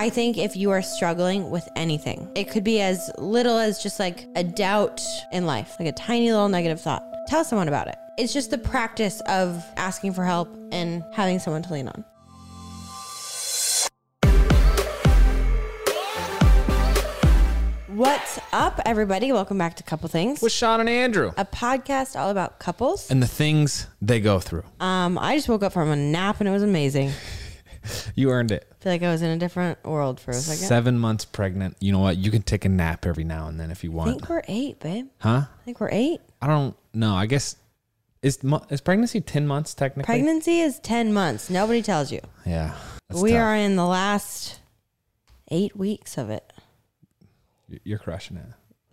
I 0.00 0.08
think 0.08 0.38
if 0.38 0.56
you 0.56 0.70
are 0.70 0.80
struggling 0.80 1.50
with 1.50 1.68
anything, 1.76 2.26
it 2.34 2.50
could 2.50 2.64
be 2.64 2.80
as 2.80 3.10
little 3.18 3.58
as 3.58 3.82
just 3.82 4.00
like 4.00 4.26
a 4.34 4.42
doubt 4.42 4.98
in 5.30 5.44
life, 5.44 5.76
like 5.78 5.90
a 5.90 5.92
tiny 5.92 6.32
little 6.32 6.48
negative 6.48 6.80
thought. 6.80 7.04
Tell 7.26 7.44
someone 7.44 7.68
about 7.68 7.86
it. 7.86 7.96
It's 8.16 8.32
just 8.32 8.50
the 8.50 8.56
practice 8.56 9.20
of 9.28 9.62
asking 9.76 10.14
for 10.14 10.24
help 10.24 10.48
and 10.72 11.04
having 11.12 11.38
someone 11.38 11.60
to 11.64 11.72
lean 11.74 11.88
on. 11.88 12.02
What's 17.88 18.40
up, 18.54 18.80
everybody? 18.86 19.32
Welcome 19.32 19.58
back 19.58 19.76
to 19.76 19.82
Couple 19.82 20.08
Things, 20.08 20.40
with 20.40 20.52
Shawn 20.52 20.80
and 20.80 20.88
Andrew 20.88 21.32
a 21.36 21.44
podcast 21.44 22.18
all 22.18 22.30
about 22.30 22.58
couples. 22.58 23.10
and 23.10 23.22
the 23.22 23.28
things 23.28 23.86
they 24.00 24.18
go 24.18 24.40
through. 24.40 24.64
Um, 24.80 25.18
I 25.18 25.36
just 25.36 25.50
woke 25.50 25.62
up 25.62 25.74
from 25.74 25.90
a 25.90 25.96
nap 25.96 26.40
and 26.40 26.48
it 26.48 26.52
was 26.52 26.62
amazing. 26.62 27.12
You 28.14 28.30
earned 28.30 28.50
it. 28.50 28.66
I 28.70 28.74
feel 28.82 28.92
like 28.92 29.02
I 29.02 29.10
was 29.10 29.22
in 29.22 29.30
a 29.30 29.38
different 29.38 29.82
world 29.84 30.20
for 30.20 30.32
a 30.32 30.34
second. 30.34 30.66
Seven 30.66 30.98
months 30.98 31.24
pregnant. 31.24 31.76
You 31.80 31.92
know 31.92 32.00
what? 32.00 32.18
You 32.18 32.30
can 32.30 32.42
take 32.42 32.64
a 32.64 32.68
nap 32.68 33.06
every 33.06 33.24
now 33.24 33.46
and 33.46 33.58
then 33.58 33.70
if 33.70 33.82
you 33.84 33.90
want. 33.90 34.10
I 34.10 34.12
think 34.12 34.28
we're 34.28 34.42
eight, 34.48 34.80
babe. 34.80 35.06
Huh? 35.18 35.42
I 35.48 35.64
think 35.64 35.80
we're 35.80 35.90
eight. 35.90 36.20
I 36.42 36.46
don't 36.46 36.76
know. 36.92 37.14
I 37.14 37.26
guess 37.26 37.56
is 38.22 38.38
is 38.68 38.80
pregnancy 38.80 39.20
ten 39.20 39.46
months 39.46 39.74
technically? 39.74 40.04
Pregnancy 40.04 40.60
is 40.60 40.78
10 40.80 41.12
months. 41.12 41.48
Nobody 41.48 41.82
tells 41.82 42.12
you. 42.12 42.20
Yeah. 42.44 42.74
we 43.10 43.30
tough. 43.30 43.40
are 43.40 43.56
in 43.56 43.76
the 43.76 43.86
last 43.86 44.60
eight 45.50 45.76
weeks 45.76 46.18
of 46.18 46.30
it. 46.30 46.52
You're 47.84 47.98
crushing 47.98 48.36
it. 48.36 48.46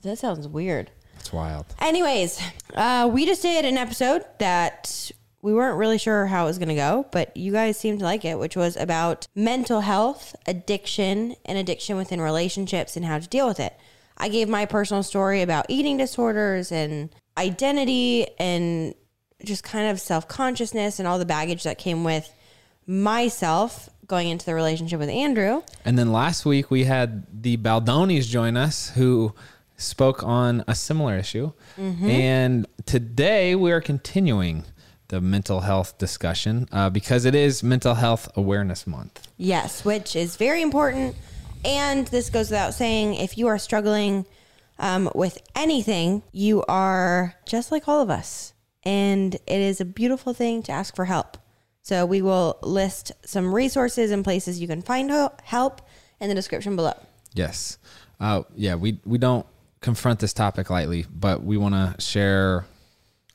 That 0.04 0.18
sounds 0.18 0.48
weird. 0.48 0.92
It's 1.20 1.34
wild. 1.34 1.66
Anyways, 1.80 2.40
uh, 2.76 3.10
we 3.12 3.26
just 3.26 3.42
did 3.42 3.66
an 3.66 3.76
episode 3.78 4.24
that 4.40 5.12
we 5.42 5.54
weren't 5.54 5.78
really 5.78 5.98
sure 5.98 6.26
how 6.26 6.44
it 6.44 6.48
was 6.48 6.58
going 6.58 6.70
to 6.70 6.76
go, 6.76 7.06
but 7.12 7.36
you 7.38 7.52
guys 7.52 7.78
seemed 7.78 8.00
to 8.00 8.06
like 8.06 8.26
it, 8.26 8.40
which 8.40 8.56
was 8.56 8.76
about 8.76 9.28
mental 9.36 9.82
health, 9.82 10.36
addiction, 10.48 11.36
and 11.46 11.58
addiction 11.58 11.96
within 11.96 12.20
relationships 12.20 12.98
and 12.98 13.06
how 13.06 13.20
to 13.20 13.28
deal 13.28 13.48
with 13.48 13.60
it. 13.60 13.78
I 14.18 14.30
gave 14.30 14.50
my 14.50 14.66
personal 14.66 15.04
story 15.04 15.42
about 15.42 15.68
eating 15.70 15.98
disorders 15.98 16.72
and 16.72 17.10
identity 17.38 18.28
and 18.40 18.96
just 19.44 19.64
kind 19.64 19.90
of 19.90 20.02
self 20.02 20.28
consciousness 20.28 20.98
and 20.98 21.08
all 21.08 21.20
the 21.20 21.26
baggage 21.26 21.64
that 21.64 21.78
came 21.78 22.04
with 22.04 22.34
myself 22.88 23.90
going 24.08 24.30
into 24.30 24.46
the 24.46 24.56
relationship 24.56 25.00
with 25.00 25.10
Andrew. 25.10 25.62
And 25.86 26.00
then 26.00 26.12
last 26.12 26.46
week 26.46 26.72
we 26.72 26.86
had 26.86 27.26
the 27.44 27.58
Baldonis 27.58 28.28
join 28.28 28.58
us 28.58 28.90
who 28.90 29.36
spoke 29.76 30.24
on 30.24 30.64
a 30.68 30.74
similar 30.74 31.18
issue. 31.18 31.52
Mm-hmm. 31.78 32.10
And 32.10 32.68
today 32.86 33.54
we 33.54 33.72
are 33.72 33.82
continuing 33.82 34.64
the 35.10 35.22
mental 35.22 35.62
health 35.62 35.98
discussion 35.98 36.68
uh, 36.72 36.90
because 36.90 37.26
it 37.26 37.36
is 37.36 37.64
Mental 37.64 37.96
Health 37.96 38.30
Awareness 38.36 38.86
Month. 38.86 39.28
Yes, 39.38 39.86
which 39.86 40.16
is 40.16 40.36
very 40.36 40.62
important. 40.62 41.16
And 41.64 42.08
this 42.08 42.30
goes 42.30 42.50
without 42.50 42.74
saying 42.74 43.16
if 43.16 43.38
you 43.38 43.48
are 43.48 43.58
struggling 43.58 44.26
um, 44.80 45.10
with 45.16 45.40
anything, 45.56 46.24
you 46.32 46.64
are 46.68 47.36
just 47.46 47.72
like 47.72 47.88
all 47.88 48.02
of 48.02 48.10
us. 48.10 48.54
And 48.84 49.36
it 49.36 49.42
is 49.48 49.82
a 49.82 49.86
beautiful 49.86 50.34
thing 50.34 50.64
to 50.64 50.72
ask 50.72 50.96
for 50.96 51.06
help. 51.06 51.38
So 51.82 52.06
we 52.06 52.22
will 52.22 52.60
list 52.62 53.12
some 53.26 53.54
resources 53.54 54.12
and 54.12 54.24
places 54.24 54.60
you 54.60 54.68
can 54.68 54.82
find 54.82 55.12
help 55.44 55.82
in 56.20 56.30
the 56.30 56.36
description 56.36 56.76
below. 56.76 56.94
Yes. 57.34 57.78
Uh, 58.20 58.44
yeah, 58.56 58.76
we, 58.76 59.00
we 59.06 59.18
don't 59.18 59.46
confront 59.82 60.20
this 60.20 60.34
topic 60.34 60.70
lightly, 60.70 61.06
but 61.10 61.44
we 61.44 61.58
want 61.58 61.76
to 61.76 62.02
share 62.02 62.66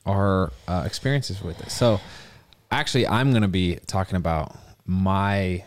our 0.06 0.52
uh, 0.68 0.82
experiences 0.86 1.42
with 1.42 1.60
it. 1.60 1.70
So, 1.70 2.00
actually, 2.70 3.06
I'm 3.06 3.30
going 3.30 3.42
to 3.42 3.48
be 3.48 3.78
talking 3.86 4.16
about 4.16 4.56
my 4.84 5.64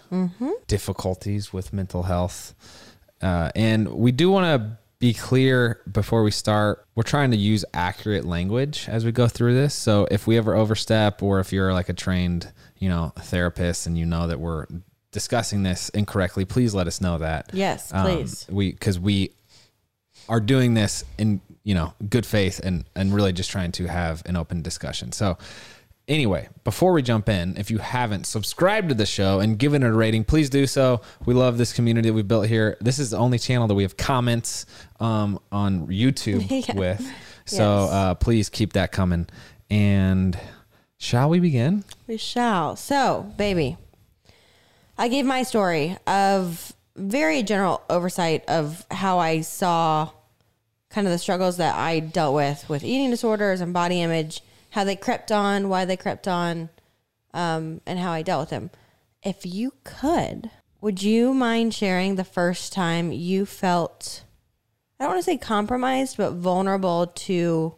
difficulties 0.67 1.53
with 1.53 1.71
mental 1.73 2.03
health. 2.03 2.53
Uh, 3.21 3.49
and 3.55 3.87
we 3.87 4.11
do 4.11 4.29
want 4.29 4.45
to 4.61 4.77
be 4.99 5.13
clear 5.13 5.81
before 5.91 6.23
we 6.23 6.31
start. 6.31 6.85
We're 6.95 7.03
trying 7.03 7.31
to 7.31 7.37
use 7.37 7.63
accurate 7.73 8.25
language 8.25 8.85
as 8.89 9.05
we 9.05 9.11
go 9.11 9.27
through 9.27 9.53
this. 9.55 9.73
So, 9.73 10.07
if 10.11 10.27
we 10.27 10.37
ever 10.37 10.55
overstep, 10.55 11.21
or 11.23 11.39
if 11.39 11.51
you're 11.53 11.73
like 11.73 11.89
a 11.89 11.93
trained, 11.93 12.51
you 12.77 12.89
know, 12.89 13.13
therapist 13.17 13.87
and 13.87 13.97
you 13.97 14.05
know 14.05 14.27
that 14.27 14.39
we're 14.39 14.65
discussing 15.11 15.63
this 15.63 15.89
incorrectly, 15.89 16.43
please 16.45 16.75
let 16.75 16.87
us 16.87 16.99
know 16.99 17.17
that. 17.19 17.49
Yes, 17.53 17.93
Um, 17.93 18.05
please. 18.05 18.45
we 18.49 18.71
because 18.71 18.99
we 18.99 19.31
are 20.27 20.39
doing 20.41 20.73
this 20.73 21.03
in 21.17 21.39
you 21.65 21.75
know 21.75 21.93
good 22.09 22.25
faith 22.25 22.59
and 22.63 22.85
and 22.95 23.13
really 23.13 23.33
just 23.33 23.51
trying 23.51 23.73
to 23.73 23.87
have 23.87 24.23
an 24.25 24.37
open 24.37 24.61
discussion. 24.61 25.11
So 25.11 25.37
anyway, 26.07 26.47
before 26.63 26.93
we 26.93 27.01
jump 27.01 27.27
in, 27.27 27.57
if 27.57 27.69
you 27.71 27.79
haven't 27.79 28.25
subscribed 28.25 28.89
to 28.89 28.95
the 28.95 29.05
show 29.05 29.39
and 29.41 29.57
given 29.59 29.83
it 29.83 29.87
a 29.87 29.93
rating, 29.93 30.23
please 30.23 30.49
do 30.49 30.67
so. 30.67 31.01
We 31.25 31.33
love 31.33 31.57
this 31.57 31.73
community 31.73 32.09
that 32.09 32.13
we 32.13 32.21
built 32.21 32.47
here. 32.47 32.77
This 32.79 32.99
is 32.99 33.09
the 33.09 33.17
only 33.17 33.39
channel 33.39 33.67
that 33.67 33.73
we 33.75 33.83
have 33.83 33.97
comments 33.97 34.65
um, 34.99 35.39
on 35.51 35.87
YouTube 35.87 36.45
Yeah. 36.67 36.75
with. 36.75 36.99
So 37.45 37.83
Yes. 37.85 37.91
uh, 37.91 38.13
please 38.15 38.49
keep 38.49 38.73
that 38.73 38.91
coming. 38.91 39.27
And 39.71 40.39
shall 40.97 41.29
we 41.29 41.39
begin? 41.39 41.83
We 42.07 42.17
shall. 42.17 42.75
So, 42.75 43.33
baby, 43.37 43.77
I 44.97 45.07
gave 45.07 45.25
my 45.25 45.41
story 45.43 45.97
of 46.05 46.71
very 46.95 47.41
general 47.43 47.81
oversight 47.89 48.43
of 48.47 48.85
how 48.91 49.17
I 49.19 49.41
saw 49.41 50.11
kind 50.95 51.05
of 51.05 51.11
the 51.11 51.19
struggles 51.19 51.57
that 51.57 51.75
I 51.75 51.99
dealt 51.99 52.33
with 52.33 52.69
with 52.69 52.81
eating 52.81 53.09
disorders 53.11 53.59
and 53.59 53.73
body 53.73 54.01
image, 54.01 54.41
how 54.69 54.85
they 54.85 54.95
crept 54.95 55.29
on, 55.29 55.67
why 55.67 55.83
they 55.83 55.97
crept 55.97 56.25
on, 56.25 56.69
um, 57.33 57.81
and 57.85 57.99
how 57.99 58.13
I 58.13 58.21
dealt 58.21 58.43
with 58.43 58.49
them. 58.51 58.69
If 59.21 59.45
you 59.45 59.73
could, 59.83 60.49
would 60.79 61.03
you 61.03 61.33
mind 61.33 61.73
sharing 61.73 62.15
the 62.15 62.23
first 62.23 62.71
time 62.71 63.11
you 63.11 63.45
felt, 63.45 64.23
I 64.97 65.03
don't 65.03 65.15
want 65.15 65.19
to 65.19 65.29
say 65.29 65.37
compromised, 65.37 66.15
but 66.15 66.31
vulnerable 66.31 67.07
to 67.07 67.75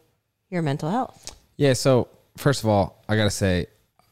your 0.51 0.61
mental 0.61 0.91
health? 0.91 1.35
Yeah. 1.55 1.73
So 1.73 2.09
first 2.37 2.61
of 2.61 2.69
all, 2.69 3.03
I 3.09 3.15
gotta 3.15 3.31
say, 3.31 3.65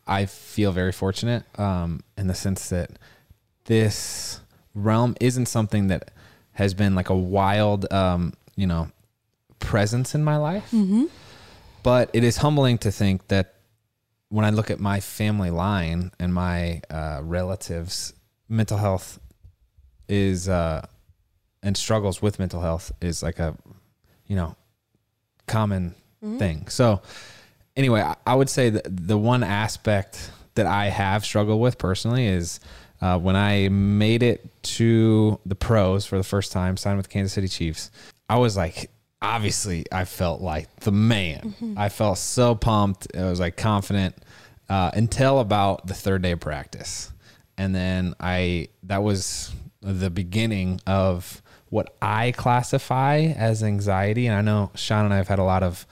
I 0.08 0.26
feel 0.26 0.72
very 0.72 0.92
fortunate 0.92 1.44
um, 1.60 2.02
in 2.18 2.26
the 2.26 2.34
sense 2.34 2.70
that 2.70 2.90
this 3.66 4.40
realm 4.74 5.16
isn't 5.22 5.46
something 5.46 5.90
that 5.90 6.10
has 6.54 6.74
been 6.74 6.96
like 6.96 7.12
a 7.12 7.16
wild, 7.16 7.92
um, 7.94 8.34
you 8.56 8.66
know, 8.66 8.90
presence 9.60 10.16
in 10.16 10.24
my 10.24 10.38
life. 10.38 10.70
But 11.84 12.10
it 12.14 12.24
is 12.24 12.38
humbling 12.38 12.78
to 12.80 12.92
think 12.92 13.28
that 13.28 13.54
when 14.30 14.44
I 14.46 14.50
look 14.50 14.72
at 14.72 14.80
my 14.80 15.00
family 15.00 15.52
line 15.52 16.12
and 16.20 16.34
my 16.34 16.82
uh, 16.90 17.20
relatives, 17.24 18.14
mental 18.50 18.78
health 18.78 19.20
is 20.10 20.50
uh, 20.50 20.86
and 21.64 21.76
struggles 21.78 22.22
with 22.22 22.40
mental 22.40 22.62
health 22.62 22.92
is 23.02 23.24
like 23.24 23.40
a, 23.40 23.56
you 24.28 24.36
know, 24.36 24.56
common 25.48 25.96
thing. 26.40 26.68
So 26.68 27.02
anyway, 27.76 28.02
I, 28.02 28.16
I 28.26 28.36
would 28.36 28.50
say 28.50 28.70
that 28.72 29.08
the 29.08 29.18
one 29.18 29.44
aspect 29.44 30.32
that 30.56 30.66
I 30.66 30.88
have 30.88 31.24
struggled 31.26 31.62
with 31.62 31.78
personally 31.78 32.26
is 32.26 32.60
uh, 33.02 33.20
when 33.20 33.36
I 33.36 33.70
made 33.70 34.24
it 34.24 34.48
to 34.64 35.40
the 35.46 35.56
pros 35.56 36.06
for 36.06 36.18
the 36.18 36.24
first 36.24 36.52
time, 36.52 36.78
signed 36.78 36.98
with 36.98 37.10
Kansas 37.10 37.34
City 37.34 37.48
Chiefs. 37.48 37.92
I 38.30 38.38
was 38.38 38.58
like, 38.58 38.90
obviously, 39.26 39.86
I 39.92 40.06
felt 40.06 40.42
like 40.42 40.82
the 40.82 40.92
man. 40.92 41.56
I 41.78 41.90
felt 41.90 42.18
so 42.18 42.56
pumped. 42.56 43.08
I 43.16 43.26
was 43.26 43.40
like 43.40 43.58
confident 43.58 44.16
uh, 44.70 44.92
until 44.94 45.40
about 45.40 45.88
the 45.88 45.94
third 45.94 46.22
day 46.22 46.32
of 46.32 46.40
practice, 46.40 47.12
and 47.58 47.74
then 47.74 48.14
I 48.20 48.70
that 48.84 49.04
was 49.04 49.54
the 49.82 50.10
beginning 50.10 50.82
of 50.88 51.42
what 51.70 51.96
I 52.02 52.32
classify 52.32 53.18
as 53.36 53.64
anxiety. 53.64 54.28
And 54.28 54.36
I 54.36 54.42
know 54.42 54.72
Shawn 54.76 55.06
and 55.06 55.14
I 55.14 55.18
have 55.18 55.28
had 55.28 55.40
a 55.40 55.44
lot 55.44 55.64
of 55.64 55.86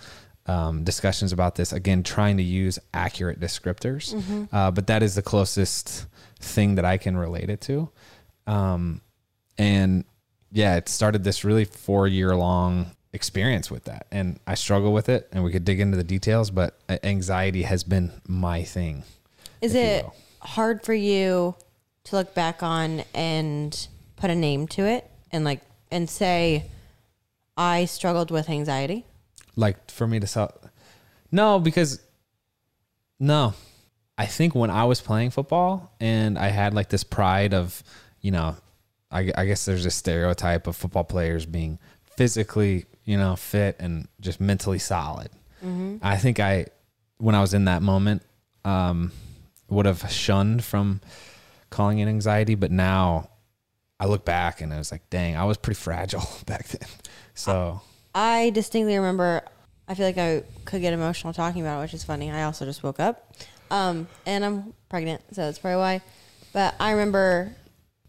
um, 0.46 0.84
discussions 0.84 1.32
about 1.32 1.56
this. 1.56 1.74
Again, 1.74 2.04
trying 2.04 2.38
to 2.38 2.44
use 2.44 2.80
accurate 2.94 3.40
descriptors, 3.40 4.14
uh, 4.52 4.72
but 4.72 4.88
that 4.88 5.04
is 5.04 5.16
the 5.16 5.22
closest 5.22 6.06
thing 6.40 6.76
that 6.76 6.86
I 6.86 6.98
can 6.98 7.18
relate 7.18 7.50
it 7.50 7.62
to. 7.62 7.90
Um, 8.48 9.02
and 9.58 10.06
yeah, 10.52 10.76
it 10.76 10.90
started 10.90 11.24
this 11.24 11.44
really 11.44 11.66
four 11.66 12.08
year 12.08 12.36
long 12.36 12.92
experience 13.14 13.72
with 13.72 13.86
that, 13.86 14.08
and 14.12 14.40
I 14.46 14.56
struggle 14.56 14.92
with 14.92 15.08
it. 15.08 15.30
And 15.32 15.44
we 15.44 15.52
could 15.52 15.66
dig 15.66 15.80
into 15.80 15.98
the 15.98 16.04
details, 16.04 16.52
but 16.52 16.78
anxiety 17.04 17.64
has 17.64 17.84
been 17.84 18.12
my 18.28 18.64
thing. 18.64 19.04
Is 19.62 19.76
it 19.76 20.06
hard 20.42 20.84
for 20.84 20.94
you 20.94 21.56
to 22.06 22.16
look 22.16 22.34
back 22.34 22.62
on 22.62 23.04
and 23.14 23.88
put 24.18 24.30
a 24.30 24.36
name 24.36 24.68
to 24.68 24.86
it 24.86 25.10
and 25.32 25.46
like 25.46 25.62
and 25.90 26.10
say 26.10 26.66
I 27.56 27.86
struggled 27.86 28.30
with 28.30 28.50
anxiety? 28.50 29.06
like 29.56 29.92
for 29.92 30.08
me 30.08 30.20
to 30.20 30.28
sell 30.28 30.52
no 31.32 31.60
because 31.60 32.02
no 33.20 33.54
i 34.18 34.26
think 34.26 34.56
when 34.56 34.70
i 34.70 34.84
was 34.84 35.02
playing 35.02 35.30
football 35.30 35.94
and 36.00 36.38
i 36.38 36.48
had 36.48 36.74
like 36.74 36.90
this 36.90 37.04
pride 37.04 37.54
of 37.54 37.84
you 38.22 38.32
know 38.32 38.56
i, 39.12 39.32
I 39.36 39.46
guess 39.46 39.66
there's 39.66 39.86
a 39.86 39.92
stereotype 39.92 40.68
of 40.68 40.76
football 40.76 41.04
players 41.04 41.46
being 41.46 41.80
physically 42.18 42.86
you 43.06 43.18
know 43.18 43.36
fit 43.36 43.76
and 43.80 44.08
just 44.20 44.40
mentally 44.40 44.80
solid 44.80 45.30
i 46.02 46.18
think 46.18 46.40
i 46.40 46.66
when 47.18 47.36
i 47.36 47.42
was 47.42 47.54
in 47.54 47.66
that 47.66 47.82
moment 47.82 48.22
um 48.66 49.12
would 49.70 49.86
have 49.86 50.10
shunned 50.12 50.64
from 50.64 51.00
calling 51.70 52.00
it 52.00 52.08
anxiety 52.08 52.56
but 52.56 52.72
now 52.72 53.30
I 54.04 54.06
look 54.06 54.26
back 54.26 54.60
and 54.60 54.74
I 54.74 54.78
was 54.78 54.92
like, 54.92 55.10
dang, 55.10 55.38
I 55.38 55.46
was 55.46 55.56
pretty 55.56 55.80
fragile 55.80 56.28
back 56.46 56.68
then. 56.68 56.90
So 57.36 57.80
I 58.14 58.50
distinctly 58.50 58.98
remember. 58.98 59.44
I 59.88 59.96
feel 59.96 60.06
like 60.06 60.18
I 60.18 60.44
could 60.66 60.82
get 60.82 60.94
emotional 60.94 61.32
talking 61.32 61.62
about 61.62 61.80
it, 61.80 61.82
which 61.84 61.94
is 61.94 62.04
funny. 62.04 62.30
I 62.30 62.44
also 62.44 62.66
just 62.66 62.84
woke 62.84 63.00
up, 63.00 63.34
um, 63.72 64.08
and 64.26 64.44
I'm 64.44 64.74
pregnant, 64.90 65.22
so 65.32 65.42
that's 65.46 65.60
probably 65.60 65.78
why. 65.78 66.02
But 66.54 66.76
I 66.80 66.92
remember 66.92 67.56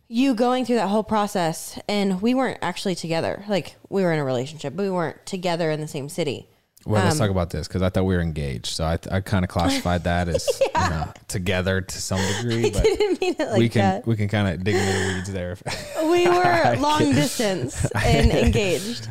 you 0.08 0.34
going 0.34 0.64
through 0.64 0.76
that 0.76 0.88
whole 0.88 1.02
process, 1.04 1.78
and 1.88 2.20
we 2.22 2.34
weren't 2.34 2.58
actually 2.62 2.94
together. 2.94 3.44
Like 3.48 3.76
we 3.88 4.02
were 4.02 4.12
in 4.12 4.18
a 4.18 4.24
relationship, 4.24 4.74
but 4.76 4.82
we 4.84 4.90
weren't 4.90 5.24
together 5.26 5.70
in 5.70 5.80
the 5.80 5.88
same 5.88 6.08
city. 6.08 6.48
well, 6.86 7.02
let's 7.02 7.14
Um, 7.14 7.18
talk 7.20 7.30
about 7.30 7.48
this 7.50 7.66
because 7.66 7.80
I 7.80 7.88
thought 7.88 8.04
we 8.04 8.14
were 8.14 8.20
engaged. 8.20 8.66
So 8.66 8.84
I, 8.84 8.98
I 9.10 9.20
kind 9.20 9.44
of 9.44 9.48
classified 9.50 10.04
that 10.10 10.28
as 10.28 10.46
you 10.60 10.66
know, 10.74 11.12
together 11.28 11.80
to 11.80 11.98
some 12.02 12.20
degree. 12.36 12.70
But 12.70 12.82
didn't 12.82 13.20
mean 13.20 13.36
it 13.38 13.48
like 13.50 13.58
we 13.58 13.68
can 13.70 13.80
that. 13.82 14.06
we 14.06 14.16
can 14.16 14.28
kind 14.28 14.48
of 14.48 14.62
dig 14.62 14.74
into 14.74 14.92
the 14.92 15.14
weeds 15.14 15.32
there. 15.32 15.56
we 16.10 16.28
were 16.28 16.76
long 16.78 17.12
distance 17.14 17.86
and 18.04 18.30
engaged. 18.30 19.08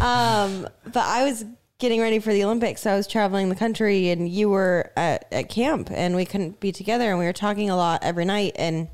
Um, 0.00 0.68
but 0.84 1.04
I 1.04 1.24
was 1.24 1.44
getting 1.78 2.00
ready 2.00 2.18
for 2.18 2.32
the 2.32 2.42
Olympics. 2.44 2.82
So 2.82 2.90
I 2.92 2.96
was 2.96 3.06
traveling 3.06 3.48
the 3.48 3.54
country 3.54 4.08
and 4.10 4.28
you 4.28 4.48
were 4.48 4.92
at, 4.96 5.26
at 5.32 5.48
camp 5.50 5.90
and 5.90 6.14
we 6.16 6.24
couldn't 6.24 6.58
be 6.60 6.72
together 6.72 7.10
and 7.10 7.18
we 7.18 7.24
were 7.26 7.32
talking 7.34 7.68
a 7.70 7.76
lot 7.76 8.02
every 8.02 8.24
night. 8.24 8.52
And 8.56 8.88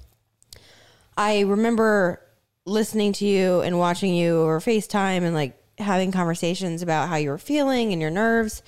I 1.16 1.40
remember 1.40 2.20
listening 2.64 3.12
to 3.14 3.26
you 3.26 3.60
and 3.60 3.78
watching 3.78 4.14
you 4.14 4.40
over 4.40 4.60
FaceTime 4.60 5.22
and 5.22 5.34
like 5.34 5.58
having 5.78 6.12
conversations 6.12 6.82
about 6.82 7.08
how 7.08 7.16
you 7.16 7.30
were 7.30 7.38
feeling 7.38 7.92
and 7.92 8.00
your 8.00 8.10
nerves. 8.10 8.62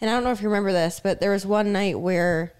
And 0.00 0.08
I 0.08 0.14
don't 0.14 0.24
know 0.24 0.30
if 0.30 0.40
you 0.40 0.48
remember 0.48 0.72
this, 0.72 1.00
but 1.02 1.20
there 1.20 1.32
was 1.32 1.44
one 1.44 1.72
night 1.72 1.98
where 1.98 2.52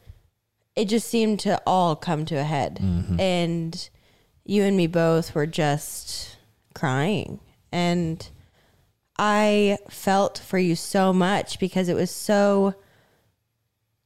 it 0.74 0.86
just 0.86 1.08
seemed 1.08 1.40
to 1.40 1.60
all 1.66 1.96
come 1.96 2.24
to 2.26 2.34
a 2.36 2.44
head. 2.44 2.78
Mm-hmm. 2.82 3.20
And 3.20 3.90
you 4.44 4.64
and 4.64 4.76
me 4.76 4.86
both 4.86 5.34
were 5.34 5.46
just 5.46 6.36
crying. 6.74 7.40
And 7.70 8.28
I 9.18 9.78
felt 9.88 10.38
for 10.38 10.58
you 10.58 10.74
so 10.74 11.12
much 11.12 11.58
because 11.58 11.88
it 11.88 11.94
was 11.94 12.10
so, 12.10 12.74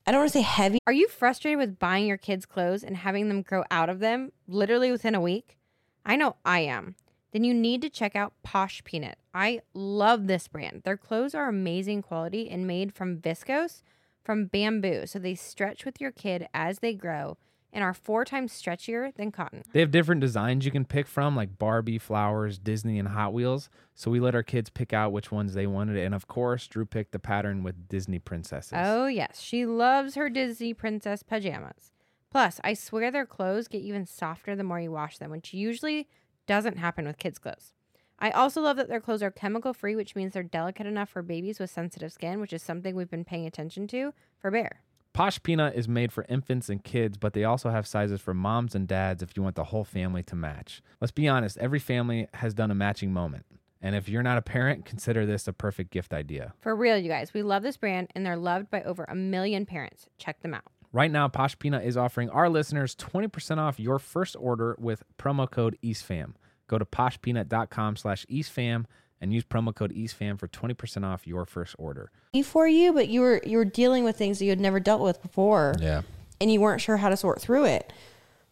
I 0.05 0.11
don't 0.11 0.21
want 0.21 0.33
to 0.33 0.39
say 0.39 0.43
heavy. 0.43 0.79
Are 0.87 0.93
you 0.93 1.07
frustrated 1.07 1.59
with 1.59 1.79
buying 1.79 2.07
your 2.07 2.17
kids 2.17 2.45
clothes 2.45 2.83
and 2.83 2.97
having 2.97 3.29
them 3.29 3.43
grow 3.43 3.63
out 3.71 3.89
of 3.89 4.01
them 4.01 4.33
literally 4.49 4.91
within 4.91 5.15
a 5.15 5.21
week? 5.21 5.57
I 6.05 6.17
know 6.17 6.37
I 6.45 6.61
am. 6.61 6.97
Then 7.33 7.45
you 7.45 7.55
need 7.55 7.83
to 7.83 7.89
check 7.89 8.17
out 8.17 8.35
Posh 8.43 8.83
Peanut. 8.83 9.17
I 9.33 9.61
love 9.75 10.27
this 10.27 10.49
brand. 10.49 10.83
Their 10.85 10.97
clothes 10.97 11.35
are 11.35 11.49
amazing 11.49 12.03
quality 12.03 12.51
and 12.51 12.67
made 12.67 12.93
from 12.93 13.19
viscose 13.19 13.83
from 14.25 14.47
bamboo, 14.47 15.07
so 15.07 15.19
they 15.19 15.35
stretch 15.35 15.85
with 15.85 16.01
your 16.01 16.11
kid 16.11 16.47
as 16.53 16.81
they 16.81 16.95
grow 16.95 17.37
and 17.73 17.83
are 17.83 17.95
four 17.95 18.25
times 18.25 18.53
stretchier 18.53 19.15
than 19.15 19.33
cotton. 19.33 19.63
They 19.73 19.81
have 19.81 19.91
different 19.91 20.21
designs 20.21 20.65
you 20.65 20.71
can 20.71 20.85
pick 20.85 21.07
from, 21.07 21.35
like 21.35 21.59
Barbie, 21.59 21.99
Flowers, 21.99 22.59
Disney, 22.59 22.99
and 22.99 23.09
Hot 23.09 23.33
Wheels. 23.33 23.71
So 23.95 24.11
we 24.11 24.21
let 24.21 24.35
our 24.35 24.43
kids 24.43 24.71
pick 24.71 24.93
out 24.93 25.13
which 25.13 25.33
ones 25.33 25.55
they 25.55 25.67
wanted. 25.67 25.97
And 25.97 26.15
of 26.15 26.27
course, 26.27 26.67
Drew 26.67 26.85
picked 26.85 27.13
the 27.13 27.19
pattern 27.19 27.63
with 27.63 27.89
Disney 27.89 28.19
princesses. 28.19 28.73
Oh, 28.75 29.07
yes. 29.07 29.41
She 29.41 29.65
loves 29.65 30.15
her 30.17 30.29
Disney 30.29 30.75
princess 30.75 31.23
pajamas. 31.23 31.93
Plus, 32.31 32.61
I 32.65 32.75
swear 32.75 33.11
their 33.11 33.27
clothes 33.27 33.69
get 33.69 33.83
even 33.83 34.07
softer 34.07 34.57
the 34.57 34.65
more 34.65 34.81
you 34.81 34.91
wash 34.91 35.19
them, 35.19 35.31
which 35.31 35.53
usually 35.53 36.09
doesn't 36.47 36.79
happen 36.79 37.07
with 37.07 37.19
kids' 37.19 37.39
clothes. 37.39 37.73
I 38.19 38.31
also 38.31 38.61
love 38.61 38.77
that 38.77 38.89
their 38.89 39.01
clothes 39.01 39.23
are 39.23 39.31
chemical 39.31 39.75
free, 39.75 39.97
which 39.97 40.15
means 40.15 40.33
they're 40.33 40.43
delicate 40.43 40.87
enough 40.87 41.11
for 41.11 41.23
babies 41.23 41.59
with 41.59 41.71
sensitive 41.71 42.13
skin, 42.13 42.41
which 42.41 42.53
is 42.53 42.63
something 42.63 42.95
we've 42.95 43.11
been 43.11 43.25
paying 43.25 43.47
attention 43.47 43.89
to 43.89 44.15
for 44.39 44.51
Bear. 44.51 44.83
Posh 45.15 45.43
Peanut 45.43 45.75
is 45.75 45.87
made 45.89 46.11
for 46.11 46.25
infants 46.29 46.71
and 46.71 46.83
kids, 46.83 47.19
but 47.19 47.35
they 47.35 47.45
also 47.45 47.69
have 47.69 47.87
sizes 47.87 48.21
for 48.21 48.33
moms 48.33 48.75
and 48.75 48.89
dads 48.89 49.23
if 49.23 49.37
you 49.37 49.43
want 49.43 49.57
the 49.57 49.65
whole 49.65 49.85
family 49.85 50.23
to 50.23 50.35
match. 50.35 50.81
Let's 51.03 51.11
be 51.11 51.29
honest, 51.29 51.59
every 51.59 51.79
family 51.79 52.29
has 52.35 52.55
done 52.55 52.71
a 52.71 52.75
matching 52.75 53.13
moment. 53.13 53.45
And 53.83 53.95
if 53.95 54.09
you're 54.09 54.23
not 54.23 54.39
a 54.39 54.43
parent, 54.43 54.87
consider 54.87 55.27
this 55.27 55.47
a 55.47 55.53
perfect 55.53 55.91
gift 55.91 56.15
idea. 56.15 56.55
For 56.61 56.75
real, 56.75 56.97
you 56.97 57.11
guys, 57.11 57.35
we 57.35 57.43
love 57.43 57.63
this 57.63 57.77
brand 57.77 58.09
and 58.15 58.25
they're 58.25 58.37
loved 58.37 58.71
by 58.71 58.83
over 58.85 59.05
a 59.05 59.15
million 59.15 59.67
parents. 59.67 60.09
Check 60.17 60.41
them 60.41 60.55
out. 60.55 60.65
Right 60.93 61.11
now, 61.11 61.29
Posh 61.29 61.59
Peanut 61.59 61.85
is 61.85 61.97
offering 61.97 62.31
our 62.31 62.49
listeners 62.49 62.95
20% 62.95 63.59
off 63.59 63.81
your 63.81 63.99
first 63.99 64.35
order 64.39 64.77
with 64.79 65.03
promo 65.19 65.51
code 65.51 65.77
EastFam. 65.83 66.35
Go 66.69 66.79
to 66.79 66.87
poshpeanut.com 66.87 67.97
slash 67.97 68.25
EastFam 68.31 68.85
and 69.23 69.33
use 69.33 69.45
promo 69.45 69.75
code 69.75 69.95
EastFam 69.95 70.39
for 70.39 70.49
20% 70.49 71.05
off 71.05 71.27
your 71.27 71.47
first 71.47 71.77
order. 71.79 72.11
For 72.45 72.67
you, 72.67 72.93
but 72.93 73.09
you 73.09 73.21
were 73.21 73.41
you 73.47 73.57
were 73.57 73.65
dealing 73.65 74.05
with 74.05 74.19
things 74.19 74.39
that 74.41 74.45
you 74.45 74.51
had 74.51 74.61
never 74.61 74.81
dealt 74.81 75.01
with 75.01 75.23
before. 75.23 75.75
yeah. 75.79 76.03
and 76.41 76.53
you 76.53 76.61
weren't 76.61 76.81
sure 76.81 76.97
how 76.97 77.09
to 77.09 77.17
sort 77.17 77.41
through 77.41 77.65
it. 77.65 77.93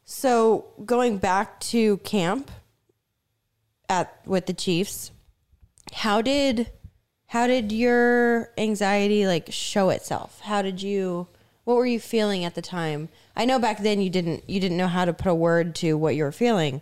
So 0.05 0.67
going 0.84 1.19
back 1.19 1.61
to 1.61 1.99
camp 1.99 2.50
at 3.88 4.22
with 4.25 4.46
the 4.46 4.55
Chiefs, 4.55 5.11
how 5.93 6.22
did 6.22 6.70
how 7.26 7.46
did 7.46 7.73
your 7.73 8.50
anxiety 8.56 9.26
like 9.26 9.52
show 9.52 9.90
itself? 9.90 10.40
How 10.40 10.62
did 10.62 10.81
you 10.81 11.26
what 11.64 11.76
were 11.76 11.87
you 11.87 12.00
feeling 12.00 12.44
at 12.44 12.55
the 12.55 12.62
time? 12.62 13.08
I 13.34 13.44
know 13.44 13.58
back 13.58 13.82
then 13.82 14.00
you 14.00 14.11
didn't 14.11 14.49
you 14.49 14.61
didn't 14.61 14.76
know 14.76 14.88
how 14.88 15.05
to 15.05 15.12
put 15.12 15.26
a 15.26 15.34
word 15.34 15.75
to 15.76 15.94
what 15.94 16.14
you 16.14 16.23
were 16.23 16.32
feeling, 16.32 16.81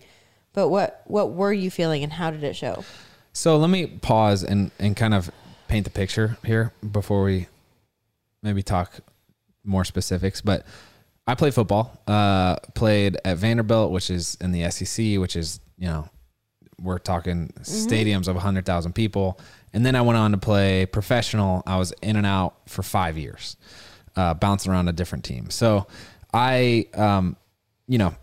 but 0.52 0.69
what 0.69 1.02
what 1.06 1.32
were 1.32 1.52
you 1.55 1.70
feeling 1.70 2.02
and 2.02 2.12
how 2.12 2.31
did 2.31 2.44
it 2.44 2.55
show? 2.55 2.84
So 3.33 3.57
let 3.57 3.71
me 3.71 3.87
pause 3.87 4.43
and, 4.43 4.71
and 4.79 4.97
kind 4.97 5.15
of 5.15 5.31
paint 5.69 5.85
the 5.85 5.91
picture 5.91 6.39
here 6.45 6.73
before 6.91 7.23
we 7.23 7.47
maybe 8.43 8.63
talk 8.63 8.93
more 9.65 9.85
specifics. 9.85 10.41
But 10.41 10.67
I 11.27 11.35
played 11.35 11.55
football, 11.55 12.01
uh, 12.07 12.57
played 12.75 13.19
at 13.25 13.37
Vanderbilt, 13.37 13.93
which 13.93 14.11
is 14.11 14.37
in 14.41 14.53
the 14.53 14.71
SEC, 14.71 15.19
which 15.19 15.37
is, 15.37 15.61
you 15.79 15.87
know, 15.87 16.09
we're 16.81 16.99
talking 16.99 17.53
stadiums 17.61 18.29
of 18.29 18.37
100,000 18.37 18.95
people. 18.95 19.39
And 19.73 19.85
then 19.85 19.95
I 19.95 20.01
went 20.01 20.17
on 20.17 20.31
to 20.31 20.39
play 20.39 20.87
professional. 20.87 21.63
I 21.67 21.77
was 21.77 21.93
in 22.03 22.17
and 22.17 22.25
out 22.25 22.55
for 22.67 22.83
five 22.83 23.19
years, 23.19 23.57
uh, 24.17 24.35
bouncing 24.35 24.73
around 24.73 24.89
a 24.89 24.93
different 24.93 25.25
team. 25.25 25.51
So 25.51 25.87
I, 26.33 26.87
um, 26.95 27.37
you 27.89 27.99
know, 27.99 28.15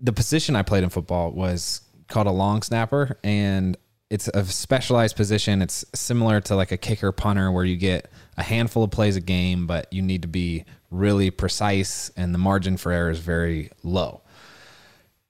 the 0.00 0.12
position 0.12 0.56
I 0.56 0.62
played 0.62 0.84
in 0.84 0.90
football 0.90 1.32
was 1.32 1.80
called 2.08 2.26
a 2.26 2.32
long 2.32 2.62
snapper, 2.62 3.18
and 3.24 3.76
it's 4.10 4.28
a 4.28 4.44
specialized 4.44 5.16
position. 5.16 5.62
It's 5.62 5.84
similar 5.94 6.40
to 6.42 6.54
like 6.56 6.72
a 6.72 6.76
kicker 6.76 7.10
punter, 7.12 7.50
where 7.50 7.64
you 7.64 7.76
get 7.76 8.10
a 8.36 8.42
handful 8.42 8.84
of 8.84 8.90
plays 8.90 9.16
a 9.16 9.20
game, 9.20 9.66
but 9.66 9.92
you 9.92 10.02
need 10.02 10.22
to 10.22 10.28
be 10.28 10.64
really 10.90 11.30
precise, 11.30 12.10
and 12.16 12.32
the 12.34 12.38
margin 12.38 12.76
for 12.76 12.92
error 12.92 13.10
is 13.10 13.18
very 13.18 13.70
low. 13.82 14.20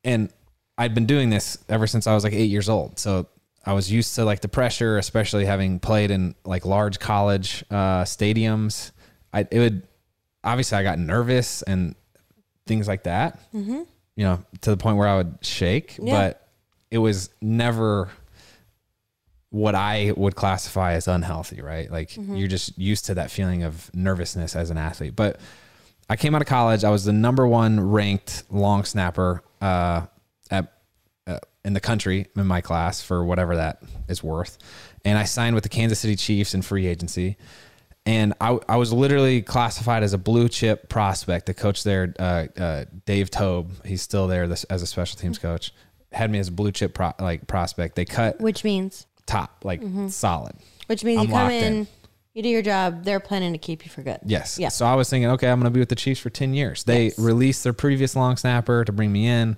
And 0.03 0.31
I'd 0.77 0.95
been 0.95 1.07
doing 1.07 1.31
this 1.31 1.57
ever 1.69 1.87
since 1.87 2.07
I 2.07 2.15
was 2.15 2.25
like 2.25 2.33
eight 2.33 2.51
years 2.51 2.69
old, 2.69 2.99
so 2.99 3.27
I 3.65 3.73
was 3.73 3.91
used 3.91 4.15
to 4.17 4.25
like 4.25 4.41
the 4.41 4.49
pressure, 4.49 4.99
especially 4.99 5.47
having 5.47 5.79
played 5.81 6.11
in 6.11 6.35
like 6.45 6.67
large 6.67 6.99
college 6.99 7.65
uh, 7.71 8.03
stadiums. 8.05 8.91
I 9.33 9.47
it 9.51 9.59
would 9.59 9.87
obviously 10.43 10.77
I 10.77 10.83
got 10.83 10.99
nervous 10.99 11.63
and 11.63 11.95
things 12.67 12.87
like 12.89 13.05
that 13.05 13.41
you 14.17 14.25
know, 14.25 14.45
to 14.61 14.71
the 14.71 14.77
point 14.77 14.97
where 14.97 15.09
I 15.09 15.17
would 15.17 15.39
shake, 15.43 15.97
Yeah. 16.01 16.13
but 16.15 16.49
it 16.91 16.99
was 16.99 17.31
never 17.41 18.09
what 19.55 19.77
I 19.77 20.13
would 20.17 20.35
classify 20.35 20.95
as 20.95 21.07
unhealthy, 21.07 21.63
right? 21.63 21.89
Like 21.89 22.17
you're 22.17 22.49
just 22.49 22.77
used 22.77 23.05
to 23.05 23.15
that 23.15 23.31
feeling 23.31 23.63
of 23.63 23.89
nervousness 23.95 24.57
as 24.57 24.71
an 24.71 24.77
athlete. 24.77 25.15
But 25.15 25.39
I 26.11 26.17
came 26.17 26.35
out 26.35 26.43
of 26.43 26.49
college, 26.49 26.83
I 26.83 26.91
was 26.91 27.05
the 27.05 27.13
number 27.13 27.47
one 27.47 27.79
ranked 27.79 28.43
long 28.51 28.85
snapper 28.85 29.45
uh, 29.61 30.07
at 30.51 30.73
uh, 31.29 31.39
in 31.65 31.73
the 31.73 31.81
country 31.81 32.27
in 32.35 32.47
my 32.49 32.61
class 32.61 33.01
for 33.01 33.25
whatever 33.25 33.55
that 33.55 33.81
is 34.09 34.25
worth. 34.25 34.59
And 35.05 35.17
I 35.17 35.23
signed 35.23 35.55
with 35.55 35.63
the 35.63 35.71
Kansas 35.71 36.01
City 36.01 36.17
Chiefs 36.17 36.53
in 36.53 36.63
free 36.63 36.89
agency. 36.89 37.37
And 38.05 38.35
I, 38.41 38.59
I 38.69 38.77
was 38.77 38.93
literally 38.93 39.41
classified 39.41 40.03
as 40.03 40.13
a 40.15 40.19
blue 40.19 40.49
chip 40.49 40.89
prospect. 40.89 41.47
The 41.47 41.55
coach 41.55 41.85
there, 41.85 42.13
uh, 42.19 42.47
uh, 42.59 42.85
Dave 43.07 43.31
Toub, 43.31 43.87
he's 43.87 44.03
still 44.03 44.27
there 44.27 44.49
this, 44.49 44.65
as 44.65 44.83
a 44.83 44.87
special 44.87 45.17
teams 45.17 45.39
coach, 45.39 45.73
had 46.13 46.31
me 46.33 46.41
as 46.41 46.49
a 46.49 46.53
blue 46.53 46.73
chip 46.73 46.93
pro, 46.93 47.13
like 47.21 47.47
prospect. 47.47 47.95
They 47.95 48.05
cut 48.05 48.41
Which 48.41 48.65
means 48.65 49.07
top, 49.27 49.65
like 49.65 49.81
mm-hmm. 49.81 50.09
solid. 50.09 50.55
which 50.87 51.05
means 51.05 51.21
I'm 51.21 51.27
you 51.27 51.33
come 51.33 51.43
locked 51.43 51.55
in, 51.55 51.75
in. 51.75 51.87
you 52.35 52.43
do 52.43 52.49
your 52.49 52.63
job, 52.63 53.05
they're 53.05 53.21
planning 53.21 53.53
to 53.53 53.59
keep 53.59 53.85
you 53.85 53.91
for 53.91 54.03
good. 54.03 54.21
Yes. 54.25 54.59
Yeah. 54.59 54.69
So 54.69 54.87
I 54.87 54.95
was 54.95 55.09
thinking, 55.09 55.31
okay, 55.33 55.49
I'm 55.49 55.59
going 55.61 55.71
to 55.71 55.75
be 55.75 55.81
with 55.81 55.89
the 55.89 55.95
Chiefs 55.95 56.21
for 56.21 56.31
10 56.31 56.55
years. 56.55 56.85
They 56.85 57.05
Yes. 57.05 57.19
released 57.19 57.65
their 57.65 57.73
previous 57.73 58.17
long 58.17 58.37
snapper 58.37 58.85
to 58.85 58.93
bring 58.93 59.13
me 59.13 59.27
in. 59.27 59.57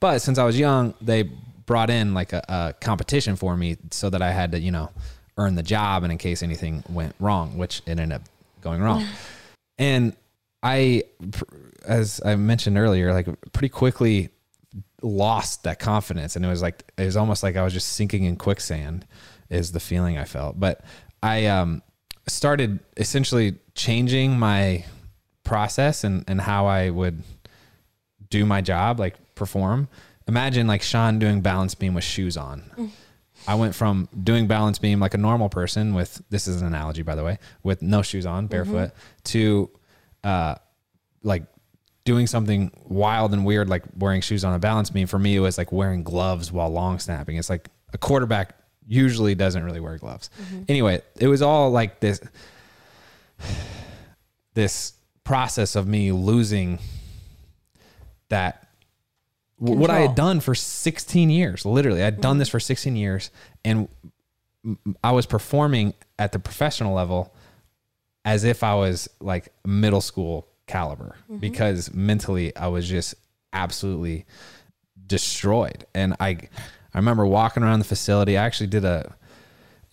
But 0.00 0.20
since 0.20 0.38
I 0.38 0.44
was 0.44 0.58
young, 0.58 0.94
they 1.00 1.24
brought 1.66 1.90
in 1.90 2.14
like 2.14 2.32
a, 2.32 2.44
a 2.48 2.74
competition 2.80 3.36
for 3.36 3.56
me 3.56 3.76
so 3.90 4.10
that 4.10 4.22
I 4.22 4.30
had 4.30 4.52
to, 4.52 4.58
you 4.60 4.70
know, 4.70 4.90
earn 5.36 5.54
the 5.54 5.62
job 5.62 6.02
and 6.02 6.12
in 6.12 6.18
case 6.18 6.42
anything 6.42 6.82
went 6.88 7.14
wrong, 7.20 7.56
which 7.58 7.82
it 7.86 7.98
ended 7.98 8.12
up 8.12 8.22
going 8.60 8.80
wrong. 8.80 9.04
and 9.78 10.16
I, 10.62 11.04
pr- 11.30 11.44
as 11.86 12.20
I 12.24 12.36
mentioned 12.36 12.76
earlier, 12.78 13.12
like 13.12 13.28
pretty 13.52 13.68
quickly 13.68 14.30
lost 15.02 15.64
that 15.64 15.78
confidence. 15.78 16.36
And 16.36 16.44
it 16.44 16.48
was 16.48 16.62
like, 16.62 16.90
it 16.96 17.04
was 17.04 17.16
almost 17.16 17.42
like 17.42 17.56
I 17.56 17.62
was 17.62 17.72
just 17.72 17.90
sinking 17.90 18.24
in 18.24 18.36
quicksand 18.36 19.06
is 19.48 19.72
the 19.72 19.80
feeling 19.80 20.18
I 20.18 20.24
felt. 20.24 20.58
But 20.58 20.82
I, 21.22 21.46
um, 21.46 21.82
started 22.26 22.80
essentially 22.96 23.56
changing 23.74 24.38
my 24.38 24.84
process 25.44 26.04
and, 26.04 26.24
and 26.28 26.40
how 26.40 26.66
I 26.66 26.90
would 26.90 27.22
do 28.30 28.44
my 28.44 28.60
job, 28.60 29.00
like 29.00 29.34
perform. 29.34 29.88
imagine 30.26 30.66
like 30.66 30.82
Shawn 30.82 31.18
doing 31.18 31.40
balance 31.40 31.74
beam 31.74 31.94
with 31.94 32.04
shoes 32.04 32.36
on. 32.36 32.92
I 33.46 33.54
went 33.54 33.74
from 33.74 34.08
doing 34.22 34.46
balance 34.46 34.78
beam 34.78 35.00
like 35.00 35.14
a 35.14 35.18
normal 35.18 35.48
person 35.48 35.94
with 35.94 36.20
this 36.28 36.46
is 36.48 36.60
an 36.60 36.66
analogy 36.66 37.02
by 37.02 37.14
the 37.14 37.24
way, 37.24 37.38
with 37.62 37.80
no 37.80 38.02
shoes 38.02 38.26
on, 38.26 38.46
barefoot, 38.46 38.90
to 39.24 39.70
uh 40.22 40.56
like 41.22 41.44
doing 42.08 42.26
something 42.26 42.72
wild 42.84 43.34
and 43.34 43.44
weird 43.44 43.68
like 43.68 43.82
wearing 43.98 44.22
shoes 44.22 44.42
on 44.42 44.54
a 44.54 44.58
balance 44.58 44.88
beam. 44.88 45.06
For 45.06 45.18
me 45.18 45.36
it 45.36 45.40
was 45.40 45.58
like 45.58 45.70
wearing 45.70 46.02
gloves 46.02 46.50
while 46.50 46.70
long 46.70 46.98
snapping. 46.98 47.36
It's 47.36 47.50
like 47.50 47.68
a 47.92 47.98
quarterback 47.98 48.54
usually 48.86 49.34
doesn't 49.34 49.62
really 49.62 49.78
wear 49.78 49.98
gloves. 49.98 50.30
Mm-hmm. 50.40 50.62
Anyway, 50.68 51.02
it 51.20 51.28
was 51.28 51.42
all 51.42 51.70
like 51.70 52.00
this 52.00 52.18
this 54.54 54.94
process 55.22 55.76
of 55.76 55.86
me 55.86 56.10
losing 56.12 56.78
that 58.30 58.66
w- 59.60 59.78
what 59.78 59.90
I 59.90 59.98
had 59.98 60.14
done 60.14 60.40
for 60.40 60.54
16 60.54 61.28
years. 61.28 61.66
Literally, 61.66 62.02
I'd 62.02 62.22
done 62.22 62.32
mm-hmm. 62.32 62.38
this 62.38 62.48
for 62.48 62.58
16 62.58 62.96
years, 62.96 63.30
and 63.66 63.86
I 65.04 65.12
was 65.12 65.26
performing 65.26 65.92
at 66.18 66.32
the 66.32 66.38
professional 66.38 66.94
level 66.94 67.34
as 68.24 68.44
if 68.44 68.62
I 68.62 68.76
was 68.76 69.10
like 69.20 69.52
middle 69.66 70.00
school 70.00 70.48
caliber 70.68 71.16
because 71.40 71.92
mentally 71.92 72.54
I 72.56 72.68
was 72.68 72.88
just 72.88 73.14
absolutely 73.52 74.26
destroyed. 75.06 75.86
And 75.94 76.14
I, 76.20 76.28
I 76.28 76.98
remember 76.98 77.26
walking 77.26 77.62
around 77.62 77.80
the 77.80 77.84
facility. 77.84 78.36
I 78.38 78.44
actually 78.44 78.68
did 78.68 78.84
a, 78.84 79.14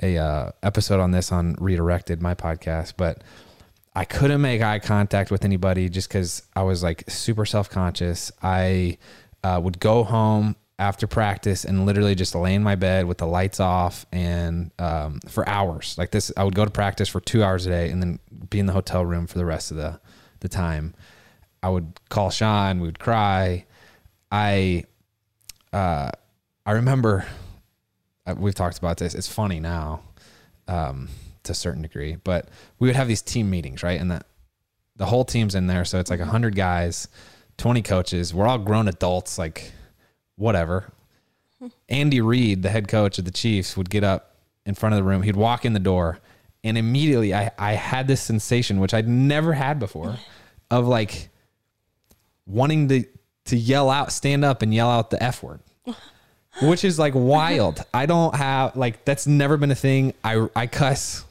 a 0.01 0.17
uh, 0.17 0.51
episode 0.61 0.99
on 0.99 1.11
this 1.11 1.31
on 1.31 1.55
Redirected, 1.59 2.21
my 2.21 2.35
podcast, 2.35 2.93
but 2.97 3.23
I 3.95 4.03
couldn't 4.03 4.41
make 4.41 4.61
eye 4.61 4.79
contact 4.79 5.31
with 5.31 5.45
anybody 5.45 5.89
just 5.89 6.09
because 6.09 6.43
I 6.55 6.63
was 6.63 6.83
like 6.83 7.09
super 7.09 7.45
self 7.45 7.69
conscious. 7.69 8.31
I 8.43 8.97
uh, 9.43 9.59
would 9.63 9.79
go 9.79 10.03
home 10.03 10.57
after 10.77 11.07
practice 11.07 11.63
and 11.63 11.85
literally 11.85 12.15
just 12.15 12.35
lay 12.35 12.53
in 12.53 12.61
my 12.61 12.75
bed 12.75 13.05
with 13.05 13.17
the 13.19 13.25
lights 13.25 13.61
off 13.61 14.05
and 14.11 14.71
um, 14.77 15.21
for 15.29 15.47
hours 15.47 15.95
like 15.97 16.11
this. 16.11 16.31
I 16.35 16.43
would 16.43 16.55
go 16.55 16.65
to 16.65 16.71
practice 16.71 17.07
for 17.07 17.21
two 17.21 17.43
hours 17.43 17.65
a 17.65 17.69
day 17.69 17.89
and 17.89 18.01
then 18.01 18.19
be 18.49 18.59
in 18.59 18.65
the 18.65 18.73
hotel 18.73 19.05
room 19.05 19.27
for 19.27 19.37
the 19.37 19.45
rest 19.45 19.71
of 19.71 19.77
the 19.77 19.99
the 20.45 20.55
time. 20.55 20.93
I 21.63 21.69
would 21.69 21.99
call 22.09 22.29
Shawn. 22.29 22.79
We 22.79 22.87
would 22.87 22.99
cry. 22.99 23.65
I 24.31 24.85
uh, 25.73 26.11
I 26.65 26.71
remember 26.71 27.25
uh, 28.25 28.35
we've 28.37 28.55
talked 28.55 28.77
about 28.77 28.97
this. 28.97 29.15
It's 29.15 29.27
funny 29.27 29.59
now, 29.59 30.01
um, 30.67 31.09
to 31.43 31.51
a 31.51 31.55
certain 31.55 31.81
degree, 31.81 32.17
but 32.23 32.49
we 32.79 32.87
would 32.87 32.95
have 32.95 33.07
these 33.07 33.21
team 33.21 33.49
meetings, 33.49 33.83
right? 33.83 33.99
And 33.99 34.11
that 34.11 34.25
the 34.95 35.05
whole 35.05 35.25
team's 35.25 35.55
in 35.55 35.67
there, 35.67 35.85
so 35.85 35.99
it's 35.99 36.09
like 36.09 36.19
a 36.19 36.25
hundred 36.25 36.55
guys, 36.55 37.07
twenty 37.57 37.81
coaches. 37.81 38.33
We're 38.33 38.47
all 38.47 38.57
grown 38.57 38.87
adults, 38.87 39.37
like 39.37 39.71
whatever. 40.35 40.91
Andy 41.89 42.21
Reid, 42.21 42.61
the 42.61 42.69
head 42.69 42.87
coach 42.87 43.17
of 43.17 43.25
the 43.25 43.31
Chiefs, 43.31 43.75
would 43.75 43.89
get 43.89 44.03
up 44.03 44.35
in 44.65 44.75
front 44.75 44.93
of 44.93 44.97
the 44.97 45.03
room. 45.03 45.23
He'd 45.23 45.35
walk 45.35 45.65
in 45.65 45.73
the 45.73 45.79
door, 45.79 46.19
and 46.63 46.77
immediately 46.77 47.33
I 47.33 47.51
I 47.57 47.73
had 47.73 48.07
this 48.07 48.21
sensation 48.21 48.79
which 48.79 48.93
I'd 48.93 49.07
never 49.07 49.53
had 49.53 49.79
before, 49.79 50.17
of 50.71 50.87
like 50.87 51.29
wanting 52.45 52.87
to 52.89 53.03
to 53.45 53.57
yell 53.57 53.89
out, 53.89 54.11
stand 54.11 54.43
up, 54.43 54.61
and 54.61 54.73
yell 54.73 54.89
out 54.89 55.09
the 55.11 55.21
f 55.21 55.43
word 55.43 55.59
which 56.61 56.83
is 56.83 56.97
like 56.97 57.13
wild. 57.15 57.83
I 57.93 58.05
don't 58.05 58.35
have 58.35 58.75
like 58.75 59.05
that's 59.05 59.27
never 59.27 59.57
been 59.57 59.71
a 59.71 59.75
thing. 59.75 60.13
I 60.23 60.47
I 60.55 60.67
cuss. 60.67 61.23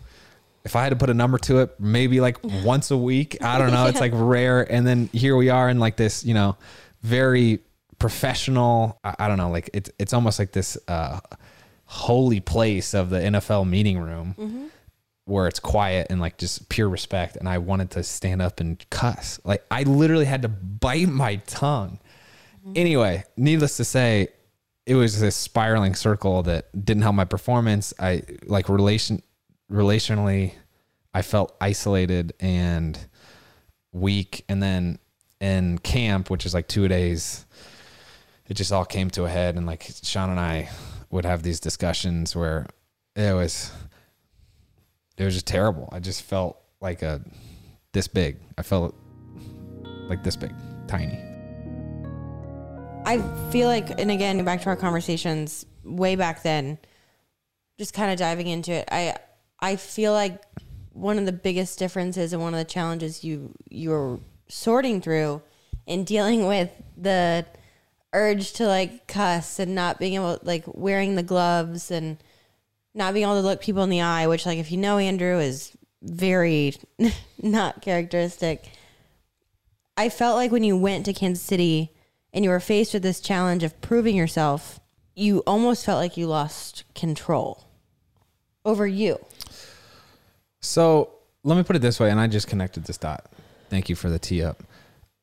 If 0.64 0.76
I 0.76 0.82
had 0.82 0.90
to 0.90 0.96
put 0.96 1.10
a 1.10 1.14
number 1.14 1.36
to 1.38 1.58
it, 1.58 1.78
maybe 1.78 2.20
like 2.20 2.38
once 2.64 2.90
a 2.90 2.96
week. 2.96 3.42
I 3.42 3.58
don't 3.58 3.70
know. 3.70 3.86
It's 3.86 4.00
like 4.00 4.12
rare. 4.14 4.62
And 4.62 4.86
then 4.86 5.10
here 5.12 5.36
we 5.36 5.50
are 5.50 5.68
in 5.68 5.78
like 5.78 5.96
this, 5.96 6.24
you 6.24 6.32
know, 6.32 6.56
very 7.02 7.58
professional. 7.98 8.98
I, 9.04 9.14
I 9.20 9.28
don't 9.28 9.36
know. 9.36 9.50
Like 9.50 9.70
it's 9.72 9.90
it's 9.98 10.12
almost 10.12 10.38
like 10.38 10.52
this 10.52 10.78
uh, 10.88 11.20
holy 11.86 12.40
place 12.40 12.94
of 12.94 13.10
the 13.10 13.18
NFL 13.18 13.68
meeting 13.68 13.98
room 13.98 14.70
where 15.26 15.46
it's 15.46 15.60
quiet 15.60 16.08
and 16.10 16.20
like 16.20 16.36
just 16.36 16.68
pure 16.68 16.88
respect. 16.88 17.36
And 17.36 17.48
I 17.48 17.58
wanted 17.58 17.90
to 17.92 18.02
stand 18.02 18.42
up 18.42 18.60
and 18.60 18.84
cuss. 18.90 19.40
Like 19.44 19.64
I 19.70 19.84
literally 19.84 20.26
had 20.26 20.42
to 20.42 20.48
bite 20.48 21.08
my 21.08 21.36
tongue. 21.46 21.98
Mm-hmm. 22.60 22.72
Anyway, 22.76 23.24
needless 23.36 23.76
to 23.78 23.84
say, 23.84 24.28
it 24.86 24.94
was 24.96 25.18
this 25.18 25.34
spiraling 25.34 25.94
circle 25.94 26.42
that 26.42 26.84
didn't 26.84 27.02
help 27.02 27.14
my 27.14 27.24
performance. 27.24 27.94
I 27.98 28.22
like 28.44 28.68
relation 28.68 29.22
relationally, 29.72 30.54
I 31.14 31.22
felt 31.22 31.56
isolated 31.60 32.34
and 32.38 32.98
weak. 33.92 34.44
And 34.48 34.62
then 34.62 34.98
in 35.40 35.78
camp, 35.78 36.28
which 36.28 36.44
is 36.44 36.52
like 36.52 36.68
two 36.68 36.86
days, 36.86 37.46
it 38.46 38.54
just 38.54 38.72
all 38.72 38.84
came 38.84 39.08
to 39.10 39.24
a 39.24 39.28
head. 39.28 39.56
And 39.56 39.64
like 39.66 39.90
Shawn 40.02 40.28
and 40.28 40.40
I 40.40 40.68
would 41.10 41.24
have 41.24 41.42
these 41.42 41.60
discussions 41.60 42.36
where 42.36 42.66
it 43.16 43.34
was, 43.34 43.72
it 45.16 45.24
was 45.24 45.34
just 45.34 45.46
terrible. 45.46 45.88
I 45.92 46.00
just 46.00 46.22
felt 46.22 46.60
like 46.80 47.02
a 47.02 47.22
this 47.92 48.08
big. 48.08 48.38
I 48.58 48.62
felt 48.62 48.94
like 50.08 50.22
this 50.24 50.36
big, 50.36 50.52
tiny. 50.86 51.18
I 53.06 53.22
feel 53.50 53.68
like, 53.68 53.98
and 54.00 54.10
again, 54.10 54.44
back 54.44 54.62
to 54.62 54.68
our 54.68 54.76
conversations 54.76 55.66
way 55.84 56.16
back 56.16 56.42
then, 56.42 56.78
just 57.78 57.92
kind 57.92 58.10
of 58.10 58.18
diving 58.18 58.46
into 58.46 58.72
it. 58.72 58.88
I 58.90 59.16
I 59.60 59.76
feel 59.76 60.12
like 60.12 60.42
one 60.92 61.18
of 61.18 61.26
the 61.26 61.32
biggest 61.32 61.78
differences 61.78 62.32
and 62.32 62.40
one 62.42 62.54
of 62.54 62.58
the 62.58 62.64
challenges 62.64 63.24
you 63.24 63.54
you're 63.68 64.20
sorting 64.48 65.00
through 65.00 65.42
in 65.86 66.04
dealing 66.04 66.46
with 66.46 66.70
the 66.96 67.44
urge 68.12 68.52
to 68.52 68.66
like 68.66 69.06
cuss 69.06 69.58
and 69.58 69.74
not 69.74 69.98
being 69.98 70.14
able 70.14 70.38
like 70.42 70.64
wearing 70.66 71.16
the 71.16 71.22
gloves 71.22 71.90
and 71.90 72.16
not 72.94 73.12
being 73.12 73.24
able 73.24 73.40
to 73.40 73.46
look 73.46 73.60
people 73.60 73.82
in 73.82 73.90
the 73.90 74.00
eye, 74.00 74.26
which 74.26 74.46
like 74.46 74.58
if 74.58 74.70
you 74.70 74.78
know 74.78 74.98
Andrew 74.98 75.38
is 75.38 75.76
very 76.02 76.74
not 77.42 77.82
characteristic. 77.82 78.64
I 79.96 80.08
felt 80.08 80.36
like 80.36 80.50
when 80.50 80.64
you 80.64 80.76
went 80.76 81.06
to 81.06 81.12
Kansas 81.12 81.44
City 81.44 81.90
and 82.32 82.44
you 82.44 82.50
were 82.50 82.60
faced 82.60 82.94
with 82.94 83.02
this 83.02 83.20
challenge 83.20 83.62
of 83.62 83.80
proving 83.80 84.16
yourself, 84.16 84.80
you 85.14 85.40
almost 85.46 85.84
felt 85.84 86.00
like 86.00 86.16
you 86.16 86.26
lost 86.26 86.84
control 86.94 87.64
over 88.64 88.86
you. 88.86 89.24
So 90.60 91.10
let 91.44 91.56
me 91.56 91.62
put 91.62 91.76
it 91.76 91.82
this 91.82 92.00
way, 92.00 92.10
and 92.10 92.18
I 92.18 92.26
just 92.26 92.48
connected 92.48 92.84
this 92.84 92.98
dot. 92.98 93.26
Thank 93.70 93.88
you 93.88 93.94
for 93.94 94.08
the 94.08 94.18
tee 94.18 94.42
up. 94.42 94.62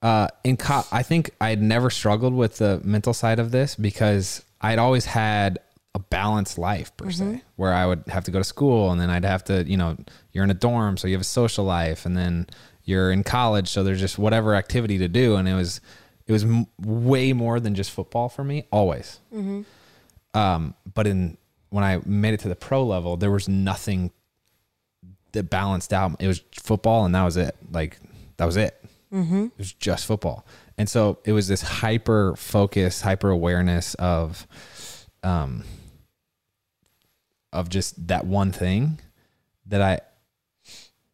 Uh, 0.01 0.27
in 0.43 0.57
co- 0.57 0.85
I 0.91 1.03
think 1.03 1.31
I 1.39 1.49
had 1.49 1.61
never 1.61 1.89
struggled 1.89 2.33
with 2.33 2.57
the 2.57 2.81
mental 2.83 3.13
side 3.13 3.39
of 3.39 3.51
this 3.51 3.75
because 3.75 4.43
I'd 4.61 4.79
always 4.79 5.05
had 5.05 5.59
a 5.93 5.99
balanced 5.99 6.57
life 6.57 6.95
per 6.97 7.11
se, 7.11 7.41
where 7.57 7.73
I 7.73 7.85
would 7.85 8.03
have 8.07 8.23
to 8.23 8.31
go 8.31 8.39
to 8.39 8.43
school 8.45 8.91
and 8.91 8.99
then 9.01 9.09
I'd 9.09 9.25
have 9.25 9.43
to, 9.45 9.63
you 9.67 9.75
know, 9.77 9.97
you're 10.31 10.43
in 10.43 10.49
a 10.49 10.53
dorm, 10.55 10.95
so 10.97 11.07
you 11.07 11.13
have 11.15 11.21
a 11.21 11.25
social 11.25 11.65
life, 11.65 12.05
and 12.05 12.15
then 12.15 12.47
you're 12.83 13.11
in 13.11 13.23
college, 13.23 13.67
so 13.67 13.83
there's 13.83 13.99
just 13.99 14.17
whatever 14.17 14.55
activity 14.55 14.97
to 14.99 15.07
do, 15.07 15.35
and 15.35 15.47
it 15.47 15.53
was, 15.53 15.81
it 16.27 16.31
was 16.31 16.43
m- 16.43 16.67
way 16.79 17.33
more 17.33 17.59
than 17.59 17.75
just 17.75 17.91
football 17.91 18.29
for 18.29 18.43
me, 18.43 18.63
always. 18.71 19.19
Um, 20.33 20.75
but 20.93 21.07
in 21.07 21.37
when 21.71 21.83
I 21.83 21.99
made 22.05 22.33
it 22.33 22.39
to 22.41 22.47
the 22.47 22.55
pro 22.55 22.83
level, 22.85 23.17
there 23.17 23.31
was 23.31 23.49
nothing 23.49 24.11
that 25.33 25.49
balanced 25.49 25.93
out. 25.93 26.21
It 26.21 26.27
was 26.27 26.41
football, 26.53 27.05
and 27.05 27.13
that 27.15 27.23
was 27.23 27.37
it. 27.37 27.55
Like 27.71 27.99
that 28.37 28.45
was 28.45 28.57
it. 28.57 28.81
Mm-hmm. 29.13 29.45
It 29.45 29.57
was 29.57 29.73
just 29.73 30.05
football, 30.05 30.45
and 30.77 30.87
so 30.89 31.19
it 31.25 31.33
was 31.33 31.49
this 31.49 31.61
hyper 31.61 32.35
focus, 32.37 33.01
hyper 33.01 33.29
awareness 33.29 33.93
of, 33.95 34.47
um, 35.21 35.65
of 37.53 37.69
just 37.69 38.07
that 38.07 38.25
one 38.25 38.51
thing 38.51 38.99
that 39.65 39.81
I 39.81 39.99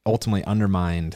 ultimately 0.05 0.43
undermined. 0.43 1.15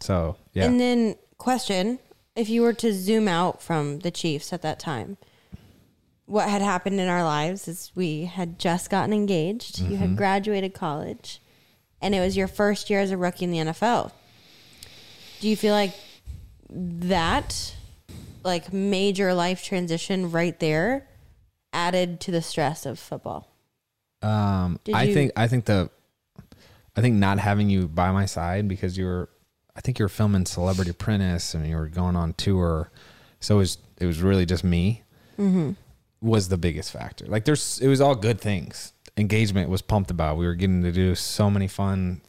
so 0.00 0.36
yeah. 0.52 0.64
And 0.64 0.78
then, 0.80 1.16
question 1.38 1.98
if 2.34 2.50
you 2.50 2.60
were 2.60 2.74
to 2.74 2.92
zoom 2.92 3.26
out 3.28 3.62
from 3.62 4.00
the 4.00 4.10
Chiefs 4.10 4.52
at 4.52 4.60
that 4.60 4.78
time, 4.78 5.16
what 6.26 6.48
had 6.50 6.60
happened 6.60 7.00
in 7.00 7.08
our 7.08 7.24
lives 7.24 7.66
is 7.66 7.90
we 7.94 8.26
had 8.26 8.58
just 8.58 8.90
gotten 8.90 9.14
engaged, 9.14 9.80
you 9.80 9.96
had 9.96 10.16
graduated 10.16 10.74
college, 10.74 11.40
and 12.02 12.14
it 12.14 12.20
was 12.20 12.36
your 12.36 12.46
first 12.48 12.90
year 12.90 13.00
as 13.00 13.10
a 13.10 13.16
rookie 13.16 13.44
in 13.46 13.50
the 13.52 13.58
NFL. 13.58 14.12
Do 15.40 15.48
you 15.48 15.56
feel 15.56 15.72
like 15.72 15.94
that, 16.68 17.74
like 18.44 18.72
major 18.72 19.32
life 19.32 19.62
transition 19.64 20.30
right 20.30 20.58
there, 20.60 21.08
added 21.72 22.20
to 22.20 22.30
the 22.30 22.42
stress 22.42 22.84
of 22.84 22.98
football? 22.98 23.48
Um, 24.20 24.78
Did 24.84 24.94
I 24.94 25.04
you- 25.04 25.14
think 25.14 25.32
I 25.36 25.46
think 25.46 25.64
the 25.66 25.90
I 26.96 27.00
think 27.02 27.16
not 27.16 27.38
having 27.38 27.70
you 27.70 27.86
by 27.88 28.10
my 28.12 28.26
side 28.26 28.68
because 28.68 28.96
you 28.98 29.04
were 29.04 29.28
I 29.76 29.80
think 29.80 29.98
you 29.98 30.04
were 30.04 30.08
filming 30.08 30.46
Celebrity 30.46 30.90
Apprentice 30.90 31.54
and 31.54 31.68
you 31.68 31.76
were 31.76 31.86
going 31.88 32.16
on 32.16 32.32
tour, 32.34 32.90
so 33.40 33.56
it 33.56 33.58
was 33.58 33.78
it 34.00 34.06
was 34.06 34.20
really 34.20 34.46
just 34.46 34.64
me 34.64 35.02
Mm-hmm. 35.38 35.72
was 36.22 36.48
the 36.48 36.56
biggest 36.56 36.90
factor. 36.90 37.26
Like 37.26 37.44
there's 37.44 37.78
it 37.80 37.88
was 37.88 38.00
all 38.00 38.14
good 38.14 38.40
things. 38.40 38.94
Engagement 39.18 39.68
was 39.68 39.82
pumped 39.82 40.10
about. 40.10 40.38
We 40.38 40.46
were 40.46 40.54
getting 40.54 40.82
to 40.82 40.90
do 40.92 41.14
so 41.14 41.50
many 41.50 41.68
fun 41.68 42.22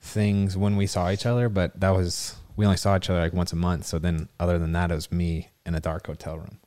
things 0.00 0.54
when 0.56 0.76
we 0.76 0.86
saw 0.86 1.10
each 1.10 1.24
other, 1.24 1.48
but 1.48 1.80
that 1.80 1.90
was 1.90 2.36
we 2.56 2.66
only 2.66 2.76
saw 2.76 2.96
each 2.96 3.08
other 3.08 3.20
like 3.20 3.32
once 3.32 3.52
a 3.52 3.56
month. 3.56 3.86
So 3.86 3.98
then 3.98 4.28
other 4.38 4.58
than 4.58 4.72
that, 4.72 4.90
it 4.90 4.94
was 4.94 5.10
me 5.10 5.48
in 5.64 5.74
a 5.74 5.80
dark 5.80 6.06
hotel 6.06 6.36
room. 6.36 6.58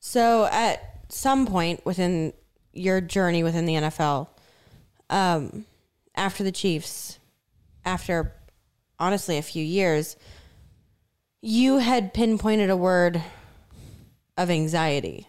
So 0.00 0.46
at 0.46 1.00
some 1.10 1.46
point 1.46 1.84
within 1.84 2.32
your 2.72 3.00
journey 3.02 3.42
within 3.42 3.66
the 3.66 3.74
NFL, 3.74 4.28
um, 5.10 5.66
after 6.14 6.42
the 6.42 6.52
Chiefs, 6.52 7.18
after 7.84 8.32
honestly 8.98 9.38
a 9.38 9.42
few 9.42 9.64
years, 9.64 10.16
you 11.40 11.78
had 11.78 12.12
pinpointed 12.14 12.70
a 12.70 12.76
word 12.76 13.22
of 14.36 14.50
anxiety. 14.50 15.28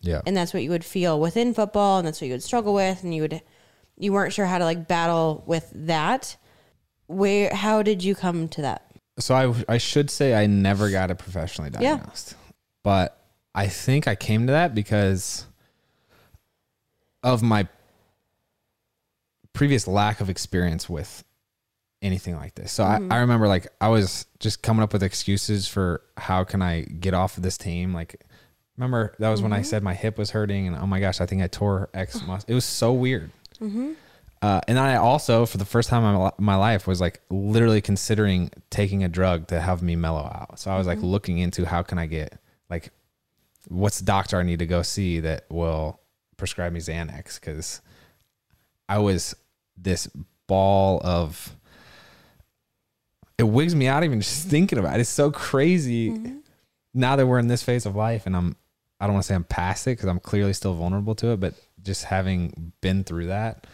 Yeah. 0.00 0.20
And 0.26 0.36
that's 0.36 0.52
what 0.54 0.62
you 0.62 0.70
would 0.70 0.84
feel 0.84 1.18
within 1.18 1.54
football 1.54 1.98
and 1.98 2.06
that's 2.06 2.20
what 2.20 2.28
you 2.28 2.34
would 2.34 2.42
struggle 2.42 2.74
with 2.74 3.02
and 3.02 3.14
you 3.14 3.22
would 3.22 3.42
you 3.98 4.12
weren't 4.12 4.32
sure 4.32 4.44
how 4.46 4.58
to 4.58 4.64
like 4.64 4.86
battle 4.86 5.42
with 5.46 5.70
that. 5.74 6.36
Where 7.06 7.54
how 7.54 7.82
did 7.82 8.04
you 8.04 8.14
come 8.14 8.48
to 8.48 8.62
that? 8.62 8.90
So 9.18 9.34
I 9.34 9.74
I 9.74 9.78
should 9.78 10.10
say 10.10 10.34
I 10.34 10.46
never 10.46 10.90
got 10.90 11.10
it 11.10 11.16
professionally 11.18 11.70
Yeah. 11.80 11.96
diagnosed. 11.96 12.34
But 12.82 13.18
I 13.54 13.68
think 13.68 14.06
I 14.06 14.14
came 14.14 14.46
to 14.46 14.52
that 14.52 14.74
because 14.74 15.46
of 17.22 17.42
my 17.42 17.66
previous 19.54 19.88
lack 19.88 20.20
of 20.20 20.28
experience 20.28 20.88
with 20.88 21.24
anything 22.06 22.36
like 22.36 22.54
this. 22.54 22.72
So 22.72 22.84
I, 22.84 22.98
mm-hmm. 22.98 23.12
I 23.12 23.18
remember 23.18 23.48
like 23.48 23.66
I 23.80 23.88
was 23.88 24.26
just 24.38 24.62
coming 24.62 24.82
up 24.82 24.92
with 24.92 25.02
excuses 25.02 25.68
for 25.68 26.02
how 26.16 26.44
can 26.44 26.62
I 26.62 26.82
get 26.82 27.14
off 27.14 27.36
of 27.36 27.42
this 27.42 27.58
team. 27.58 27.92
Like 27.92 28.24
remember 28.76 29.14
that 29.18 29.28
was 29.28 29.42
when 29.42 29.52
I 29.52 29.58
mm-hmm. 29.58 29.64
said 29.64 29.82
my 29.82 29.94
hip 29.94 30.18
was 30.18 30.30
hurting 30.30 30.66
and 30.66 30.76
oh 30.76 30.86
my 30.86 31.00
gosh, 31.00 31.20
I 31.20 31.26
think 31.26 31.42
I 31.42 31.48
tore 31.48 31.90
X 31.92 32.22
muscle. 32.26 32.46
It 32.48 32.54
was 32.54 32.64
so 32.64 32.92
weird. 32.92 33.30
Mm-hmm. 33.60 33.92
Uh, 34.42 34.60
and 34.68 34.78
I 34.78 34.96
also, 34.96 35.46
for 35.46 35.58
the 35.58 35.64
first 35.64 35.88
time 35.88 36.04
in 36.04 36.20
my, 36.20 36.30
my 36.38 36.56
life, 36.56 36.86
was 36.86 37.00
like 37.00 37.20
literally 37.30 37.80
considering 37.80 38.50
taking 38.70 39.02
a 39.02 39.08
drug 39.08 39.48
to 39.48 39.60
have 39.60 39.82
me 39.82 39.96
mellow 39.96 40.24
out. 40.24 40.58
So 40.60 40.70
I 40.70 40.78
was 40.78 40.86
like 40.86 41.00
looking 41.00 41.38
into 41.38 41.64
how 41.64 41.82
can 41.82 41.98
I 41.98 42.06
get 42.06 42.38
like, 42.68 42.90
what's 43.68 43.98
the 43.98 44.04
doctor 44.04 44.38
I 44.38 44.42
need 44.42 44.58
to 44.58 44.66
go 44.66 44.82
see 44.82 45.20
that 45.20 45.46
will 45.50 46.00
prescribe 46.36 46.72
me 46.72 46.80
Xanax? 46.80 47.40
Because 47.40 47.80
I 48.88 48.98
was 48.98 49.34
this 49.76 50.06
ball 50.46 51.00
of. 51.02 51.56
It 53.38 53.44
wigs 53.44 53.74
me 53.74 53.86
out 53.86 54.02
even 54.02 54.20
just 54.20 54.48
thinking 54.48 54.78
about 54.78 54.96
it. 54.96 55.00
It's 55.00 55.10
so 55.10 55.30
crazy. 55.30 56.10
Now 56.94 57.16
that 57.16 57.26
we're 57.26 57.38
in 57.38 57.48
this 57.48 57.62
phase 57.62 57.84
of 57.84 57.94
life, 57.94 58.24
and 58.26 58.34
I'm, 58.34 58.56
I 58.98 59.06
don't 59.06 59.14
want 59.14 59.24
to 59.24 59.28
say 59.28 59.34
I'm 59.34 59.44
past 59.44 59.86
it 59.86 59.90
because 59.92 60.08
I'm 60.08 60.20
clearly 60.20 60.54
still 60.54 60.74
vulnerable 60.74 61.14
to 61.16 61.32
it, 61.32 61.40
but 61.40 61.54
just 61.82 62.04
having 62.04 62.72
been 62.80 63.04
through 63.04 63.26
that 63.26 63.66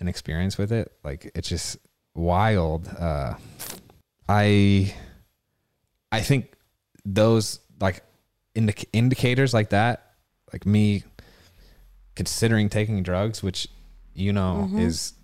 an 0.00 0.06
experience 0.08 0.56
with 0.56 0.70
it 0.72 0.92
like 1.02 1.30
it's 1.34 1.48
just 1.48 1.76
wild 2.14 2.88
uh 2.98 3.34
i 4.28 4.94
i 6.12 6.20
think 6.20 6.52
those 7.04 7.58
like 7.80 8.04
indic- 8.54 8.86
indicators 8.92 9.52
like 9.52 9.70
that 9.70 10.14
like 10.52 10.64
me 10.64 11.02
considering 12.14 12.68
taking 12.68 13.02
drugs 13.02 13.42
which 13.42 13.66
you 14.14 14.32
know 14.32 14.70
is 14.78 15.14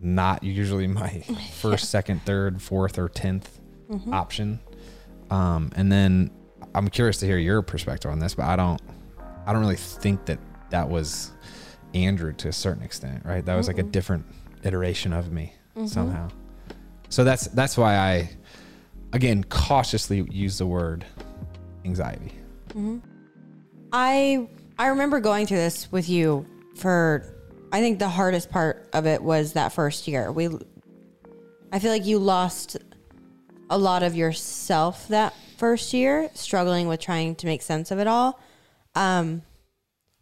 not 0.00 0.42
usually 0.42 0.86
my 0.86 1.20
first 1.54 1.90
second 1.90 2.22
third 2.22 2.60
fourth 2.60 2.98
or 2.98 3.08
10th 3.08 3.46
mm-hmm. 3.90 4.12
option 4.12 4.60
um 5.30 5.72
and 5.76 5.90
then 5.90 6.30
i'm 6.74 6.88
curious 6.88 7.18
to 7.18 7.26
hear 7.26 7.38
your 7.38 7.62
perspective 7.62 8.10
on 8.10 8.18
this 8.18 8.34
but 8.34 8.44
i 8.44 8.56
don't 8.56 8.80
i 9.46 9.52
don't 9.52 9.60
really 9.60 9.76
think 9.76 10.24
that 10.26 10.38
that 10.70 10.88
was 10.88 11.32
Andrew 11.94 12.32
to 12.34 12.48
a 12.48 12.52
certain 12.52 12.82
extent, 12.82 13.24
right? 13.24 13.44
That 13.44 13.54
was 13.54 13.68
like 13.68 13.78
a 13.78 13.82
different 13.82 14.26
iteration 14.64 15.12
of 15.12 15.32
me 15.32 15.54
mm-hmm. 15.76 15.86
somehow. 15.86 16.28
So 17.08 17.24
that's 17.24 17.46
that's 17.48 17.76
why 17.78 17.96
I 17.96 18.30
again 19.12 19.44
cautiously 19.44 20.26
use 20.30 20.58
the 20.58 20.66
word 20.66 21.04
anxiety. 21.84 22.32
Mm-hmm. 22.70 22.98
I 23.92 24.48
I 24.78 24.88
remember 24.88 25.20
going 25.20 25.46
through 25.46 25.58
this 25.58 25.90
with 25.90 26.08
you 26.08 26.46
for 26.74 27.24
I 27.76 27.80
think 27.80 27.98
the 27.98 28.08
hardest 28.08 28.48
part 28.48 28.88
of 28.94 29.04
it 29.06 29.22
was 29.22 29.52
that 29.52 29.70
first 29.70 30.08
year. 30.08 30.32
We 30.32 30.48
I 31.70 31.78
feel 31.78 31.90
like 31.90 32.06
you 32.06 32.18
lost 32.18 32.78
a 33.68 33.76
lot 33.76 34.02
of 34.02 34.16
yourself 34.16 35.08
that 35.08 35.34
first 35.58 35.92
year, 35.92 36.30
struggling 36.32 36.88
with 36.88 37.00
trying 37.00 37.34
to 37.34 37.44
make 37.46 37.60
sense 37.60 37.90
of 37.90 37.98
it 37.98 38.06
all. 38.06 38.40
Um 38.94 39.42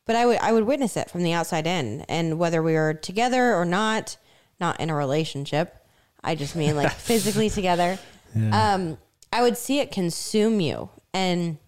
but 0.04 0.16
I 0.16 0.26
would 0.26 0.38
I 0.38 0.50
would 0.50 0.64
witness 0.64 0.96
it 0.96 1.08
from 1.08 1.22
the 1.22 1.32
outside 1.32 1.68
in 1.68 2.00
and 2.08 2.40
whether 2.40 2.60
we 2.60 2.72
were 2.72 2.94
together 2.94 3.54
or 3.54 3.64
not, 3.64 4.16
not 4.58 4.80
in 4.80 4.90
a 4.90 4.96
relationship. 4.96 5.76
I 6.24 6.34
just 6.34 6.56
mean 6.56 6.74
like 6.74 6.90
physically 7.10 7.50
together. 7.50 8.00
Um 8.34 8.98
I 9.32 9.42
would 9.42 9.56
see 9.56 9.78
it 9.78 9.92
consume 9.92 10.58
you 10.58 10.90
and 11.12 11.58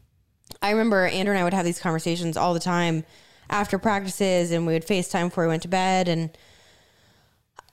I 0.61 0.70
remember 0.70 1.07
Andrew 1.07 1.33
and 1.33 1.40
I 1.40 1.44
would 1.44 1.55
have 1.55 1.64
these 1.64 1.79
conversations 1.79 2.37
all 2.37 2.55
the 2.55 2.59
time 2.61 3.05
after 3.51 3.79
practices 3.79 4.51
and 4.51 4.67
we 4.67 4.73
would 4.73 4.87
FaceTime 4.87 5.29
before 5.29 5.45
we 5.45 5.49
went 5.49 5.63
to 5.63 5.69
bed. 5.69 6.09
And 6.09 6.37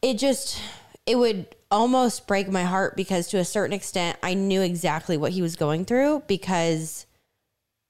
it 0.01 0.17
just 0.17 0.59
it 1.05 1.17
would 1.17 1.55
almost 1.69 2.27
break 2.27 2.49
my 2.49 2.63
heart 2.63 2.95
because 2.95 3.27
to 3.29 3.37
a 3.37 3.45
certain 3.45 3.73
extent 3.73 4.17
I 4.21 4.33
knew 4.33 4.61
exactly 4.61 5.17
what 5.17 5.31
he 5.31 5.41
was 5.41 5.55
going 5.55 5.85
through 5.85 6.23
because 6.27 7.05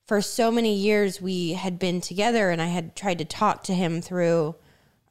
for 0.08 0.22
so 0.22 0.52
many 0.52 0.74
years 0.74 1.22
we 1.22 1.54
had 1.54 1.80
been 1.80 2.02
together 2.02 2.50
and 2.50 2.62
I 2.62 2.67
had 2.67 2.96
tried 2.96 3.19
to 3.19 3.26
talk 3.26 3.63
to 3.63 3.74
him 3.74 4.02
through 4.02 4.56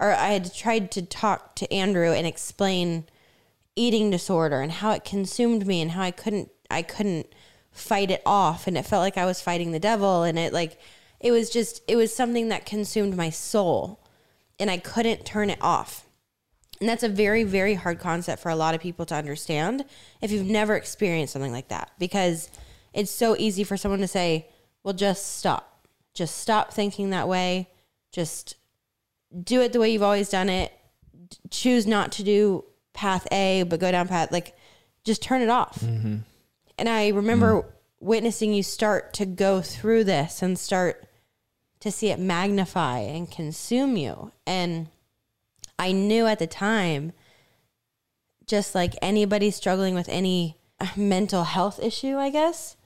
or 0.00 0.12
I 0.12 0.28
had 0.28 0.52
tried 0.54 0.90
to 0.92 1.02
talk 1.02 1.54
to 1.56 1.72
Andrew 1.72 2.12
and 2.12 2.26
explain 2.26 3.04
eating 3.76 4.10
disorder 4.10 4.60
and 4.60 4.72
how 4.72 4.92
it 4.92 5.04
consumed 5.04 5.66
me 5.66 5.80
and 5.80 5.92
how 5.92 6.02
I 6.02 6.10
couldn't 6.10 6.50
I 6.70 6.82
couldn't 6.82 7.32
fight 7.70 8.10
it 8.10 8.22
off. 8.24 8.66
And 8.66 8.76
it 8.76 8.86
felt 8.86 9.00
like 9.00 9.18
I 9.18 9.26
was 9.26 9.40
fighting 9.40 9.72
the 9.72 9.78
devil 9.78 10.22
and 10.22 10.38
it 10.38 10.52
like 10.52 10.78
it 11.22 11.30
was 11.30 11.48
just 11.48 11.82
it 11.88 11.96
was 11.96 12.14
something 12.14 12.48
that 12.48 12.66
consumed 12.66 13.16
my 13.16 13.30
soul 13.30 14.00
and 14.58 14.70
I 14.70 14.76
couldn't 14.76 15.24
turn 15.24 15.50
it 15.50 15.58
off. 15.60 16.06
And 16.80 16.88
that's 16.88 17.04
a 17.04 17.08
very 17.08 17.44
very 17.44 17.74
hard 17.74 18.00
concept 18.00 18.42
for 18.42 18.50
a 18.50 18.56
lot 18.56 18.74
of 18.74 18.80
people 18.80 19.06
to 19.06 19.14
understand 19.14 19.84
if 20.20 20.32
you've 20.32 20.46
never 20.46 20.74
experienced 20.74 21.32
something 21.32 21.52
like 21.52 21.68
that 21.68 21.92
because 21.98 22.50
it's 22.92 23.10
so 23.10 23.36
easy 23.38 23.64
for 23.64 23.76
someone 23.76 24.00
to 24.00 24.08
say, 24.08 24.48
"Well, 24.82 24.94
just 24.94 25.36
stop. 25.38 25.86
Just 26.12 26.38
stop 26.38 26.74
thinking 26.74 27.10
that 27.10 27.28
way. 27.28 27.70
Just 28.10 28.56
do 29.42 29.62
it 29.62 29.72
the 29.72 29.80
way 29.80 29.90
you've 29.90 30.02
always 30.02 30.28
done 30.28 30.48
it. 30.48 30.72
D- 31.28 31.36
Choose 31.50 31.86
not 31.86 32.12
to 32.12 32.24
do 32.24 32.64
path 32.92 33.26
A, 33.32 33.62
but 33.62 33.80
go 33.80 33.90
down 33.90 34.08
path 34.08 34.30
like 34.32 34.56
just 35.04 35.22
turn 35.22 35.40
it 35.40 35.48
off." 35.48 35.78
Mm-hmm. 35.80 36.16
And 36.78 36.88
I 36.88 37.08
remember 37.08 37.62
mm. 37.62 37.64
witnessing 38.00 38.52
you 38.52 38.64
start 38.64 39.14
to 39.14 39.26
go 39.26 39.60
through 39.62 40.02
this 40.04 40.42
and 40.42 40.58
start 40.58 41.06
to 41.82 41.90
see 41.90 42.10
it 42.10 42.18
magnify 42.20 43.00
and 43.00 43.28
consume 43.28 43.96
you. 43.96 44.30
And 44.46 44.86
I 45.80 45.90
knew 45.90 46.28
at 46.28 46.38
the 46.38 46.46
time, 46.46 47.12
just 48.46 48.72
like 48.72 48.94
anybody 49.02 49.50
struggling 49.50 49.96
with 49.96 50.08
any 50.08 50.58
mental 50.96 51.42
health 51.42 51.80
issue, 51.82 52.18
I 52.18 52.30
guess, 52.30 52.76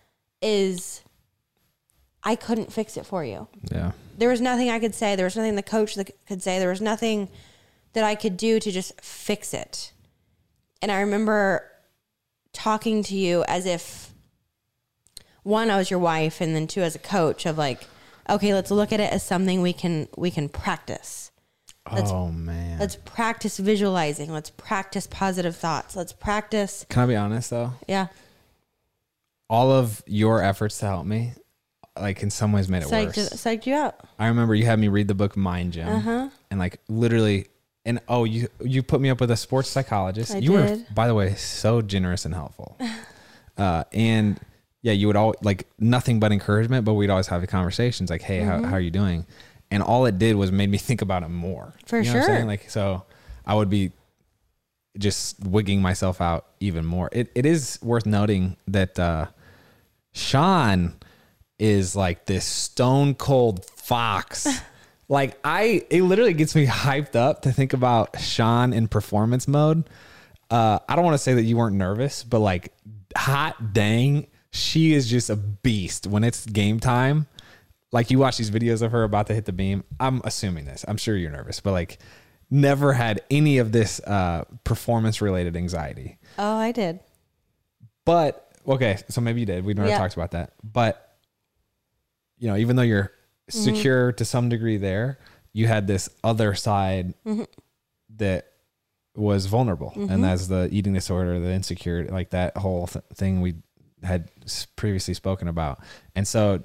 is 0.40 1.02
I 2.22 2.37
couldn't 2.37 2.72
fix 2.72 2.96
it 2.96 3.04
for 3.04 3.22
you. 3.22 3.48
Yeah. 3.70 3.92
There 4.16 4.30
was 4.30 4.40
nothing 4.40 4.70
I 4.70 4.78
could 4.78 4.94
say. 4.94 5.14
There 5.14 5.26
was 5.26 5.37
nothing 5.37 5.56
the 5.56 5.62
coach 5.62 5.94
that 5.96 6.11
could 6.26 6.42
say. 6.42 6.59
There 6.59 6.70
was 6.70 6.80
nothing 6.80 7.28
that 7.92 8.02
I 8.02 8.14
could 8.14 8.38
do 8.38 8.59
to 8.59 8.72
just 8.72 8.98
fix 9.02 9.52
it. 9.52 9.92
And 10.80 10.90
I 10.90 11.00
remember 11.00 11.70
talking 12.54 13.02
to 13.02 13.14
you 13.14 13.44
as 13.46 13.66
if 13.66 14.14
one, 15.42 15.68
I 15.68 15.76
was 15.76 15.90
your 15.90 16.00
wife, 16.00 16.40
and 16.40 16.56
then 16.56 16.66
two, 16.66 16.80
as 16.80 16.94
a 16.94 16.98
coach 16.98 17.44
of 17.44 17.59
like, 17.59 17.87
okay, 18.28 18.54
let's 18.54 18.70
look 18.70 18.92
at 18.92 19.00
it 19.00 19.12
as 19.12 19.22
something 19.22 19.60
we 19.62 19.72
can 19.72 20.08
we 20.16 20.30
can 20.30 20.48
practice. 20.48 21.30
Let's- 21.92 22.10
oh 22.10 22.28
man. 22.32 22.78
Let's 22.78 22.96
practice 22.96 23.58
visualizing. 23.58 24.32
Let's 24.32 24.50
practice 24.50 25.06
positive 25.06 25.54
thoughts. 25.56 25.94
Let's 25.96 26.12
practice. 26.12 26.84
Can 26.88 27.02
I 27.04 27.06
be 27.06 27.16
honest 27.16 27.50
though? 27.50 27.74
Yeah. 27.88 28.08
All 29.48 29.70
of 29.70 30.02
your 30.06 30.42
efforts 30.42 30.78
to 30.78 30.86
help 30.86 31.06
me, 31.06 31.32
like 31.98 32.22
in 32.24 32.30
some 32.30 32.50
ways, 32.52 32.68
made 32.68 32.82
it 32.82 32.88
Psyched, 32.88 33.16
worse. 33.16 33.28
psyched 33.34 33.66
you 33.66 33.74
out. 33.74 33.94
I 34.18 34.26
remember 34.26 34.56
you 34.56 34.64
had 34.66 34.78
me 34.80 34.88
read 34.88 35.06
the 35.06 35.14
book 35.14 35.36
Mind 35.36 35.72
Gym, 35.74 35.88
Uh-huh. 35.88 36.28
and 36.50 36.58
like 36.58 36.80
literally, 36.88 37.46
and 37.84 38.00
oh, 38.08 38.24
you 38.24 38.48
you 38.60 38.82
put 38.82 39.00
me 39.00 39.08
up 39.08 39.20
with 39.20 39.30
a 39.30 39.36
sports 39.36 39.68
psychologist. 39.68 40.34
I 40.34 40.38
you 40.38 40.52
were, 40.52 40.78
by 40.92 41.06
the 41.06 41.14
way, 41.14 41.36
so 41.36 41.80
generous 41.80 42.24
and 42.24 42.34
helpful. 42.34 42.76
uh, 43.56 43.84
and 43.92 44.40
yeah, 44.82 44.92
you 44.92 45.06
would 45.08 45.16
all 45.16 45.34
like 45.42 45.66
nothing 45.78 46.20
but 46.20 46.32
encouragement, 46.32 46.84
but 46.84 46.94
we'd 46.94 47.10
always 47.10 47.26
have 47.28 47.46
conversations 47.48 48.10
like, 48.10 48.22
"Hey, 48.22 48.40
Mm-hmm. 48.40 48.64
how, 48.64 48.70
how 48.70 48.74
are 48.76 48.80
you 48.80 48.90
doing?" 48.90 49.26
And 49.70 49.82
all 49.82 50.06
it 50.06 50.18
did 50.18 50.36
was 50.36 50.52
made 50.52 50.70
me 50.70 50.78
think 50.78 51.02
about 51.02 51.22
it 51.24 51.28
more. 51.28 51.74
For 51.86 51.98
You 51.98 52.04
know 52.04 52.10
what 52.12 52.16
I'm 52.20 52.24
saying? 52.26 52.38
sure. 52.40 52.46
Like 52.46 52.70
so, 52.70 53.04
I 53.44 53.54
would 53.54 53.68
be 53.70 53.90
just 54.98 55.40
wigging 55.44 55.82
myself 55.82 56.20
out 56.20 56.46
even 56.60 56.84
more. 56.86 57.08
It 57.12 57.30
it 57.34 57.44
is 57.46 57.78
worth 57.82 58.06
noting 58.06 58.56
that 58.68 58.98
uh, 58.98 59.26
Shawn 60.12 60.94
is 61.58 61.96
like 61.96 62.26
this 62.26 62.44
stone 62.44 63.14
cold 63.14 63.64
fox. 63.64 64.46
like 65.08 65.38
I, 65.44 65.82
it 65.90 66.02
literally 66.02 66.34
gets 66.34 66.54
me 66.54 66.66
hyped 66.66 67.16
up 67.16 67.42
to 67.42 67.52
think 67.52 67.72
about 67.72 68.18
Shawn 68.20 68.72
in 68.72 68.88
performance 68.88 69.48
mode. 69.48 69.88
Uh, 70.50 70.78
I 70.88 70.94
don't 70.96 71.04
want 71.04 71.14
to 71.14 71.22
say 71.22 71.34
that 71.34 71.42
you 71.42 71.56
weren't 71.56 71.76
nervous, 71.76 72.22
but 72.22 72.38
like, 72.38 72.72
hot 73.16 73.72
dang, 73.72 74.26
she 74.56 74.92
is 74.94 75.08
just 75.08 75.30
a 75.30 75.36
beast 75.36 76.06
when 76.06 76.24
it's 76.24 76.46
game 76.46 76.80
time. 76.80 77.26
Like 77.92 78.10
you 78.10 78.18
watch 78.18 78.36
these 78.38 78.50
videos 78.50 78.82
of 78.82 78.92
her 78.92 79.04
about 79.04 79.28
to 79.28 79.34
hit 79.34 79.44
the 79.44 79.52
beam. 79.52 79.84
I'm 80.00 80.20
assuming 80.24 80.64
this. 80.64 80.84
I'm 80.88 80.96
sure 80.96 81.16
you're 81.16 81.30
nervous, 81.30 81.60
but 81.60 81.72
like, 81.72 81.98
never 82.50 82.92
had 82.92 83.20
any 83.30 83.58
of 83.58 83.72
this 83.72 84.00
uh, 84.00 84.44
performance 84.64 85.20
related 85.20 85.56
anxiety. 85.56 86.18
Oh, 86.38 86.56
I 86.56 86.72
did. 86.72 87.00
But 88.04 88.52
okay, 88.66 88.98
so 89.08 89.20
maybe 89.20 89.40
you 89.40 89.46
did. 89.46 89.64
We 89.64 89.74
never 89.74 89.88
Yeah. 89.88 89.98
talked 89.98 90.14
about 90.14 90.32
that. 90.32 90.52
But 90.62 91.16
you 92.38 92.48
know, 92.48 92.56
even 92.56 92.76
though 92.76 92.82
you're 92.82 93.12
Mm-hmm. 93.50 93.62
secure 93.62 94.10
to 94.12 94.24
some 94.24 94.48
degree 94.48 94.76
there, 94.76 95.18
you 95.52 95.68
had 95.68 95.86
this 95.86 96.08
other 96.24 96.54
side 96.56 97.14
Mm-hmm. 97.24 97.44
that 98.16 98.46
was 99.14 99.46
vulnerable, 99.46 99.92
and 99.96 100.22
that's 100.22 100.48
the 100.48 100.68
eating 100.72 100.92
disorder, 100.94 101.38
the 101.40 101.52
insecurity, 101.52 102.10
like 102.10 102.30
that 102.30 102.56
whole 102.56 102.88
th- 102.88 103.04
thing 103.14 103.40
we 103.40 103.54
had 104.02 104.30
previously 104.76 105.14
spoken 105.14 105.48
about. 105.48 105.80
And 106.14 106.26
so, 106.26 106.64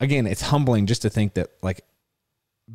again, 0.00 0.26
it's 0.26 0.42
humbling 0.42 0.86
just 0.86 1.02
to 1.02 1.10
think 1.10 1.34
that 1.34 1.50
like 1.62 1.82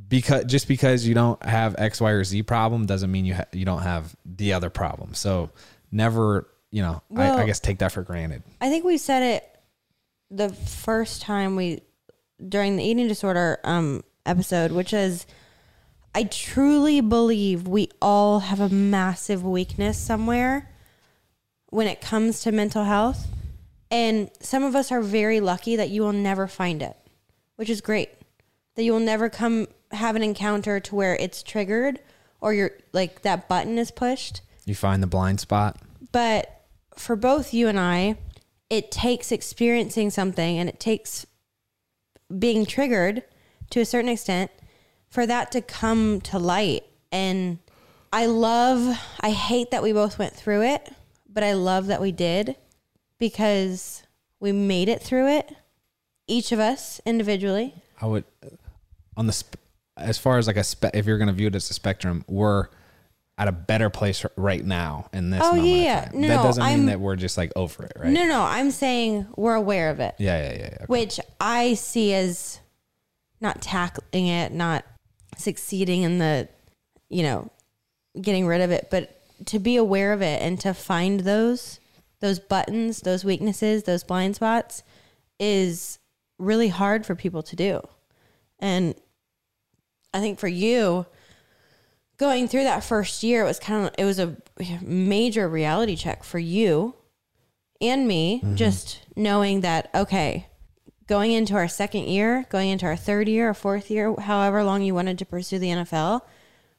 because 0.08 0.46
just 0.46 0.68
because 0.68 1.06
you 1.06 1.14
don't 1.14 1.44
have 1.44 1.76
X, 1.78 2.02
Y, 2.02 2.12
or 2.12 2.24
Z 2.24 2.44
problem 2.44 2.86
doesn't 2.86 3.12
mean 3.12 3.26
you 3.26 3.36
ha- 3.36 3.46
you 3.52 3.66
don't 3.66 3.84
have 3.84 4.16
the 4.26 4.54
other 4.54 4.70
problem. 4.70 5.14
So 5.14 5.52
never, 5.92 6.48
you 6.72 6.82
know, 6.82 7.02
I, 7.16 7.32
I 7.32 7.46
guess 7.46 7.60
take 7.60 7.80
that 7.80 7.92
for 7.92 8.02
granted. 8.02 8.44
I 8.60 8.70
think 8.70 8.86
we 8.86 8.98
said 8.98 9.24
it 9.24 9.50
the 10.32 10.50
first 10.50 11.22
time 11.22 11.56
we 11.56 11.82
during 12.48 12.76
the 12.76 12.84
eating 12.84 13.08
disorder 13.08 13.60
um 13.64 14.04
episode, 14.26 14.72
which 14.72 14.94
is 14.94 15.26
I 16.16 16.24
truly 16.24 17.02
believe 17.02 17.68
we 17.68 17.90
all 18.02 18.40
have 18.40 18.60
a 18.60 18.70
massive 18.70 19.44
weakness 19.44 19.98
somewhere 19.98 20.70
when 21.70 21.88
it 21.88 22.02
comes 22.02 22.42
to 22.42 22.52
mental 22.52 22.84
health. 22.84 23.28
And 23.94 24.32
some 24.40 24.64
of 24.64 24.76
us 24.76 24.92
are 24.92 25.02
very 25.02 25.40
lucky 25.40 25.76
that 25.76 25.92
you 25.92 26.02
will 26.02 26.14
never 26.14 26.48
find 26.48 26.82
it, 26.82 26.98
which 27.58 27.70
is 27.70 27.80
great. 27.80 28.10
That 28.74 28.82
you 28.82 28.92
will 28.92 29.00
never 29.00 29.30
come 29.30 29.68
have 29.92 30.16
an 30.16 30.24
encounter 30.24 30.80
to 30.80 30.96
where 30.96 31.16
it's 31.18 31.44
triggered 31.44 32.00
or 32.42 32.56
you're 32.56 32.72
like 32.92 33.22
that 33.22 33.48
button 33.48 33.78
is 33.78 33.92
pushed. 33.92 34.42
You 34.66 34.74
find 34.74 35.04
the 35.04 35.08
blind 35.08 35.40
spot. 35.42 35.78
But 36.12 36.64
for 36.98 37.16
both 37.16 37.54
you 37.54 37.68
and 37.68 37.80
I, 37.80 38.18
it 38.68 38.90
takes 38.90 39.32
experiencing 39.32 40.10
something 40.10 40.58
and 40.58 40.68
it 40.68 40.80
takes 40.80 41.28
being 42.40 42.66
triggered 42.66 43.22
to 43.70 43.80
a 43.80 43.86
certain 43.86 44.10
extent 44.10 44.50
for 45.08 45.28
that 45.28 45.52
to 45.52 45.62
come 45.62 46.20
to 46.22 46.40
light. 46.40 46.84
And 47.12 47.60
I 48.12 48.26
love, 48.26 49.00
I 49.20 49.30
hate 49.30 49.70
that 49.70 49.84
we 49.84 49.94
both 49.94 50.18
went 50.18 50.34
through 50.34 50.64
it, 50.64 50.92
but 51.30 51.44
I 51.44 51.54
love 51.54 51.86
that 51.88 52.02
we 52.02 52.12
did 52.12 52.56
because 53.24 54.04
we 54.42 54.52
made 54.52 54.90
it 54.90 55.02
through 55.02 55.30
it, 55.30 55.56
each 56.28 56.52
of 56.52 56.60
us 56.60 57.00
individually. 57.06 57.74
I 58.02 58.06
would 58.06 58.26
on 59.16 59.28
the 59.28 59.32
sp- 59.32 59.56
as 59.96 60.18
far 60.18 60.38
as 60.40 60.46
like 60.46 60.58
a 60.58 60.64
spe- 60.64 60.94
if 60.94 61.06
you're 61.06 61.18
going 61.18 61.30
to 61.30 61.34
view 61.34 61.48
it 61.48 61.56
as 61.56 61.70
a 61.70 61.74
spectrum, 61.74 62.26
we're 62.28 62.68
at 63.38 63.48
a 63.48 63.54
better 63.54 63.90
place 63.90 64.26
right 64.36 64.66
now 64.66 65.08
in 65.14 65.30
this. 65.30 65.40
Oh, 65.42 65.56
yeah. 65.56 66.10
No, 66.14 66.28
that 66.28 66.44
doesn't 66.44 66.64
mean 66.64 66.72
I'm- 66.72 66.86
that 66.88 67.00
we're 67.00 67.16
just 67.16 67.38
like 67.38 67.54
over 67.56 67.86
it, 67.86 67.94
right? 67.96 68.12
No, 68.12 68.26
no, 68.26 68.42
I'm 68.42 68.72
saying 68.72 69.26
we're 69.38 69.56
aware 69.56 69.90
of 69.90 70.02
it. 70.02 70.16
Yeah, 70.20 70.44
yeah, 70.44 70.58
yeah. 70.60 70.70
yeah. 70.82 70.86
which 70.88 71.18
I 71.40 71.76
see 71.76 72.14
as 72.14 72.60
not 73.40 73.62
tackling 73.62 74.28
it, 74.28 74.52
not 74.52 74.84
succeeding 75.38 76.02
in 76.02 76.18
the, 76.18 76.50
you 77.08 77.24
know, 77.24 77.50
getting 78.22 78.46
rid 78.46 78.60
of 78.60 78.72
it, 78.72 78.90
but 78.92 79.22
to 79.46 79.60
be 79.60 79.78
aware 79.78 80.12
of 80.12 80.22
it 80.22 80.42
and 80.42 80.60
to 80.60 80.74
find 80.74 81.22
those 81.22 81.80
those 82.24 82.40
buttons, 82.40 83.02
those 83.02 83.26
weaknesses, 83.26 83.84
those 83.84 84.02
blind 84.06 84.38
spots 84.38 84.82
is 85.42 86.00
really 86.40 86.70
hard 86.70 87.06
for 87.06 87.16
people 87.16 87.44
to 87.44 87.54
do. 87.54 87.82
And 88.60 88.96
I 90.14 90.22
think 90.22 90.40
for 90.40 90.48
you 90.48 91.06
going 92.18 92.48
through 92.48 92.64
that 92.64 92.82
first 92.82 93.24
year 93.24 93.44
it 93.44 93.48
was 93.48 93.60
kind 93.60 93.88
of 93.88 93.94
it 93.98 94.06
was 94.06 94.20
a 94.20 94.38
major 94.82 95.50
reality 95.50 95.98
check 95.98 96.24
for 96.24 96.40
you 96.40 96.96
and 97.82 98.08
me 98.08 98.40
mm-hmm. 98.40 98.56
just 98.56 99.02
knowing 99.18 99.60
that 99.62 99.90
okay 99.94 100.48
going 101.08 101.32
into 101.32 101.56
our 101.56 101.68
second 101.68 102.08
year 102.08 102.46
going 102.50 102.70
into 102.70 102.86
our 102.86 102.96
third 102.96 103.28
year 103.28 103.50
or 103.50 103.54
fourth 103.54 103.90
year 103.90 104.16
however 104.22 104.64
long 104.64 104.84
you 104.84 104.94
wanted 104.94 105.18
to 105.18 105.26
pursue 105.26 105.58
the 105.58 105.70
nfl 105.70 106.22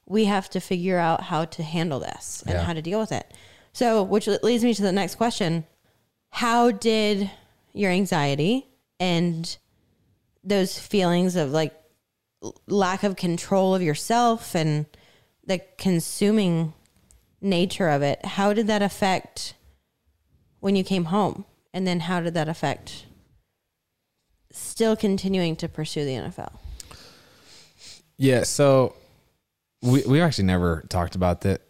we 0.06 0.26
have 0.26 0.48
to 0.48 0.60
figure 0.60 0.98
out 0.98 1.24
how 1.24 1.44
to 1.44 1.62
handle 1.62 1.98
this 1.98 2.42
and 2.46 2.54
Yeah. 2.54 2.64
how 2.64 2.72
to 2.72 2.80
deal 2.80 3.00
with 3.00 3.12
it 3.12 3.26
so 3.74 4.04
which 4.04 4.26
leads 4.42 4.64
me 4.64 4.72
to 4.72 4.82
the 4.82 4.92
next 4.92 5.16
question. 5.16 5.66
How 6.30 6.70
did 6.70 7.30
your 7.72 7.90
anxiety 7.90 8.66
and 8.98 9.56
those 10.42 10.78
feelings 10.78 11.36
of 11.36 11.50
like 11.50 11.74
lack 12.66 13.02
of 13.02 13.16
control 13.16 13.74
of 13.74 13.82
yourself 13.82 14.54
and 14.54 14.86
the 15.46 15.60
consuming 15.76 16.72
nature 17.40 17.88
of 17.88 18.00
it 18.00 18.24
how 18.24 18.52
did 18.52 18.66
that 18.68 18.80
affect 18.80 19.54
when 20.60 20.76
you 20.76 20.84
came 20.84 21.06
home? 21.06 21.44
And 21.74 21.86
then 21.86 22.00
how 22.00 22.20
did 22.20 22.34
that 22.34 22.48
affect 22.48 23.06
still 24.52 24.94
continuing 24.94 25.56
to 25.56 25.68
pursue 25.68 26.04
the 26.04 26.12
NFL 26.12 26.52
Yeah, 28.16 28.44
so 28.44 28.94
we 29.82 30.04
we 30.06 30.20
actually 30.20 30.44
never 30.44 30.84
talked 30.88 31.16
about 31.16 31.40
that 31.40 31.62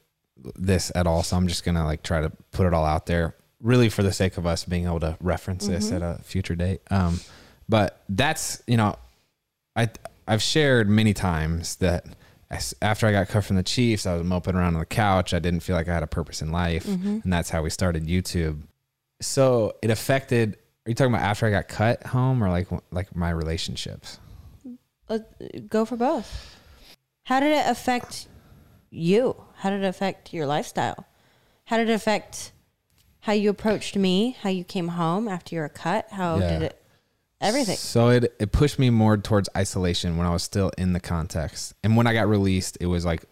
this 0.57 0.93
at 0.95 1.07
all. 1.07 1.23
So 1.23 1.37
I'm 1.37 1.49
just 1.49 1.65
gonna 1.65 1.85
like 1.85 2.03
try 2.03 2.21
to 2.21 2.31
put 2.53 2.67
it 2.67 2.75
all 2.75 2.85
out 2.85 3.07
there, 3.07 3.35
really 3.61 3.89
for 3.89 4.03
the 4.03 4.13
sake 4.13 4.37
of 4.37 4.47
us 4.47 4.65
being 4.65 4.87
able 4.87 5.01
to 5.01 5.17
reference 5.21 5.67
this 5.67 5.87
mm-hmm. 5.87 6.03
at 6.03 6.21
a 6.21 6.23
future 6.23 6.55
date. 6.55 6.81
Um, 6.91 7.21
but 7.69 8.03
that's 8.09 8.63
you 8.67 8.77
know, 8.77 8.97
I 9.77 9.89
I've 10.27 10.43
shared 10.43 10.89
many 10.89 11.15
times 11.15 11.77
that 11.77 12.07
after 12.81 13.07
I 13.07 13.13
got 13.13 13.29
cut 13.29 13.45
from 13.45 13.57
the 13.57 13.63
Chiefs, 13.63 14.07
I 14.07 14.15
was 14.15 14.25
moping 14.25 14.55
around 14.55 14.75
on 14.75 14.81
the 14.81 14.87
couch. 14.87 15.35
I 15.35 15.39
didn't 15.39 15.61
feel 15.61 15.75
like 15.75 15.89
I 15.89 15.95
had 15.95 16.03
a 16.03 16.09
purpose 16.09 16.43
in 16.43 16.53
life, 16.53 16.87
mm-hmm. 16.87 17.21
and 17.25 17.33
that's 17.33 17.51
how 17.51 17.63
we 17.63 17.71
started 17.71 18.07
YouTube. 18.07 18.63
So 19.21 19.75
it 19.83 19.91
affected. 19.91 20.57
Are 20.87 20.91
you 20.91 20.95
talking 20.95 21.15
about 21.15 21.25
after 21.25 21.47
I 21.47 21.51
got 21.51 21.69
cut 21.69 22.07
home, 22.07 22.43
or 22.45 22.51
like 22.51 22.69
like 22.91 23.15
my 23.17 23.31
relationships? 23.31 24.19
Let- 25.09 25.69
go 25.69 25.85
for 25.85 25.97
both 25.97 26.55
how 27.25 27.41
did 27.41 27.53
it 27.53 27.67
affect 27.67 28.29
you 28.95 29.37
how 29.59 29.71
did 29.71 29.83
it 29.83 29.87
affect 29.87 30.33
your 30.33 30.47
lifestyle 30.47 31.07
how 31.67 31.77
did 31.77 31.89
it 31.89 31.93
affect 31.93 32.53
how 33.21 33.33
you 33.33 33.51
approached 33.51 33.97
me 33.97 34.37
how 34.41 34.51
you 34.51 34.65
came 34.65 34.89
home 34.89 35.29
after 35.29 35.55
you 35.55 35.61
were 35.61 35.69
cut 35.69 36.07
how 36.11 36.39
Yeah. 36.39 36.51
did 36.51 36.63
it 36.63 36.83
everything 37.41 37.77
So 37.77 38.09
it 38.09 38.35
it 38.39 38.53
pushed 38.53 38.79
me 38.79 38.91
more 38.91 39.17
towards 39.17 39.49
isolation 39.57 40.17
when 40.17 40.27
I 40.27 40.31
was 40.31 40.43
still 40.43 40.71
in 40.79 40.93
the 40.95 41.01
context. 41.01 41.75
And 41.83 41.97
when 41.97 42.07
I 42.07 42.15
got 42.15 42.29
released, 42.29 42.79
it 42.81 42.87
was 42.87 43.05
like 43.05 43.25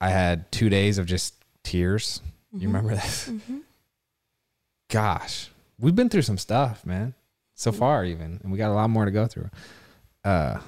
I 0.00 0.08
had 0.08 0.50
two 0.50 0.68
days 0.68 0.98
of 0.98 1.06
just 1.06 1.34
tears. 1.62 2.20
You 2.52 2.58
mm-hmm. 2.58 2.66
remember 2.68 2.94
this? 2.94 3.28
Mm-hmm. 3.28 3.58
Gosh, 4.88 5.50
we've 5.78 5.94
been 5.94 6.08
through 6.08 6.22
some 6.22 6.38
stuff, 6.38 6.84
man. 6.84 7.14
So 7.54 7.70
mm-hmm. 7.70 7.78
far, 7.78 8.04
even, 8.04 8.40
and 8.42 8.50
we 8.50 8.58
got 8.58 8.70
a 8.70 8.74
lot 8.74 8.90
more 8.90 9.04
to 9.04 9.10
go 9.10 9.26
through. 9.26 9.50
Uh, 10.24 10.58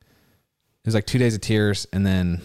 it 0.00 0.86
was 0.86 0.94
like 0.94 1.06
two 1.06 1.18
days 1.18 1.34
of 1.34 1.40
tears, 1.40 1.86
and 1.92 2.06
then 2.06 2.40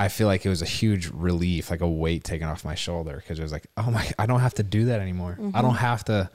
I 0.00 0.08
feel 0.08 0.26
like 0.26 0.46
it 0.46 0.48
was 0.48 0.62
a 0.62 0.66
huge 0.66 1.10
relief, 1.10 1.70
like 1.70 1.82
a 1.82 1.88
weight 1.88 2.24
taken 2.24 2.48
off 2.48 2.64
my 2.64 2.74
shoulder 2.74 3.16
because 3.16 3.38
it 3.38 3.42
was 3.42 3.52
like, 3.52 3.66
oh 3.76 3.90
my, 3.90 4.10
I 4.18 4.24
don't 4.24 4.40
have 4.40 4.54
to 4.54 4.62
do 4.62 4.86
that 4.86 4.98
anymore. 4.98 5.36
I 5.38 5.60
don't 5.60 5.72
mm-hmm. 5.72 5.74
have 5.74 6.04
to 6.04 6.30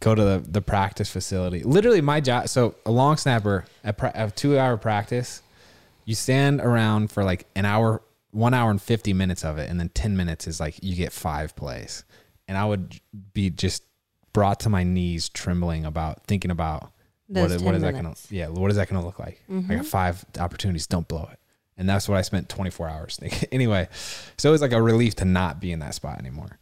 go 0.00 0.14
to 0.14 0.22
the, 0.24 0.44
the 0.48 0.62
practice 0.62 1.10
facility. 1.10 1.62
Literally, 1.62 2.00
my 2.00 2.20
job. 2.20 2.48
So 2.48 2.76
a 2.86 2.90
long 2.90 3.18
snapper 3.18 3.66
at 3.84 3.98
pra- 3.98 4.12
a 4.14 4.30
two 4.30 4.58
hour 4.58 4.78
practice, 4.78 5.42
you 6.06 6.14
stand 6.14 6.62
around 6.62 7.10
for 7.12 7.22
like 7.22 7.46
an 7.54 7.66
hour, 7.66 8.00
one 8.30 8.54
hour 8.54 8.70
and 8.70 8.80
fifty 8.80 9.12
minutes 9.12 9.44
of 9.44 9.58
it, 9.58 9.68
and 9.68 9.78
then 9.78 9.90
ten 9.90 10.16
minutes 10.16 10.46
is 10.46 10.58
like 10.58 10.82
you 10.82 10.96
get 10.96 11.12
five 11.12 11.54
plays, 11.54 12.04
and 12.48 12.56
I 12.56 12.64
would 12.64 12.98
be 13.34 13.50
just 13.50 13.82
brought 14.32 14.60
to 14.60 14.70
my 14.70 14.84
knees, 14.84 15.28
trembling 15.28 15.84
about 15.84 16.24
thinking 16.26 16.50
about 16.50 16.92
what, 17.26 17.48
Those 17.48 17.62
what 17.62 17.72
10 17.72 17.74
is 17.74 17.82
that 17.82 17.92
gonna 17.92 18.14
yeah 18.30 18.48
what 18.48 18.70
is 18.70 18.76
that 18.78 18.88
gonna 18.88 19.04
look 19.04 19.18
like? 19.18 19.42
I 19.50 19.52
got 19.52 19.62
mm-hmm. 19.62 19.82
five 19.82 20.24
opportunities, 20.38 20.86
don't 20.86 21.06
blow 21.06 21.28
it, 21.30 21.38
and 21.80 21.88
that's 21.88 22.08
what 22.08 22.18
I 22.18 22.22
spent 22.22 22.48
twenty 22.48 22.70
four 22.70 22.88
hours 22.88 23.16
thinking. 23.16 23.48
anyway, 23.52 23.88
so 24.36 24.50
it 24.50 24.52
was 24.52 24.60
like 24.60 24.72
a 24.72 24.80
relief 24.80 25.16
to 25.16 25.24
not 25.24 25.60
be 25.60 25.72
in 25.72 25.80
that 25.80 25.94
spot 25.94 26.18
anymore. 26.20 26.58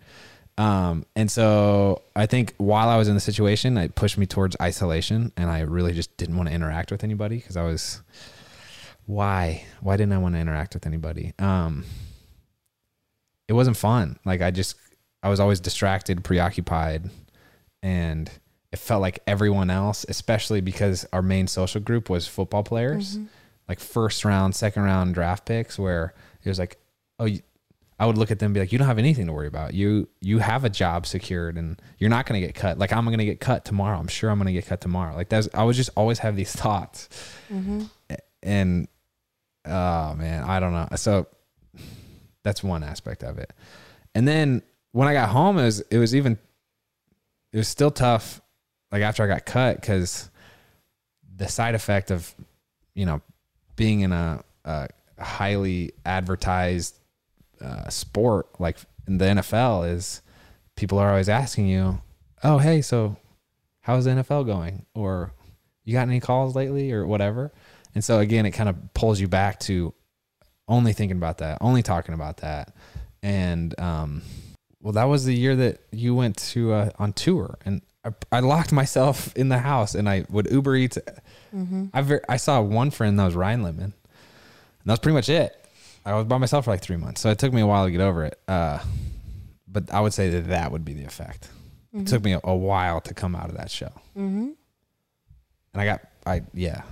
Um, 0.56 1.04
and 1.14 1.30
so 1.30 2.02
I 2.16 2.26
think 2.26 2.54
while 2.58 2.88
I 2.88 2.96
was 2.96 3.08
in 3.08 3.14
the 3.14 3.20
situation, 3.20 3.76
it 3.76 3.94
pushed 3.94 4.16
me 4.16 4.26
towards 4.26 4.56
isolation, 4.62 5.32
and 5.36 5.50
I 5.50 5.60
really 5.60 5.92
just 5.92 6.16
didn't 6.16 6.36
want 6.36 6.48
to 6.48 6.54
interact 6.54 6.90
with 6.90 7.04
anybody 7.04 7.36
because 7.36 7.56
I 7.56 7.62
was, 7.62 8.02
why, 9.06 9.64
why 9.80 9.96
didn't 9.96 10.12
I 10.12 10.18
want 10.18 10.34
to 10.34 10.40
interact 10.40 10.74
with 10.74 10.86
anybody? 10.86 11.32
Um, 11.38 11.84
it 13.46 13.52
wasn't 13.52 13.76
fun. 13.76 14.18
Like 14.24 14.40
I 14.42 14.50
just, 14.50 14.74
I 15.22 15.28
was 15.28 15.38
always 15.38 15.60
distracted, 15.60 16.24
preoccupied, 16.24 17.08
and 17.82 18.28
it 18.72 18.78
felt 18.80 19.00
like 19.00 19.20
everyone 19.28 19.70
else, 19.70 20.04
especially 20.08 20.60
because 20.60 21.06
our 21.12 21.22
main 21.22 21.46
social 21.46 21.80
group 21.80 22.10
was 22.10 22.26
football 22.26 22.64
players, 22.64 23.16
like 23.68 23.80
first 23.80 24.24
round, 24.24 24.54
second 24.54 24.82
round 24.82 25.14
draft 25.14 25.44
picks, 25.44 25.78
where 25.78 26.14
it 26.42 26.48
was 26.48 26.58
like, 26.58 26.78
oh, 27.18 27.26
you, 27.26 27.40
I 28.00 28.06
would 28.06 28.16
look 28.16 28.30
at 28.30 28.38
them 28.38 28.46
and 28.46 28.54
be 28.54 28.60
like, 28.60 28.70
you 28.70 28.78
don't 28.78 28.86
have 28.86 28.98
anything 28.98 29.26
to 29.26 29.32
worry 29.32 29.48
about. 29.48 29.74
You 29.74 30.08
you 30.20 30.38
have 30.38 30.64
a 30.64 30.70
job 30.70 31.04
secured 31.04 31.56
and 31.56 31.80
you're 31.98 32.10
not 32.10 32.26
going 32.26 32.40
to 32.40 32.46
get 32.46 32.54
cut. 32.54 32.78
Like 32.78 32.92
I'm 32.92 33.04
going 33.04 33.18
to 33.18 33.24
get 33.24 33.40
cut 33.40 33.64
tomorrow. 33.64 33.98
I'm 33.98 34.08
sure 34.08 34.30
I'm 34.30 34.38
going 34.38 34.46
to 34.46 34.52
get 34.52 34.66
cut 34.66 34.80
tomorrow. 34.80 35.16
Like 35.16 35.28
that's 35.28 35.48
I 35.52 35.64
would 35.64 35.74
just 35.74 35.90
always 35.96 36.20
have 36.20 36.36
these 36.36 36.52
thoughts. 36.56 37.08
Mm-hmm. 37.52 37.84
And 38.42 38.88
oh 39.64 40.14
man, 40.14 40.44
I 40.44 40.60
don't 40.60 40.72
know. 40.72 40.88
So 40.94 41.26
that's 42.44 42.62
one 42.62 42.84
aspect 42.84 43.24
of 43.24 43.38
it. 43.38 43.52
And 44.14 44.28
then 44.28 44.62
when 44.92 45.08
I 45.08 45.12
got 45.12 45.30
home, 45.30 45.58
it 45.58 45.64
was 45.64 45.80
it 45.80 45.98
was 45.98 46.14
even 46.14 46.38
it 47.52 47.56
was 47.56 47.68
still 47.68 47.90
tough. 47.90 48.40
Like 48.92 49.02
after 49.02 49.24
I 49.24 49.26
got 49.26 49.44
cut, 49.44 49.80
because 49.80 50.30
the 51.36 51.48
side 51.48 51.74
effect 51.74 52.12
of 52.12 52.32
you 52.94 53.06
know 53.06 53.20
being 53.78 54.00
in 54.00 54.12
a, 54.12 54.44
a 54.66 54.88
highly 55.18 55.92
advertised 56.04 56.98
uh, 57.62 57.88
sport 57.88 58.48
like 58.60 58.76
in 59.06 59.16
the 59.18 59.24
NFL 59.24 59.90
is 59.90 60.20
people 60.76 60.98
are 60.98 61.08
always 61.08 61.30
asking 61.30 61.68
you, 61.68 62.02
"Oh, 62.44 62.58
hey, 62.58 62.82
so 62.82 63.16
how's 63.80 64.04
the 64.04 64.10
NFL 64.10 64.44
going?" 64.44 64.84
or 64.94 65.32
"You 65.84 65.94
got 65.94 66.08
any 66.08 66.20
calls 66.20 66.54
lately?" 66.54 66.92
or 66.92 67.06
whatever. 67.06 67.52
And 67.94 68.04
so 68.04 68.18
again, 68.18 68.44
it 68.44 68.50
kind 68.50 68.68
of 68.68 68.76
pulls 68.92 69.18
you 69.18 69.28
back 69.28 69.58
to 69.60 69.94
only 70.68 70.92
thinking 70.92 71.16
about 71.16 71.38
that, 71.38 71.58
only 71.62 71.82
talking 71.82 72.14
about 72.14 72.38
that. 72.38 72.74
And 73.22 73.78
um, 73.80 74.22
well, 74.82 74.92
that 74.92 75.04
was 75.04 75.24
the 75.24 75.34
year 75.34 75.56
that 75.56 75.80
you 75.90 76.14
went 76.14 76.36
to 76.52 76.72
uh, 76.72 76.90
on 76.98 77.12
tour, 77.12 77.56
and 77.64 77.80
I, 78.32 78.38
I 78.38 78.40
locked 78.40 78.72
myself 78.72 79.34
in 79.36 79.48
the 79.48 79.58
house, 79.58 79.94
and 79.94 80.08
I 80.08 80.24
would 80.28 80.50
Uber 80.50 80.76
Eats. 80.76 80.98
I 81.92 82.02
ver- 82.02 82.24
I 82.28 82.36
saw 82.36 82.60
one 82.60 82.90
friend 82.90 83.18
that 83.18 83.24
was 83.24 83.34
Ryan 83.34 83.62
Littman, 83.62 83.82
and 83.84 83.92
that 84.84 84.92
was 84.92 84.98
pretty 84.98 85.14
much 85.14 85.28
it. 85.28 85.54
I 86.04 86.14
was 86.14 86.26
by 86.26 86.38
myself 86.38 86.64
for 86.64 86.70
like 86.70 86.82
three 86.82 86.96
months, 86.96 87.20
so 87.20 87.30
it 87.30 87.38
took 87.38 87.52
me 87.52 87.60
a 87.60 87.66
while 87.66 87.84
to 87.84 87.90
get 87.90 88.00
over 88.00 88.24
it. 88.24 88.38
Uh, 88.48 88.78
but 89.66 89.92
I 89.92 90.00
would 90.00 90.14
say 90.14 90.30
that 90.30 90.48
that 90.48 90.72
would 90.72 90.84
be 90.84 90.94
the 90.94 91.04
effect. 91.04 91.48
It 91.94 92.06
took 92.06 92.22
me 92.22 92.32
a, 92.32 92.40
a 92.44 92.54
while 92.54 93.00
to 93.00 93.14
come 93.14 93.34
out 93.34 93.48
of 93.48 93.56
that 93.56 93.70
show, 93.70 93.90
mm-hmm. 94.16 94.50
and 95.72 95.74
I 95.74 95.84
got 95.84 96.00
I 96.26 96.42
yeah, 96.54 96.82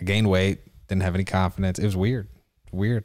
I 0.00 0.04
gained 0.04 0.28
weight, 0.28 0.60
didn't 0.86 1.02
have 1.02 1.14
any 1.14 1.24
confidence. 1.24 1.78
It 1.78 1.84
was 1.84 1.96
weird, 1.96 2.28
weird. 2.70 3.04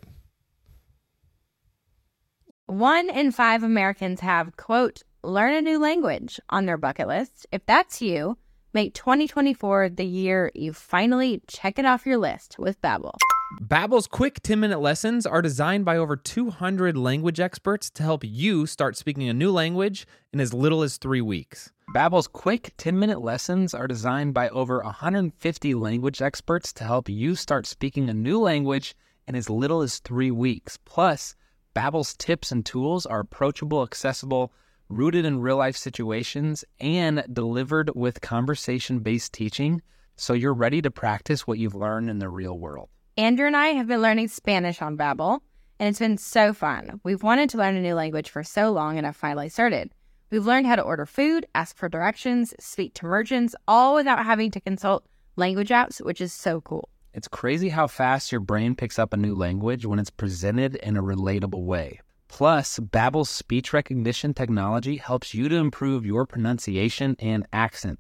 One 2.68 3.10
in 3.10 3.32
five 3.32 3.64
Americans 3.64 4.20
have, 4.20 4.56
quote, 4.56 5.02
learn 5.24 5.54
a 5.54 5.62
new 5.62 5.80
language 5.80 6.40
on 6.50 6.66
their 6.66 6.78
bucket 6.78 7.08
list. 7.08 7.46
If 7.52 7.66
that's 7.66 8.02
you, 8.02 8.38
make 8.74 8.94
2024 8.94 9.90
the 9.90 10.06
year 10.06 10.52
you 10.56 10.74
finally 10.74 11.42
check 11.48 11.78
it 11.78 11.86
off 11.86 12.06
your 12.06 12.18
list 12.18 12.58
with 12.58 12.82
Babbel. 12.82 13.16
Babbel's 13.62 14.06
quick 14.08 14.42
10-minute 14.44 14.80
lessons 14.80 15.26
are 15.26 15.42
designed 15.42 15.84
by 15.84 15.98
over 15.98 16.16
200 16.16 16.96
language 16.96 17.40
experts 17.40 17.90
to 17.90 18.04
help 18.04 18.24
you 18.24 18.68
start 18.68 18.96
speaking 18.96 19.28
a 19.28 19.34
new 19.34 19.52
language 19.52 20.06
in 20.32 20.40
as 20.40 20.54
little 20.54 20.84
as 20.84 20.98
3 20.98 21.22
weeks. 21.22 21.72
Babbel's 21.96 22.28
quick 22.28 22.76
10-minute 22.78 23.22
lessons 23.22 23.74
are 23.74 23.88
designed 23.88 24.36
by 24.36 24.50
over 24.50 24.84
150 24.84 25.74
language 25.74 26.22
experts 26.22 26.72
to 26.74 26.84
help 26.84 27.10
you 27.10 27.34
start 27.36 27.66
speaking 27.66 28.08
a 28.08 28.14
new 28.14 28.40
language 28.40 28.96
in 29.28 29.36
as 29.36 29.50
little 29.50 29.82
as 29.82 29.98
3 29.98 30.30
weeks. 30.30 30.78
Plus, 30.86 31.36
Babbel's 31.76 32.16
tips 32.16 32.52
and 32.52 32.64
tools 32.64 33.08
are 33.08 33.22
approachable, 33.22 33.82
accessible, 33.82 34.54
rooted 34.90 35.24
in 35.24 35.40
real-life 35.40 35.78
situations, 35.78 36.66
and 36.80 37.24
delivered 37.32 37.92
with 37.96 38.22
conversation-based 38.22 39.32
teaching, 39.32 39.82
so 40.16 40.34
you're 40.34 40.54
ready 40.54 40.82
to 40.82 40.92
practice 40.92 41.48
what 41.48 41.60
you've 41.60 41.76
learned 41.76 42.10
in 42.10 42.20
the 42.20 42.28
real 42.28 42.58
world. 42.58 42.90
Andrew 43.16 43.48
and 43.48 43.56
I 43.56 43.68
have 43.68 43.88
been 43.88 44.02
learning 44.02 44.30
Spanish 44.30 44.82
on 44.82 44.98
Babbel, 44.98 45.40
and 45.80 45.90
it's 45.90 46.00
been 46.00 46.18
so 46.18 46.54
fun. 46.54 47.00
We've 47.04 47.24
wanted 47.24 47.50
to 47.52 47.58
learn 47.58 47.76
a 47.76 47.82
new 47.82 47.94
language 47.94 48.30
for 48.30 48.44
so 48.44 48.72
long, 48.72 48.98
and 48.98 49.06
have 49.06 49.16
finally 49.16 49.50
started. 49.50 49.92
We've 50.32 50.46
learned 50.46 50.68
how 50.68 50.76
to 50.76 50.82
order 50.82 51.06
food, 51.06 51.46
ask 51.56 51.78
for 51.78 51.88
directions, 51.88 52.54
speak 52.60 52.94
to 52.96 53.06
merchants, 53.06 53.56
all 53.68 53.96
without 53.96 54.26
having 54.26 54.52
to 54.52 54.60
consult 54.60 55.06
language 55.36 55.70
apps, 55.70 56.04
which 56.04 56.22
is 56.22 56.34
so 56.34 56.62
cool. 56.62 56.90
It's 57.14 57.28
crazy 57.28 57.70
how 57.70 57.88
fast 57.88 58.32
your 58.32 58.42
brain 58.42 58.76
picks 58.76 59.00
up 59.00 59.14
a 59.14 59.18
new 59.18 59.34
language 59.34 59.86
when 59.86 60.00
it's 60.00 60.12
presented 60.12 60.76
in 60.76 60.98
a 60.98 61.02
relatable 61.02 61.64
way. 61.64 62.02
Plus, 62.30 62.80
Babbel's 62.80 63.30
speech 63.30 63.74
recognition 63.74 64.34
technology 64.34 64.98
helps 64.98 65.34
you 65.34 65.50
to 65.50 65.56
improve 65.58 66.06
your 66.06 66.26
pronunciation 66.26 67.18
and 67.20 67.46
accent. 67.52 68.00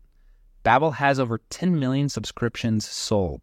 Babbel 0.63 0.95
has 0.95 1.19
over 1.19 1.41
10 1.49 1.77
million 1.77 2.07
subscriptions 2.07 2.87
sold. 2.87 3.41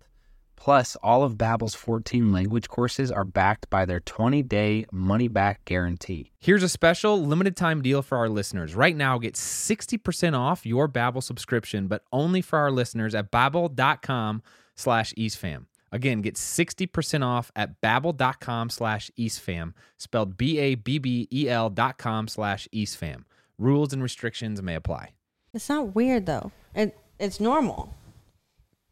Plus, 0.54 0.96
all 1.02 1.22
of 1.22 1.34
Babbel's 1.34 1.74
14 1.74 2.32
language 2.32 2.68
courses 2.68 3.12
are 3.12 3.24
backed 3.24 3.68
by 3.68 3.84
their 3.84 4.00
20-day 4.00 4.86
money-back 4.90 5.64
guarantee. 5.64 6.32
Here's 6.38 6.62
a 6.62 6.68
special 6.68 7.22
limited 7.24 7.56
time 7.56 7.82
deal 7.82 8.00
for 8.00 8.16
our 8.16 8.28
listeners. 8.28 8.74
Right 8.74 8.96
now, 8.96 9.18
get 9.18 9.34
60% 9.34 10.38
off 10.38 10.64
your 10.64 10.88
Babbel 10.88 11.22
subscription, 11.22 11.88
but 11.88 12.02
only 12.12 12.40
for 12.40 12.58
our 12.58 12.70
listeners 12.70 13.14
at 13.14 13.30
babbel.com 13.30 14.42
slash 14.74 15.12
eastfam. 15.14 15.66
Again, 15.96 16.20
get 16.20 16.34
60% 16.34 17.24
off 17.24 17.50
at 17.56 17.80
babbel.com 17.80 18.68
slash 18.68 19.10
eastfam, 19.18 19.72
spelled 19.96 20.36
B-A-B-B-E-L 20.36 21.70
dot 21.70 21.96
com 21.96 22.28
slash 22.28 22.68
eastfam. 22.70 23.24
Rules 23.58 23.94
and 23.94 24.02
restrictions 24.02 24.60
may 24.60 24.74
apply. 24.74 25.12
It's 25.54 25.70
not 25.70 25.94
weird 25.94 26.26
though. 26.26 26.52
It 26.74 26.98
it's 27.18 27.40
normal. 27.40 27.94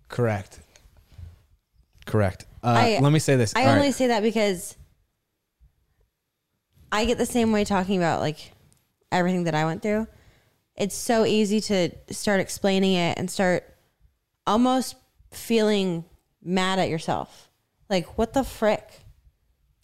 Correct. 0.08 0.60
Correct. 2.06 2.46
Uh, 2.62 2.68
I- 2.68 2.98
let 3.02 3.12
me 3.12 3.18
say 3.18 3.36
this. 3.36 3.52
I 3.54 3.64
All 3.64 3.72
only 3.72 3.88
right. 3.88 3.94
say 3.94 4.06
that 4.06 4.22
because 4.22 4.74
I 6.90 7.04
get 7.04 7.18
the 7.18 7.26
same 7.26 7.52
way 7.52 7.64
talking 7.64 7.98
about 7.98 8.20
like 8.20 8.52
everything 9.12 9.44
that 9.44 9.54
I 9.54 9.66
went 9.66 9.82
through. 9.82 10.06
It's 10.74 10.94
so 10.96 11.26
easy 11.26 11.60
to 11.60 11.90
start 12.08 12.40
explaining 12.40 12.94
it 12.94 13.18
and 13.18 13.30
start 13.30 13.76
almost 14.46 14.96
feeling 15.32 16.06
mad 16.44 16.78
at 16.78 16.88
yourself. 16.88 17.48
Like, 17.88 18.16
what 18.18 18.32
the 18.34 18.44
frick? 18.44 18.88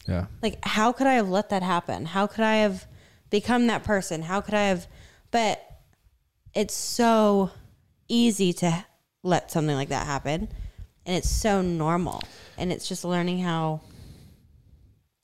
Yeah. 0.07 0.27
Like, 0.43 0.65
how 0.65 0.93
could 0.93 1.07
I 1.07 1.15
have 1.15 1.29
let 1.29 1.51
that 1.51 1.63
happen? 1.63 2.05
How 2.07 2.27
could 2.27 2.45
I 2.45 2.57
have 2.57 2.87
become 3.31 3.67
that 3.69 3.85
person? 3.85 4.23
How 4.23 4.41
could 4.41 4.55
I 4.55 4.65
have? 4.65 4.87
But 5.31 5.63
it's 6.55 6.75
so 6.75 7.51
easy 8.09 8.53
to 8.55 8.85
let 9.23 9.51
something 9.51 9.77
like 9.77 9.91
that 9.91 10.07
happen. 10.07 10.49
And 11.07 11.17
it's 11.17 11.29
so 11.31 11.63
normal. 11.63 12.23
And 12.59 12.73
it's 12.73 12.89
just 12.89 13.05
learning 13.05 13.41
how. 13.41 13.81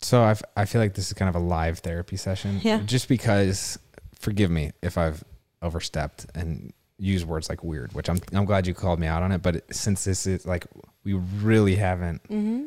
So 0.01 0.23
I 0.23 0.37
I 0.57 0.65
feel 0.67 0.81
like 0.81 0.95
this 0.95 1.07
is 1.09 1.13
kind 1.15 1.29
of 1.29 1.35
a 1.35 1.45
live 1.45 1.79
therapy 1.81 2.17
session. 2.17 2.61
Yeah. 2.63 2.81
Just 2.85 3.09
because, 3.09 3.79
forgive 4.19 4.51
me 4.51 4.73
if 4.83 4.99
I've 4.99 5.25
overstepped 5.63 6.27
and 6.35 6.73
used 6.99 7.27
words 7.27 7.49
like 7.49 7.65
weird, 7.65 7.93
which 7.95 8.09
I'm 8.09 8.19
I'm 8.33 8.45
glad 8.45 8.67
you 8.67 8.75
called 8.75 9.01
me 9.01 9.07
out 9.07 9.23
on 9.23 9.33
it. 9.33 9.43
But 9.43 9.57
it- 9.57 9.75
since 9.75 10.05
this 10.05 10.27
is 10.27 10.47
like 10.47 10.67
we 11.07 11.15
really 11.15 11.77
haven't 11.77 12.21
Mm-hmm. 12.25 12.65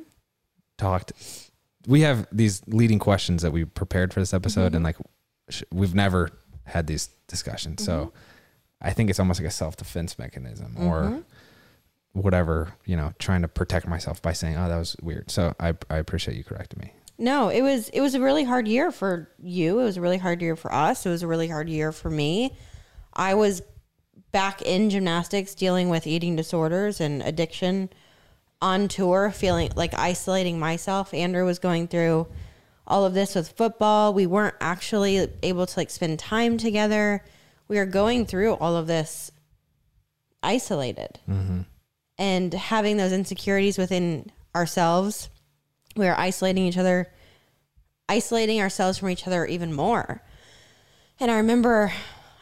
talked, 0.77 1.11
we 1.87 2.01
have 2.01 2.25
these 2.31 2.61
leading 2.67 2.99
questions 2.99 3.41
that 3.43 3.51
we 3.51 3.65
prepared 3.65 4.13
for 4.13 4.19
this 4.21 4.33
episode, 4.33 4.67
Mm-hmm. 4.67 4.75
and 4.77 4.83
like 4.85 4.97
sh- 5.49 5.63
we've 5.71 5.93
never 5.95 6.29
had 6.65 6.87
these 6.87 7.09
discussions. 7.27 7.83
So 7.83 7.93
Mm-hmm. 7.97 8.17
I 8.81 8.91
think 8.93 9.09
it's 9.09 9.19
almost 9.19 9.41
like 9.41 9.47
a 9.47 9.51
self 9.51 9.75
defense 9.75 10.17
mechanism 10.17 10.77
or 10.79 11.21
whatever, 12.13 12.73
you 12.85 12.95
know, 12.95 13.11
trying 13.19 13.41
to 13.41 13.47
protect 13.49 13.87
myself 13.87 14.21
by 14.21 14.31
saying, 14.33 14.55
"Oh, 14.57 14.69
that 14.69 14.77
was 14.77 14.95
weird." 15.01 15.29
So 15.29 15.53
I 15.59 15.73
I 15.89 15.97
appreciate 15.97 16.37
you 16.37 16.45
correcting 16.45 16.79
me. 16.79 16.93
No, 17.17 17.49
it 17.49 17.61
was 17.61 17.89
it 17.89 17.99
was 17.99 18.15
a 18.15 18.21
really 18.21 18.45
hard 18.45 18.69
year 18.69 18.89
for 18.91 19.29
you. 19.43 19.79
It 19.79 19.83
was 19.83 19.97
a 19.97 20.01
really 20.01 20.17
hard 20.17 20.41
year 20.41 20.55
for 20.55 20.73
us. 20.73 21.05
It 21.05 21.09
was 21.09 21.23
a 21.23 21.27
really 21.27 21.49
hard 21.49 21.67
year 21.67 21.91
for 21.91 22.09
me. 22.09 22.55
I 23.13 23.33
was 23.33 23.61
back 24.31 24.61
in 24.61 24.89
gymnastics 24.89 25.53
dealing 25.55 25.89
with 25.89 26.07
eating 26.07 26.37
disorders 26.37 27.01
and 27.01 27.21
addiction 27.23 27.89
on 28.61 28.87
tour, 28.87 29.31
feeling 29.31 29.71
like 29.75 29.93
isolating 29.93 30.59
myself. 30.59 31.13
Andrew 31.13 31.45
was 31.45 31.59
going 31.59 31.87
through 31.87 32.27
all 32.85 33.05
of 33.05 33.13
this 33.13 33.35
with 33.35 33.49
football. 33.49 34.13
We 34.13 34.25
weren't 34.25 34.55
actually 34.59 35.27
able 35.43 35.65
to 35.65 35.79
like 35.79 35.89
spend 35.89 36.19
time 36.19 36.57
together. 36.57 37.23
We 37.67 37.77
were 37.77 37.85
going 37.85 38.25
through 38.25 38.53
all 38.55 38.75
of 38.75 38.87
this 38.87 39.31
isolated. 40.43 41.19
Mm-hmm. 41.29 41.61
And 42.17 42.53
having 42.53 42.97
those 42.97 43.13
insecurities 43.13 43.77
within 43.77 44.31
ourselves, 44.55 45.29
we 45.95 46.05
were 46.05 46.19
isolating 46.19 46.65
each 46.65 46.77
other, 46.77 47.11
isolating 48.09 48.59
ourselves 48.59 48.97
from 48.97 49.09
each 49.09 49.25
other 49.25 49.45
even 49.45 49.73
more. 49.73 50.21
And 51.19 51.29
I 51.29 51.37
remember, 51.37 51.93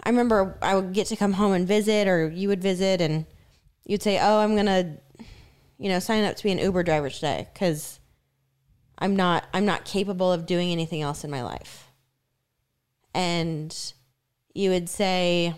I 0.04 0.10
remember 0.10 0.58
I 0.62 0.76
would 0.76 0.94
get 0.94 1.08
to 1.08 1.16
come 1.16 1.34
home 1.34 1.54
and 1.54 1.68
visit, 1.68 2.08
or 2.08 2.30
you 2.30 2.48
would 2.48 2.62
visit, 2.62 3.02
and 3.02 3.26
you'd 3.86 4.04
say, 4.04 4.20
"Oh, 4.20 4.40
I'm 4.40 4.56
gonna, 4.56 4.98
you 5.78 5.90
know, 5.90 6.00
sign 6.00 6.24
up 6.24 6.36
to 6.36 6.44
be 6.44 6.52
an 6.52 6.58
Uber 6.58 6.84
driver 6.84 7.10
today 7.10 7.48
because 7.54 8.00
I'm 8.98 9.16
not, 9.16 9.46
I'm 9.54 9.66
not 9.66 9.86
capable 9.86 10.32
of 10.32 10.46
doing 10.46 10.72
anything 10.72 11.02
else 11.02 11.24
in 11.24 11.30
my 11.30 11.44
life." 11.44 11.88
And 13.14 13.76
you 14.54 14.70
would 14.72 14.90
say, 14.90 15.54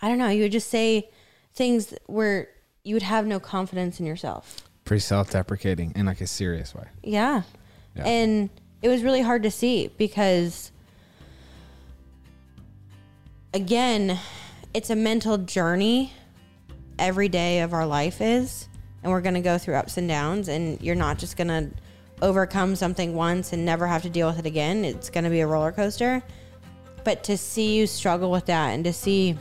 I 0.00 0.08
don't 0.08 0.18
know, 0.18 0.28
you 0.28 0.42
would 0.42 0.52
just 0.52 0.68
say 0.68 1.10
things 1.52 1.94
where 2.06 2.48
you 2.84 2.94
would 2.94 3.02
have 3.02 3.26
no 3.26 3.38
confidence 3.38 4.00
in 4.00 4.06
yourself. 4.06 4.62
Pretty 4.84 5.00
self-deprecating 5.00 5.92
in 5.94 6.06
like 6.06 6.22
a 6.22 6.26
serious 6.26 6.74
way. 6.74 6.86
Yeah. 7.02 7.42
Yeah. 7.94 8.04
And 8.04 8.50
it 8.80 8.88
was 8.88 9.02
really 9.02 9.20
hard 9.20 9.42
to 9.42 9.50
see 9.50 9.88
because, 9.98 10.72
again, 13.52 14.18
it's 14.72 14.88
a 14.88 14.96
mental 14.96 15.36
journey. 15.36 16.12
Every 16.98 17.28
day 17.28 17.60
of 17.60 17.72
our 17.72 17.86
life 17.86 18.20
is. 18.20 18.68
And 19.02 19.10
we're 19.10 19.20
going 19.20 19.34
to 19.34 19.40
go 19.40 19.58
through 19.58 19.74
ups 19.74 19.96
and 19.96 20.08
downs. 20.08 20.48
And 20.48 20.80
you're 20.80 20.94
not 20.94 21.18
just 21.18 21.36
going 21.36 21.48
to 21.48 21.70
overcome 22.22 22.76
something 22.76 23.14
once 23.14 23.52
and 23.52 23.64
never 23.64 23.86
have 23.86 24.02
to 24.02 24.10
deal 24.10 24.28
with 24.28 24.38
it 24.38 24.46
again. 24.46 24.84
It's 24.84 25.10
going 25.10 25.24
to 25.24 25.30
be 25.30 25.40
a 25.40 25.46
roller 25.46 25.72
coaster. 25.72 26.22
But 27.04 27.24
to 27.24 27.36
see 27.38 27.76
you 27.76 27.86
struggle 27.86 28.30
with 28.30 28.46
that 28.46 28.70
and 28.70 28.84
to 28.84 28.92
see 28.92 29.36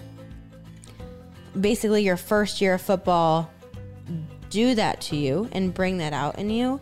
basically 1.60 2.04
your 2.04 2.18
first 2.18 2.62
year 2.62 2.76
of 2.76 2.82
football 2.82 3.52
do 4.50 4.76
that 4.76 5.02
to 5.02 5.16
you 5.16 5.50
and 5.52 5.74
bring 5.74 5.98
that 5.98 6.14
out 6.14 6.40
in 6.40 6.50
you 6.50 6.80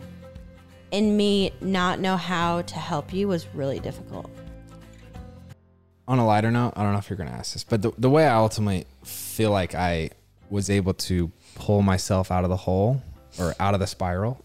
and 0.92 1.16
me 1.16 1.52
not 1.60 2.00
know 2.00 2.16
how 2.16 2.62
to 2.62 2.74
help 2.76 3.12
you 3.12 3.28
was 3.28 3.46
really 3.54 3.78
difficult. 3.80 4.30
on 6.06 6.18
a 6.18 6.26
lighter 6.26 6.50
note, 6.50 6.72
I 6.76 6.82
don't 6.82 6.92
know 6.92 6.98
if 6.98 7.10
you're 7.10 7.18
going 7.18 7.28
to 7.28 7.34
ask 7.34 7.52
this, 7.52 7.64
but 7.64 7.82
the, 7.82 7.92
the 7.98 8.08
way 8.08 8.26
I 8.26 8.36
ultimately 8.36 8.86
feel 9.04 9.50
like 9.50 9.74
I 9.74 10.10
was 10.48 10.70
able 10.70 10.94
to 10.94 11.30
pull 11.54 11.82
myself 11.82 12.30
out 12.30 12.44
of 12.44 12.50
the 12.50 12.56
hole 12.56 13.02
or 13.38 13.54
out 13.60 13.74
of 13.74 13.80
the 13.80 13.86
spiral 13.86 14.40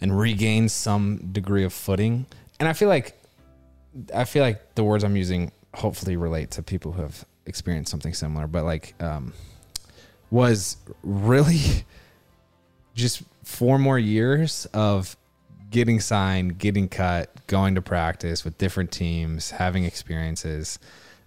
and 0.00 0.18
regain 0.18 0.68
some 0.68 1.18
degree 1.32 1.64
of 1.64 1.72
footing. 1.72 2.26
And 2.58 2.68
I 2.68 2.72
feel 2.72 2.88
like, 2.88 3.16
I 4.14 4.24
feel 4.24 4.42
like 4.42 4.74
the 4.74 4.84
words 4.84 5.04
I'm 5.04 5.16
using 5.16 5.52
hopefully 5.74 6.16
relate 6.16 6.50
to 6.52 6.62
people 6.62 6.92
who 6.92 7.02
have 7.02 7.24
experienced 7.46 7.90
something 7.90 8.14
similar, 8.14 8.46
but 8.46 8.64
like, 8.64 8.94
um, 9.00 9.32
was 10.30 10.76
really 11.02 11.60
just 12.94 13.22
four 13.44 13.78
more 13.78 13.98
years 13.98 14.66
of 14.72 15.16
getting 15.70 16.00
signed, 16.00 16.58
getting 16.58 16.88
cut, 16.88 17.30
going 17.46 17.74
to 17.74 17.82
practice 17.82 18.44
with 18.44 18.56
different 18.58 18.92
teams, 18.92 19.50
having 19.50 19.84
experiences, 19.84 20.78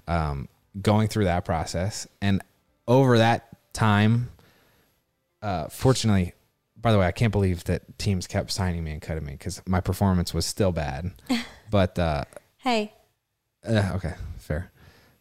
um, 0.08 0.48
going 0.82 1.08
through 1.08 1.26
that 1.26 1.46
process. 1.46 2.08
And 2.22 2.42
over 2.88 3.18
that 3.18 3.48
time, 3.74 4.30
uh, 5.46 5.68
fortunately, 5.70 6.34
by 6.76 6.92
the 6.92 6.98
way, 6.98 7.06
I 7.06 7.12
can't 7.12 7.32
believe 7.32 7.64
that 7.66 7.98
teams 8.00 8.26
kept 8.26 8.52
signing 8.52 8.84
me 8.84 8.92
and 8.92 9.02
cutting 9.02 9.24
me 9.24 9.34
because 9.34 9.62
my 9.68 9.80
performance 9.80 10.34
was 10.34 10.46
still 10.46 10.72
bad. 10.72 11.12
but 11.70 11.98
uh, 12.00 12.26
Hey, 12.58 12.94
uh, 13.68 13.92
okay, 13.96 14.16
fair. 14.40 14.72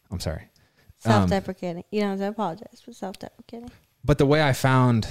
I'm 0.09 0.19
sorry. 0.19 0.49
self 0.97 1.29
deprecating. 1.29 1.83
you 1.91 2.01
don't 2.01 2.09
have 2.11 2.19
to 2.19 2.27
apologize, 2.29 2.81
but 2.83 2.95
self 2.95 3.19
deprecating. 3.19 3.69
but 4.03 4.17
the 4.17 4.25
way 4.25 4.41
I 4.41 4.53
found 4.53 5.07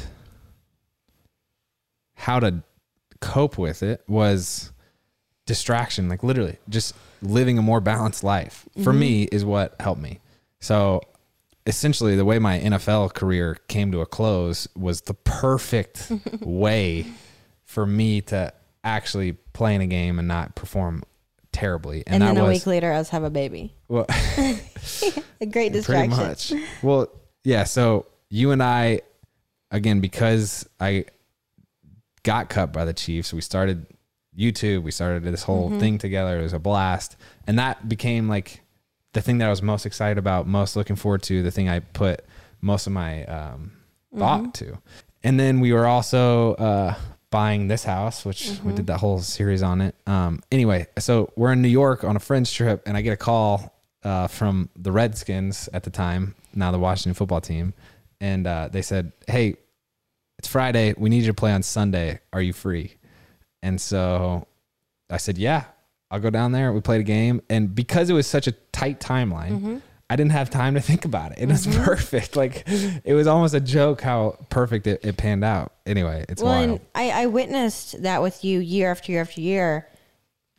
how 2.14 2.40
to 2.40 2.62
cope 3.20 3.56
with 3.56 3.82
it 3.82 4.02
was 4.08 4.72
distraction, 5.46 6.08
like 6.08 6.24
literally 6.24 6.58
just 6.68 6.94
living 7.22 7.56
a 7.56 7.62
more 7.62 7.80
balanced 7.80 8.24
life 8.24 8.68
for 8.82 8.92
me 8.92 9.24
is 9.24 9.44
what 9.44 9.76
helped 9.80 10.00
me. 10.00 10.20
So 10.60 11.02
essentially, 11.66 12.16
the 12.16 12.24
way 12.24 12.38
my 12.38 12.58
NFL 12.58 13.14
career 13.14 13.56
came 13.68 13.90
to 13.92 14.00
a 14.00 14.06
close 14.06 14.68
was 14.76 15.02
the 15.02 15.14
perfect 15.14 16.10
way 16.40 17.06
for 17.64 17.86
me 17.86 18.20
to 18.22 18.52
actually 18.82 19.32
play 19.52 19.74
in 19.74 19.80
a 19.80 19.86
game 19.86 20.18
and 20.18 20.28
not 20.28 20.54
perform 20.54 21.02
terribly. 21.52 22.02
And, 22.06 22.22
And, 22.22 22.36
then 22.36 22.44
a 22.44 22.48
was 22.48 22.58
week 22.60 22.66
later, 22.66 22.92
I 22.92 22.98
was 22.98 23.08
have 23.10 23.24
a 23.24 23.30
baby. 23.30 23.74
well, 23.88 24.06
A 25.40 25.46
great 25.46 25.72
distraction. 25.72 26.10
pretty 26.16 26.28
much. 26.28 26.52
Well, 26.82 27.08
yeah. 27.44 27.64
So 27.64 28.06
you 28.30 28.50
and 28.50 28.62
I, 28.62 29.00
again, 29.70 30.00
because 30.00 30.68
I 30.80 31.06
got 32.22 32.48
cut 32.48 32.72
by 32.72 32.84
the 32.84 32.92
Chiefs, 32.92 33.32
we 33.32 33.40
started 33.40 33.86
YouTube. 34.36 34.82
We 34.82 34.90
started 34.90 35.22
this 35.24 35.42
whole 35.44 35.70
Mm-hmm. 35.70 35.78
thing 35.80 35.98
together. 35.98 36.38
It 36.40 36.42
was 36.42 36.52
a 36.52 36.58
blast, 36.58 37.16
and 37.46 37.58
that 37.58 37.88
became 37.88 38.28
like 38.28 38.60
the 39.14 39.22
thing 39.22 39.38
that 39.38 39.46
I 39.46 39.50
was 39.50 39.62
most 39.62 39.86
excited 39.86 40.18
about, 40.18 40.46
most 40.46 40.76
looking 40.76 40.96
forward 40.96 41.22
to, 41.24 41.42
the 41.42 41.50
thing 41.50 41.68
I 41.68 41.80
put 41.80 42.24
most 42.60 42.86
of 42.86 42.92
my 42.92 43.24
um, 43.24 43.72
thought 44.16 44.40
Mm-hmm. 44.42 44.50
to. 44.52 44.78
And 45.24 45.40
then 45.40 45.60
we 45.60 45.72
were 45.72 45.86
also 45.86 46.54
uh, 46.54 46.94
buying 47.30 47.68
this 47.68 47.84
house, 47.84 48.24
which 48.24 48.42
Mm-hmm. 48.48 48.68
we 48.68 48.74
did 48.74 48.86
that 48.88 48.98
whole 49.00 49.18
series 49.20 49.62
on 49.62 49.80
it. 49.80 49.94
Um, 50.06 50.40
anyway, 50.52 50.86
so 50.98 51.32
we're 51.36 51.52
in 51.52 51.62
New 51.62 51.68
York 51.68 52.04
on 52.04 52.14
a 52.16 52.20
friend's 52.20 52.52
trip, 52.52 52.82
and 52.86 52.96
I 52.96 53.00
get 53.00 53.12
a 53.12 53.16
call 53.16 53.72
uh, 54.02 54.26
from 54.28 54.68
the 54.76 54.92
Redskins 54.92 55.68
at 55.72 55.82
the 55.84 55.90
time, 55.90 56.34
now 56.54 56.70
the 56.70 56.78
Washington 56.78 57.14
football 57.14 57.40
team, 57.40 57.72
and 58.20 58.46
uh, 58.46 58.68
they 58.70 58.82
said, 58.82 59.12
"Hey, 59.26 59.56
it's 60.38 60.46
Friday. 60.48 60.94
We 60.98 61.08
need 61.08 61.22
you 61.22 61.28
to 61.28 61.34
play 61.34 61.52
on 61.52 61.62
Sunday. 61.62 62.20
Are 62.32 62.42
you 62.42 62.52
free?" 62.52 62.96
And 63.62 63.80
so 63.80 64.46
I 65.08 65.16
said, 65.16 65.38
"Yeah, 65.38 65.64
I'll 66.14 66.20
go 66.20 66.30
down 66.30 66.52
there." 66.52 66.72
We 66.72 66.80
played 66.80 67.00
a 67.00 67.04
game, 67.04 67.42
and 67.50 67.74
because 67.74 68.08
it 68.10 68.14
was 68.14 68.26
such 68.26 68.46
a 68.46 68.52
tight 68.72 69.00
timeline. 69.00 69.82
I 70.10 70.16
didn't 70.16 70.32
have 70.32 70.50
time 70.50 70.74
to 70.74 70.80
think 70.80 71.06
about 71.06 71.32
it. 71.32 71.38
It 71.38 71.48
was 71.48 71.66
perfect. 71.66 72.36
Like 72.44 72.64
it 72.66 73.14
was 73.14 73.26
almost 73.26 73.54
a 73.54 73.60
joke 73.60 74.02
how 74.02 74.36
perfect 74.50 74.86
it, 74.86 75.02
it 75.02 75.16
panned 75.16 75.42
out. 75.42 75.72
Anyway, 75.86 76.26
it's 76.28 76.42
well, 76.42 76.66
wild. 76.66 76.80
I, 76.94 77.22
I 77.22 77.26
witnessed 77.26 78.02
that 78.02 78.20
with 78.20 78.44
you 78.44 78.60
year 78.60 78.90
after 78.90 79.10
year 79.10 79.22
after 79.22 79.40
year. 79.40 79.88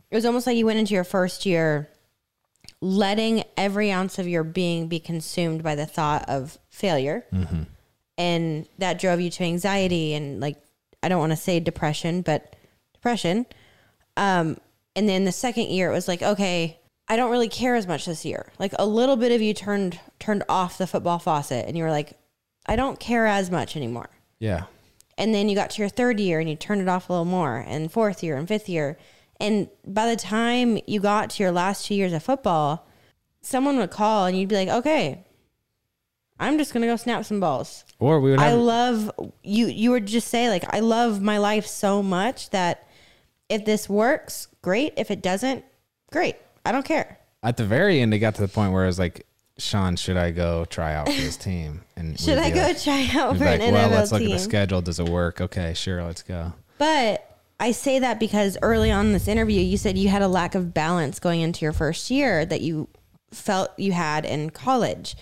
It 0.09 0.15
was 0.15 0.25
almost 0.25 0.47
like 0.47 0.57
you 0.57 0.65
went 0.65 0.79
into 0.79 0.95
your 0.95 1.03
first 1.03 1.45
year 1.45 1.89
letting 2.81 3.43
every 3.57 3.91
ounce 3.91 4.19
of 4.19 4.27
your 4.27 4.43
being 4.43 4.87
be 4.87 4.99
consumed 4.99 5.63
by 5.63 5.75
the 5.75 5.85
thought 5.85 6.27
of 6.29 6.57
failure. 6.69 7.25
Mm-hmm. 7.33 7.63
And 8.17 8.67
that 8.77 8.99
drove 8.99 9.19
you 9.19 9.29
to 9.29 9.43
anxiety 9.43 10.13
and, 10.13 10.39
like, 10.39 10.57
I 11.03 11.09
don't 11.09 11.19
want 11.19 11.31
to 11.31 11.37
say 11.37 11.59
depression, 11.59 12.21
but 12.21 12.55
depression. 12.93 13.45
Um, 14.15 14.57
and 14.95 15.07
then 15.09 15.25
the 15.25 15.31
second 15.31 15.69
year, 15.69 15.89
it 15.89 15.93
was 15.93 16.07
like, 16.07 16.21
okay, 16.21 16.79
I 17.07 17.15
don't 17.15 17.31
really 17.31 17.49
care 17.49 17.75
as 17.75 17.87
much 17.87 18.05
this 18.05 18.25
year. 18.25 18.51
Like 18.57 18.73
a 18.79 18.85
little 18.85 19.15
bit 19.15 19.31
of 19.31 19.41
you 19.41 19.53
turned 19.53 19.99
turned 20.19 20.43
off 20.49 20.77
the 20.77 20.87
football 20.87 21.19
faucet, 21.19 21.65
and 21.67 21.77
you 21.77 21.83
were 21.83 21.91
like, 21.91 22.17
I 22.65 22.75
don't 22.75 22.99
care 22.99 23.27
as 23.27 23.51
much 23.51 23.75
anymore. 23.75 24.09
yeah. 24.39 24.63
And 25.17 25.33
then 25.33 25.47
you 25.47 25.55
got 25.55 25.69
to 25.69 25.81
your 25.81 25.87
third 25.87 26.19
year 26.19 26.41
and 26.41 26.49
you 26.49 26.57
turned 26.57 26.81
it 26.81 26.89
off 26.89 27.07
a 27.09 27.13
little 27.13 27.23
more, 27.23 27.63
and 27.65 27.89
fourth 27.89 28.21
year 28.21 28.35
and 28.35 28.47
fifth 28.47 28.67
year. 28.67 28.97
And 29.39 29.69
by 29.87 30.09
the 30.09 30.17
time 30.17 30.77
you 30.87 30.99
got 30.99 31.29
to 31.31 31.43
your 31.43 31.53
last 31.53 31.85
two 31.85 31.95
years 31.95 32.11
of 32.11 32.21
football, 32.21 32.85
someone 33.41 33.77
would 33.77 33.91
call 33.91 34.25
and 34.25 34.37
you'd 34.37 34.49
be 34.49 34.55
like, 34.55 34.67
okay, 34.67 35.23
I'm 36.37 36.57
just 36.57 36.73
going 36.73 36.81
to 36.81 36.87
go 36.87 36.97
snap 36.97 37.23
some 37.23 37.39
balls. 37.39 37.85
Or 37.97 38.19
we 38.19 38.31
would 38.31 38.41
I 38.41 38.53
love 38.55 39.09
you. 39.41 39.67
You 39.67 39.91
would 39.91 40.05
just 40.05 40.27
say, 40.27 40.49
like, 40.49 40.65
I 40.73 40.81
love 40.81 41.21
my 41.21 41.37
life 41.37 41.65
so 41.65 42.03
much 42.03 42.49
that 42.49 42.84
if 43.49 43.65
this 43.65 43.87
works, 43.89 44.47
great. 44.61 44.93
If 44.97 45.11
it 45.11 45.21
doesn't, 45.21 45.63
great. 46.11 46.35
I 46.65 46.71
don't 46.71 46.85
care. 46.85 47.19
at 47.43 47.57
the 47.57 47.65
very 47.65 48.01
end. 48.01 48.13
It 48.13 48.19
got 48.19 48.35
to 48.35 48.41
the 48.41 48.47
point 48.47 48.73
where 48.73 48.83
I 48.83 48.87
was 48.87 48.97
like, 48.97 49.25
"Shawn, 49.59 49.95
should 49.97 50.17
I 50.17 50.31
go 50.31 50.65
try 50.65 50.93
out 50.95 51.07
for 51.07 51.13
this 51.21 51.37
team?" 51.37 51.81
And 51.95 52.19
Should 52.19 52.39
I 52.39 52.49
go 52.49 52.61
like- 52.61 52.81
try 52.81 53.07
out 53.13 53.37
for 53.37 53.43
an 53.43 53.59
like, 53.59 53.61
NFL 53.61 53.71
well, 53.73 53.89
let's 53.91 54.09
team? 54.09 54.19
look 54.21 54.29
at 54.31 54.33
the 54.33 54.39
schedule. 54.39 54.81
Does 54.81 54.99
it 54.99 55.07
work? 55.09 55.39
Okay, 55.41 55.73
sure, 55.75 56.03
let's 56.03 56.23
go. 56.23 56.53
But 56.79 57.23
I 57.59 57.71
say 57.71 57.99
that 57.99 58.19
because 58.19 58.57
early 58.63 58.91
on 58.91 59.07
in 59.07 59.13
this 59.13 59.27
interview, 59.27 59.61
you 59.61 59.77
said 59.77 59.97
you 59.97 60.09
had 60.09 60.21
a 60.23 60.27
lack 60.27 60.55
of 60.55 60.73
balance 60.73 61.19
going 61.19 61.41
into 61.41 61.63
your 61.63 61.71
first 61.71 62.09
year 62.11 62.45
that 62.45 62.61
you 62.61 62.89
felt 63.31 63.69
you 63.77 63.91
had 63.91 64.25
in 64.25 64.49
college. 64.49 65.15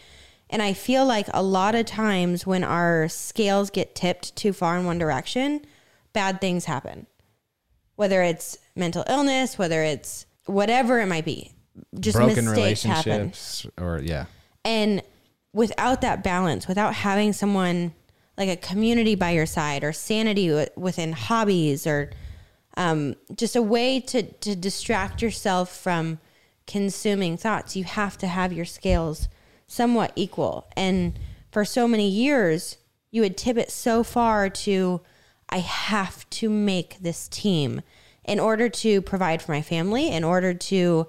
And 0.50 0.62
I 0.62 0.74
feel 0.74 1.06
like 1.06 1.28
a 1.34 1.44
lot 1.44 1.76
of 1.76 1.86
times 1.86 2.46
when 2.48 2.64
our 2.64 3.08
scales 3.10 3.70
get 3.70 3.96
tipped 3.96 4.36
too 4.36 4.54
far 4.54 4.78
in 4.78 4.86
one 4.86 4.98
direction, 4.98 5.66
bad 6.14 6.40
things 6.40 6.66
happen. 6.66 7.06
Whether 7.96 8.22
it's 8.24 8.58
mental 8.76 9.04
illness, 9.08 9.58
whether 9.58 9.84
it's 9.84 10.26
whatever 10.46 11.00
it 11.00 11.08
might 11.08 11.26
be. 11.26 11.54
Just 12.00 12.18
Broken 12.18 12.46
mistakes 12.46 12.84
happen. 12.84 13.12
relationships, 13.12 13.68
or 13.78 14.00
yeah, 14.04 14.26
And 14.64 15.02
without 15.54 16.02
that 16.02 16.24
balance, 16.24 16.68
without 16.68 16.94
having 16.94 17.34
someone 17.34 17.94
like 18.38 18.50
a 18.50 18.56
community 18.56 19.16
by 19.16 19.32
your 19.32 19.46
side 19.46 19.84
or 19.84 19.94
sanity 19.94 20.48
wi- 20.48 20.70
within 20.76 21.14
hobbies 21.14 21.86
or 21.88 22.12
um, 22.78 23.16
just 23.36 23.56
a 23.56 23.62
way 23.62 24.00
to, 24.00 24.24
to 24.24 24.56
distract 24.56 25.22
yourself 25.22 25.76
from 25.76 26.20
consuming 26.66 27.38
thoughts, 27.38 27.76
you 27.76 27.84
have 27.84 28.18
to 28.18 28.28
have 28.28 28.52
your 28.54 28.66
scales 28.66 29.28
somewhat 29.68 30.12
equal. 30.16 30.68
And 30.76 31.18
for 31.52 31.66
so 31.66 31.88
many 31.88 32.10
years, 32.10 32.78
you 33.12 33.22
would 33.22 33.38
tip 33.38 33.58
it 33.58 33.72
so 33.72 34.04
far 34.04 34.50
to, 34.50 35.02
I 35.54 35.60
have 35.60 36.28
to 36.32 36.49
make 36.49 36.97
this 36.99 37.28
team 37.28 37.84
in 38.26 38.39
order 38.39 38.70
to 38.70 39.04
provide 39.04 39.39
for 39.39 39.51
my 39.51 39.62
family, 39.62 40.10
in 40.10 40.24
order 40.24 40.51
to 40.51 41.08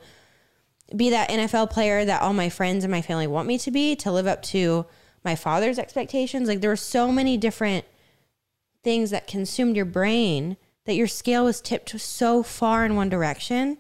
be 0.95 1.09
that 1.09 1.31
NFL 1.31 1.71
player 1.71 2.05
that 2.05 2.21
all 2.21 2.35
my 2.35 2.51
friends 2.51 2.85
and 2.85 2.91
my 2.91 3.01
family 3.01 3.27
want 3.27 3.49
me 3.49 3.57
to 3.57 3.71
be, 3.71 3.97
to 3.97 4.13
live 4.13 4.27
up 4.27 4.43
to 4.43 4.85
my 5.25 5.35
father's 5.35 5.79
expectations. 5.79 6.47
Like 6.47 6.61
there 6.61 6.69
were 6.69 6.77
so 6.77 7.11
many 7.11 7.39
different 7.39 7.87
things 8.83 9.09
that 9.11 9.27
consumed 9.27 9.77
your 9.77 9.87
brain 9.87 10.59
that 10.85 10.95
your 10.95 11.07
scale 11.07 11.47
was 11.47 11.63
tipped 11.63 11.99
so 11.99 12.43
far 12.43 12.85
in 12.85 12.97
one 12.97 13.09
direction 13.09 13.79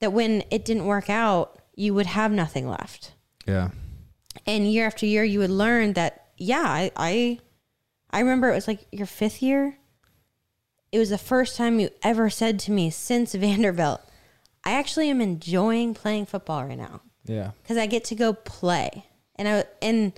that 0.00 0.12
when 0.12 0.42
it 0.50 0.64
didn't 0.64 0.86
work 0.86 1.08
out, 1.08 1.62
you 1.76 1.94
would 1.94 2.06
have 2.06 2.32
nothing 2.32 2.68
left. 2.68 3.12
yeah, 3.46 3.70
And 4.44 4.72
year 4.72 4.86
after 4.86 5.06
year, 5.06 5.22
you 5.22 5.38
would 5.38 5.50
learn 5.50 5.92
that, 5.92 6.30
yeah, 6.36 6.64
I, 6.64 6.90
I, 6.96 7.38
I 8.10 8.20
remember 8.20 8.50
it 8.50 8.54
was 8.54 8.68
like 8.68 8.86
your 8.90 9.06
fifth 9.06 9.42
year. 9.42 9.78
It 10.90 10.98
was 10.98 11.10
the 11.10 11.18
first 11.18 11.56
time 11.56 11.78
you 11.78 11.90
ever 12.02 12.30
said 12.30 12.58
to 12.60 12.72
me 12.72 12.90
since 12.90 13.34
Vanderbilt, 13.34 14.00
I 14.64 14.72
actually 14.72 15.10
am 15.10 15.20
enjoying 15.20 15.94
playing 15.94 16.26
football 16.26 16.64
right 16.64 16.78
now 16.78 17.00
yeah. 17.24 17.52
because 17.62 17.76
I 17.76 17.86
get 17.86 18.04
to 18.04 18.14
go 18.14 18.32
play. 18.32 19.04
And 19.36 19.48
I 19.48 19.64
and 19.80 20.12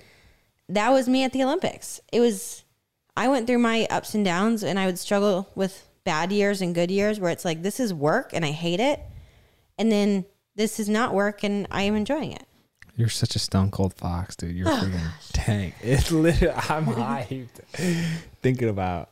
that 0.69 0.89
was 0.89 1.07
me 1.07 1.23
at 1.23 1.33
the 1.33 1.43
Olympics. 1.43 1.99
It 2.11 2.19
was 2.19 2.63
I 3.15 3.27
went 3.27 3.47
through 3.47 3.59
my 3.59 3.87
ups 3.89 4.15
and 4.15 4.25
downs 4.25 4.63
and 4.63 4.79
I 4.79 4.85
would 4.85 4.97
struggle 4.97 5.49
with 5.53 5.87
bad 6.03 6.31
years 6.31 6.61
and 6.61 6.73
good 6.73 6.89
years 6.89 7.19
where 7.19 7.31
it's 7.31 7.45
like 7.45 7.61
this 7.61 7.79
is 7.79 7.93
work 7.93 8.31
and 8.33 8.43
I 8.43 8.51
hate 8.51 8.79
it. 8.79 8.99
And 9.77 9.91
then 9.91 10.25
this 10.55 10.79
is 10.79 10.89
not 10.89 11.13
work 11.13 11.43
and 11.43 11.67
I 11.69 11.83
am 11.83 11.95
enjoying 11.95 12.31
it. 12.31 12.45
You're 12.95 13.09
such 13.09 13.35
a 13.35 13.39
stone 13.39 13.71
cold 13.71 13.93
fox, 13.93 14.35
dude. 14.35 14.55
You're 14.55 14.67
oh, 14.69 14.71
freaking 14.71 15.11
tank. 15.33 15.75
It's 15.81 16.11
literally 16.11 16.53
I'm 16.53 16.85
hyped 16.87 17.59
thinking 18.41 18.69
about. 18.69 19.09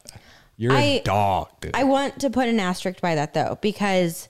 You're 0.58 0.74
a 0.74 0.98
I- 0.98 1.02
dog, 1.04 1.50
dude. 1.62 1.76
I 1.76 1.86
want 1.86 2.20
to 2.20 2.30
put 2.30 2.48
an 2.50 2.60
asterisk 2.60 3.02
by 3.02 3.16
that 3.16 3.34
though, 3.34 3.58
because 3.62 4.30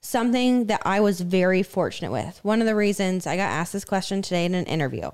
something 0.00 0.66
that 0.66 0.82
I 0.84 1.00
was 1.00 1.20
very 1.20 1.62
fortunate 1.62 2.10
with. 2.10 2.40
One 2.42 2.60
of 2.60 2.66
the 2.66 2.74
reasons 2.74 3.26
I 3.26 3.36
got 3.36 3.50
asked 3.50 3.72
this 3.72 3.84
question 3.84 4.22
today 4.22 4.44
in 4.44 4.54
an 4.54 4.66
interview 4.66 5.10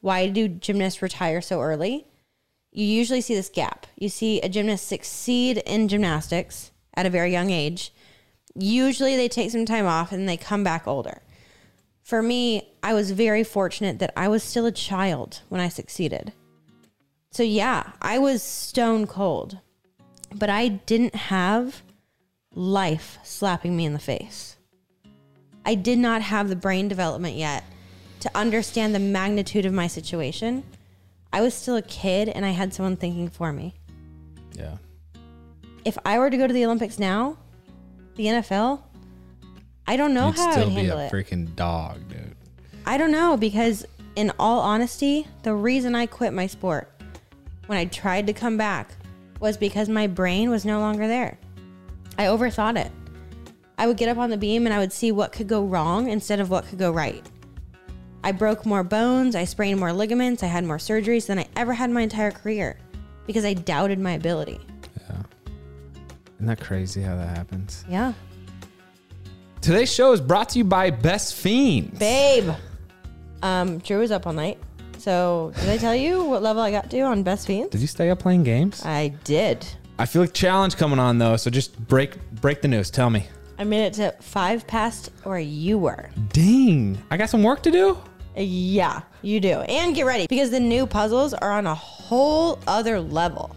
why 0.00 0.28
do 0.28 0.48
gymnasts 0.48 1.02
retire 1.02 1.42
so 1.42 1.60
early? 1.60 2.06
You 2.72 2.86
usually 2.86 3.20
see 3.20 3.34
this 3.34 3.50
gap. 3.50 3.86
You 3.96 4.08
see 4.08 4.40
a 4.40 4.48
gymnast 4.48 4.88
succeed 4.88 5.58
in 5.66 5.88
gymnastics 5.88 6.70
at 6.94 7.04
a 7.04 7.10
very 7.10 7.30
young 7.30 7.50
age. 7.50 7.92
Usually 8.54 9.14
they 9.14 9.28
take 9.28 9.50
some 9.50 9.66
time 9.66 9.86
off 9.86 10.10
and 10.10 10.26
they 10.26 10.38
come 10.38 10.64
back 10.64 10.88
older. 10.88 11.20
For 12.10 12.20
me, 12.20 12.68
I 12.82 12.92
was 12.92 13.12
very 13.12 13.44
fortunate 13.44 14.00
that 14.00 14.12
I 14.16 14.28
was 14.28 14.42
still 14.42 14.66
a 14.66 14.72
child 14.72 15.40
when 15.48 15.60
I 15.60 15.68
succeeded. 15.68 16.32
So, 17.30 17.42
yeah, 17.42 17.92
I 18.02 18.18
was 18.18 18.42
stone 18.42 19.06
cold 19.06 19.60
but 20.34 20.50
I 20.50 20.68
didn't 20.68 21.14
have 21.14 21.82
life 22.54 23.18
slapping 23.22 23.76
me 23.76 23.84
in 23.84 23.92
the 23.92 23.98
face. 23.98 24.56
I 25.64 25.74
did 25.74 25.98
not 25.98 26.22
have 26.22 26.48
the 26.48 26.56
brain 26.56 26.88
development 26.88 27.36
yet 27.36 27.64
to 28.20 28.30
understand 28.36 28.94
the 28.94 29.00
magnitude 29.00 29.66
of 29.66 29.72
my 29.72 29.86
situation. 29.86 30.64
I 31.32 31.40
was 31.40 31.54
still 31.54 31.76
a 31.76 31.82
kid 31.82 32.28
and 32.28 32.44
I 32.44 32.50
had 32.50 32.74
someone 32.74 32.96
thinking 32.96 33.28
for 33.28 33.52
me. 33.52 33.74
yeah. 34.54 34.76
If 35.84 35.96
I 36.04 36.18
were 36.18 36.28
to 36.28 36.36
go 36.36 36.46
to 36.46 36.52
the 36.52 36.66
Olympics 36.66 36.98
now, 36.98 37.38
the 38.16 38.26
NFL, 38.26 38.82
I 39.90 39.96
don't 39.96 40.14
know 40.14 40.28
You'd 40.28 40.36
how 40.36 40.48
I 40.50 40.52
still 40.52 40.66
would 40.66 40.76
be 40.76 40.86
a 40.86 40.98
it. 40.98 41.12
freaking 41.12 41.56
dog, 41.56 42.08
dude. 42.08 42.36
I 42.86 42.96
don't 42.96 43.10
know 43.10 43.36
because, 43.36 43.84
in 44.14 44.30
all 44.38 44.60
honesty, 44.60 45.26
the 45.42 45.52
reason 45.52 45.96
I 45.96 46.06
quit 46.06 46.32
my 46.32 46.46
sport 46.46 46.88
when 47.66 47.76
I 47.76 47.86
tried 47.86 48.28
to 48.28 48.32
come 48.32 48.56
back 48.56 48.94
was 49.40 49.56
because 49.56 49.88
my 49.88 50.06
brain 50.06 50.48
was 50.48 50.64
no 50.64 50.78
longer 50.78 51.08
there. 51.08 51.38
I 52.16 52.26
overthought 52.26 52.78
it. 52.78 52.92
I 53.78 53.88
would 53.88 53.96
get 53.96 54.08
up 54.08 54.18
on 54.18 54.30
the 54.30 54.36
beam 54.36 54.64
and 54.64 54.72
I 54.72 54.78
would 54.78 54.92
see 54.92 55.10
what 55.10 55.32
could 55.32 55.48
go 55.48 55.64
wrong 55.64 56.08
instead 56.08 56.38
of 56.38 56.50
what 56.50 56.66
could 56.66 56.78
go 56.78 56.92
right. 56.92 57.28
I 58.22 58.30
broke 58.30 58.64
more 58.64 58.84
bones, 58.84 59.34
I 59.34 59.42
sprained 59.42 59.80
more 59.80 59.92
ligaments, 59.92 60.44
I 60.44 60.46
had 60.46 60.62
more 60.64 60.78
surgeries 60.78 61.26
than 61.26 61.40
I 61.40 61.48
ever 61.56 61.72
had 61.72 61.90
in 61.90 61.94
my 61.94 62.02
entire 62.02 62.30
career 62.30 62.78
because 63.26 63.44
I 63.44 63.54
doubted 63.54 63.98
my 63.98 64.12
ability. 64.12 64.60
Yeah. 65.08 65.22
Isn't 66.36 66.46
that 66.46 66.60
crazy 66.60 67.02
how 67.02 67.16
that 67.16 67.36
happens? 67.36 67.84
Yeah. 67.88 68.12
Today's 69.60 69.92
show 69.92 70.12
is 70.12 70.22
brought 70.22 70.48
to 70.50 70.58
you 70.58 70.64
by 70.64 70.88
Best 70.88 71.34
Fiends. 71.34 71.98
Babe. 71.98 72.50
Um, 73.42 73.78
Drew 73.80 73.98
was 73.98 74.10
up 74.10 74.26
all 74.26 74.32
night. 74.32 74.58
So, 74.96 75.52
did 75.56 75.68
I 75.68 75.76
tell 75.76 75.94
you 75.94 76.24
what 76.24 76.42
level 76.42 76.62
I 76.62 76.70
got 76.70 76.88
to 76.90 77.00
on 77.00 77.22
Best 77.22 77.46
Fiends? 77.46 77.68
Did 77.70 77.82
you 77.82 77.86
stay 77.86 78.08
up 78.08 78.20
playing 78.20 78.44
games? 78.44 78.82
I 78.86 79.08
did. 79.24 79.66
I 79.98 80.06
feel 80.06 80.22
like 80.22 80.32
challenge 80.32 80.78
coming 80.78 80.98
on 80.98 81.18
though, 81.18 81.36
so 81.36 81.50
just 81.50 81.78
break 81.88 82.16
break 82.40 82.62
the 82.62 82.68
news. 82.68 82.90
Tell 82.90 83.10
me. 83.10 83.26
I 83.58 83.64
made 83.64 83.84
it 83.84 83.92
to 83.94 84.12
five 84.22 84.66
past 84.66 85.10
where 85.24 85.38
you 85.38 85.78
were. 85.78 86.08
Dang, 86.32 86.96
I 87.10 87.18
got 87.18 87.28
some 87.28 87.42
work 87.42 87.62
to 87.64 87.70
do. 87.70 87.98
Yeah, 88.34 89.02
you 89.20 89.40
do. 89.40 89.60
And 89.60 89.94
get 89.94 90.06
ready 90.06 90.26
because 90.26 90.50
the 90.50 90.60
new 90.60 90.86
puzzles 90.86 91.34
are 91.34 91.52
on 91.52 91.66
a 91.66 91.74
whole 91.74 92.58
other 92.66 92.98
level. 92.98 93.54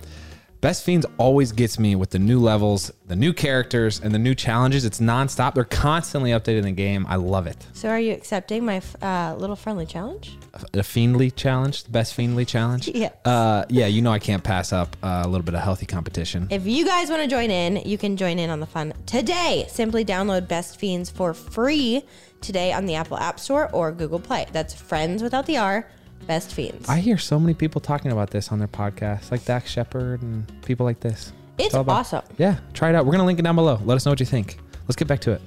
Best 0.64 0.86
Fiends 0.86 1.06
always 1.18 1.52
gets 1.52 1.78
me 1.78 1.94
with 1.98 2.12
the 2.12 2.20
new 2.20 2.40
levels, 2.40 2.90
the 3.08 3.18
new 3.18 3.34
characters, 3.34 4.00
and 4.00 4.16
the 4.16 4.18
new 4.18 4.34
challenges. 4.34 4.86
It's 4.86 5.02
nonstop. 5.02 5.56
They're 5.56 5.66
constantly 5.66 6.32
updating 6.32 6.64
the 6.64 6.72
game. 6.72 7.06
I 7.10 7.18
love 7.18 7.48
it. 7.48 7.58
So, 7.74 7.90
are 7.90 8.00
you 8.00 8.14
accepting 8.14 8.64
my 8.64 8.82
uh, 9.02 9.36
little 9.38 9.58
friendly 9.58 9.86
challenge? 9.86 10.38
A 10.54 10.78
Fiendly 10.78 11.36
challenge, 11.36 11.84
the 11.84 11.90
best 11.90 12.16
Fiendly 12.16 12.48
challenge. 12.48 12.90
Yes. 12.94 13.14
Uh, 13.26 13.66
yeah, 13.68 13.88
you 13.88 14.02
know 14.02 14.12
I 14.14 14.20
can't 14.20 14.44
pass 14.44 14.72
up 14.72 14.96
uh, 15.04 15.24
a 15.26 15.28
little 15.28 15.44
bit 15.44 15.56
of 15.56 15.62
healthy 15.62 15.86
competition. 15.86 16.48
If 16.50 16.66
you 16.66 16.86
guys 16.86 17.10
want 17.10 17.24
to 17.24 17.28
join 17.28 17.52
in, 17.52 17.78
you 17.86 17.98
can 17.98 18.16
join 18.16 18.40
in 18.40 18.50
on 18.50 18.62
the 18.62 18.66
fun 18.66 18.94
today. 19.06 19.66
Simply 19.68 20.06
download 20.06 20.48
Best 20.48 20.80
Fiends 20.80 21.10
for 21.10 21.34
free 21.34 22.04
today 22.40 22.72
on 22.72 22.86
the 22.86 22.96
Apple 22.96 23.18
App 23.18 23.40
Store 23.40 23.70
or 23.74 23.92
Google 23.92 24.20
Play. 24.20 24.46
That's 24.54 24.74
Friends 24.74 25.24
without 25.24 25.46
the 25.46 25.58
R, 25.58 25.90
Best 26.28 26.54
Fiends. 26.54 26.88
I 26.90 27.00
hear 27.00 27.18
so 27.18 27.40
many 27.40 27.54
people 27.54 27.82
talking 27.82 28.12
about 28.12 28.30
this 28.32 28.52
on 28.52 28.60
their 28.60 28.68
podcasts, 28.68 29.32
like 29.32 29.46
Dax 29.46 29.70
Shepard 29.70 30.22
and 30.22 30.46
people 30.64 30.86
like 30.86 31.00
this. 31.00 31.34
it's 31.58 31.74
about- 31.76 32.00
awesome. 32.00 32.24
Yeah, 32.38 32.58
try 32.74 32.90
it 32.90 32.96
out. 32.96 33.06
We're 33.06 33.12
gonna 33.12 33.26
link 33.26 33.40
it 33.40 33.44
down 33.44 33.56
below. 33.56 33.80
Let 33.84 33.96
us 33.96 34.06
know 34.06 34.12
what 34.12 34.20
you 34.20 34.26
think. 34.26 34.58
Let's 34.88 34.96
get 34.96 35.08
back 35.08 35.22
to 35.22 35.32
it. 35.32 35.42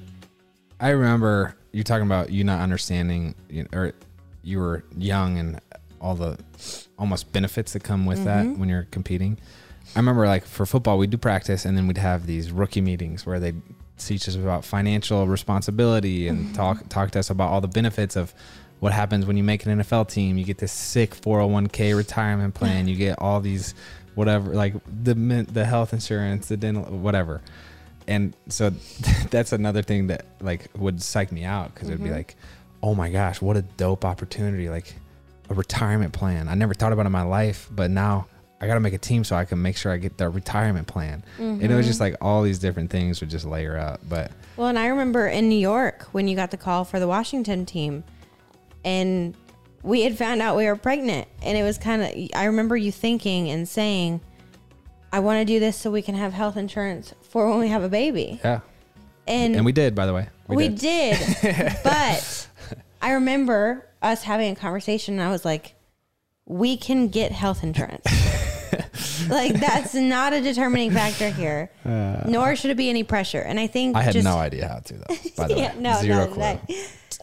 I 0.79 0.89
remember 0.89 1.55
you 1.71 1.83
talking 1.83 2.05
about 2.05 2.31
you 2.31 2.43
not 2.43 2.61
understanding, 2.61 3.35
you 3.49 3.63
know, 3.63 3.69
or 3.73 3.93
you 4.43 4.59
were 4.59 4.83
young 4.95 5.37
and 5.37 5.59
all 5.99 6.15
the 6.15 6.37
almost 6.97 7.31
benefits 7.33 7.73
that 7.73 7.83
come 7.83 8.05
with 8.05 8.23
that 8.23 8.45
mm-hmm. 8.45 8.59
when 8.59 8.69
you're 8.69 8.87
competing. 8.91 9.37
I 9.95 9.99
remember 9.99 10.27
like 10.27 10.45
for 10.45 10.65
football, 10.65 10.97
we'd 10.97 11.09
do 11.09 11.17
practice 11.17 11.65
and 11.65 11.77
then 11.77 11.87
we'd 11.87 11.97
have 11.97 12.25
these 12.25 12.51
rookie 12.51 12.81
meetings 12.81 13.25
where 13.25 13.39
they'd 13.39 13.61
teach 13.97 14.27
us 14.27 14.35
about 14.35 14.63
financial 14.63 15.27
responsibility 15.27 16.27
and 16.27 16.45
mm-hmm. 16.45 16.53
talk 16.53 16.89
talk 16.89 17.11
to 17.11 17.19
us 17.19 17.29
about 17.29 17.49
all 17.49 17.61
the 17.61 17.67
benefits 17.67 18.15
of 18.15 18.33
what 18.79 18.93
happens 18.93 19.25
when 19.25 19.37
you 19.37 19.43
make 19.43 19.65
an 19.65 19.79
NFL 19.79 20.09
team. 20.09 20.37
You 20.37 20.45
get 20.45 20.57
this 20.57 20.71
sick 20.71 21.15
401k 21.15 21.95
retirement 21.95 22.53
plan. 22.53 22.87
You 22.87 22.95
get 22.95 23.19
all 23.19 23.39
these 23.39 23.73
whatever 24.15 24.53
like 24.53 24.73
the 25.03 25.13
the 25.51 25.65
health 25.65 25.93
insurance, 25.93 26.47
the 26.47 26.57
dental 26.57 26.83
whatever. 26.83 27.41
And 28.07 28.33
so 28.49 28.69
that's 29.29 29.51
another 29.51 29.81
thing 29.81 30.07
that 30.07 30.25
like 30.41 30.69
would 30.77 31.01
psych 31.01 31.31
me 31.31 31.43
out 31.43 31.73
because 31.73 31.89
it'd 31.89 32.01
be 32.01 32.09
mm-hmm. 32.09 32.17
like, 32.17 32.35
oh 32.81 32.95
my 32.95 33.09
gosh, 33.09 33.41
what 33.41 33.57
a 33.57 33.61
dope 33.61 34.05
opportunity! 34.05 34.69
Like 34.69 34.95
a 35.49 35.53
retirement 35.53 36.13
plan. 36.13 36.47
I 36.47 36.55
never 36.55 36.73
thought 36.73 36.93
about 36.93 37.05
it 37.05 37.07
in 37.07 37.11
my 37.11 37.23
life, 37.23 37.69
but 37.71 37.89
now 37.89 38.27
I 38.59 38.67
got 38.67 38.73
to 38.73 38.79
make 38.79 38.93
a 38.93 38.97
team 38.97 39.23
so 39.23 39.35
I 39.35 39.45
can 39.45 39.61
make 39.61 39.77
sure 39.77 39.91
I 39.91 39.97
get 39.97 40.17
the 40.17 40.29
retirement 40.29 40.87
plan. 40.87 41.23
And 41.37 41.71
it 41.71 41.75
was 41.75 41.85
just 41.85 41.99
mm-hmm. 41.99 42.13
like 42.13 42.17
all 42.21 42.41
these 42.41 42.59
different 42.59 42.89
things 42.89 43.21
would 43.21 43.29
just 43.29 43.45
layer 43.45 43.77
up. 43.77 44.01
But 44.09 44.31
Well, 44.55 44.67
and 44.67 44.79
I 44.79 44.87
remember 44.87 45.27
in 45.27 45.47
New 45.47 45.59
York 45.59 46.07
when 46.11 46.27
you 46.27 46.35
got 46.35 46.51
the 46.51 46.57
call 46.57 46.83
for 46.83 46.99
the 46.99 47.07
Washington 47.07 47.65
team, 47.65 48.03
and 48.87 49.35
we 49.83 50.01
had 50.01 50.17
found 50.17 50.41
out 50.41 50.55
we 50.55 50.65
were 50.65 50.75
pregnant, 50.75 51.27
and 51.43 51.57
it 51.57 51.63
was 51.63 51.77
kind 51.77 52.01
of. 52.01 52.09
I 52.33 52.45
remember 52.45 52.75
you 52.77 52.91
thinking 52.91 53.49
and 53.49 53.67
saying, 53.67 54.21
"I 55.11 55.19
want 55.19 55.39
to 55.41 55.45
do 55.45 55.59
this 55.59 55.75
so 55.77 55.91
we 55.91 56.01
can 56.01 56.15
have 56.15 56.31
health 56.33 56.55
insurance 56.57 57.13
for 57.21 57.49
when 57.49 57.59
we 57.59 57.67
have 57.67 57.83
a 57.83 57.89
baby," 57.89 58.39
yeah, 58.43 58.61
and 59.27 59.55
and 59.57 59.65
we 59.65 59.71
did, 59.73 59.93
by 59.93 60.05
the 60.05 60.13
way. 60.13 60.29
we, 60.47 60.69
did, 60.69 61.17
but 61.83 62.47
I 63.01 63.11
remember 63.13 63.85
us 64.01 64.23
having 64.23 64.51
a 64.51 64.55
conversation, 64.55 65.15
and 65.19 65.23
I 65.27 65.31
was 65.31 65.43
like, 65.43 65.75
"We 66.45 66.77
can 66.77 67.09
get 67.09 67.31
health 67.33 67.63
insurance." 67.63 68.05
like 69.29 69.53
that's 69.59 69.93
not 69.93 70.33
a 70.33 70.41
determining 70.41 70.91
factor 70.91 71.29
here. 71.29 71.69
Nor 72.25 72.55
should 72.55 72.71
it 72.71 72.77
be 72.77 72.89
any 72.89 73.03
pressure. 73.03 73.39
And 73.41 73.59
I 73.59 73.67
think 73.67 73.95
Uh, 73.95 73.99
I 73.99 74.03
had 74.03 74.13
just, 74.13 74.23
no 74.25 74.37
idea 74.37 74.67
how 74.67 74.79
to 74.79 74.93
though. 74.93 75.15
By 75.37 75.47
the 75.47 75.53
Yeah, 75.57 75.75
way, 75.75 75.81
no, 75.81 76.01
zero 76.01 76.25
no, 76.25 76.27
clue. 76.27 76.41
that- 76.43 76.71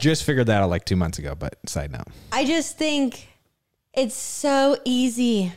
Just 0.00 0.24
figured 0.24 0.46
that 0.48 0.62
out 0.62 0.70
like 0.70 0.84
two 0.84 0.96
months 0.96 1.18
ago. 1.18 1.34
But 1.34 1.58
side 1.66 1.92
note, 1.92 2.08
I 2.32 2.44
just 2.44 2.76
think 2.78 3.28
it's 3.92 4.16
so 4.16 4.76
easy 4.84 5.52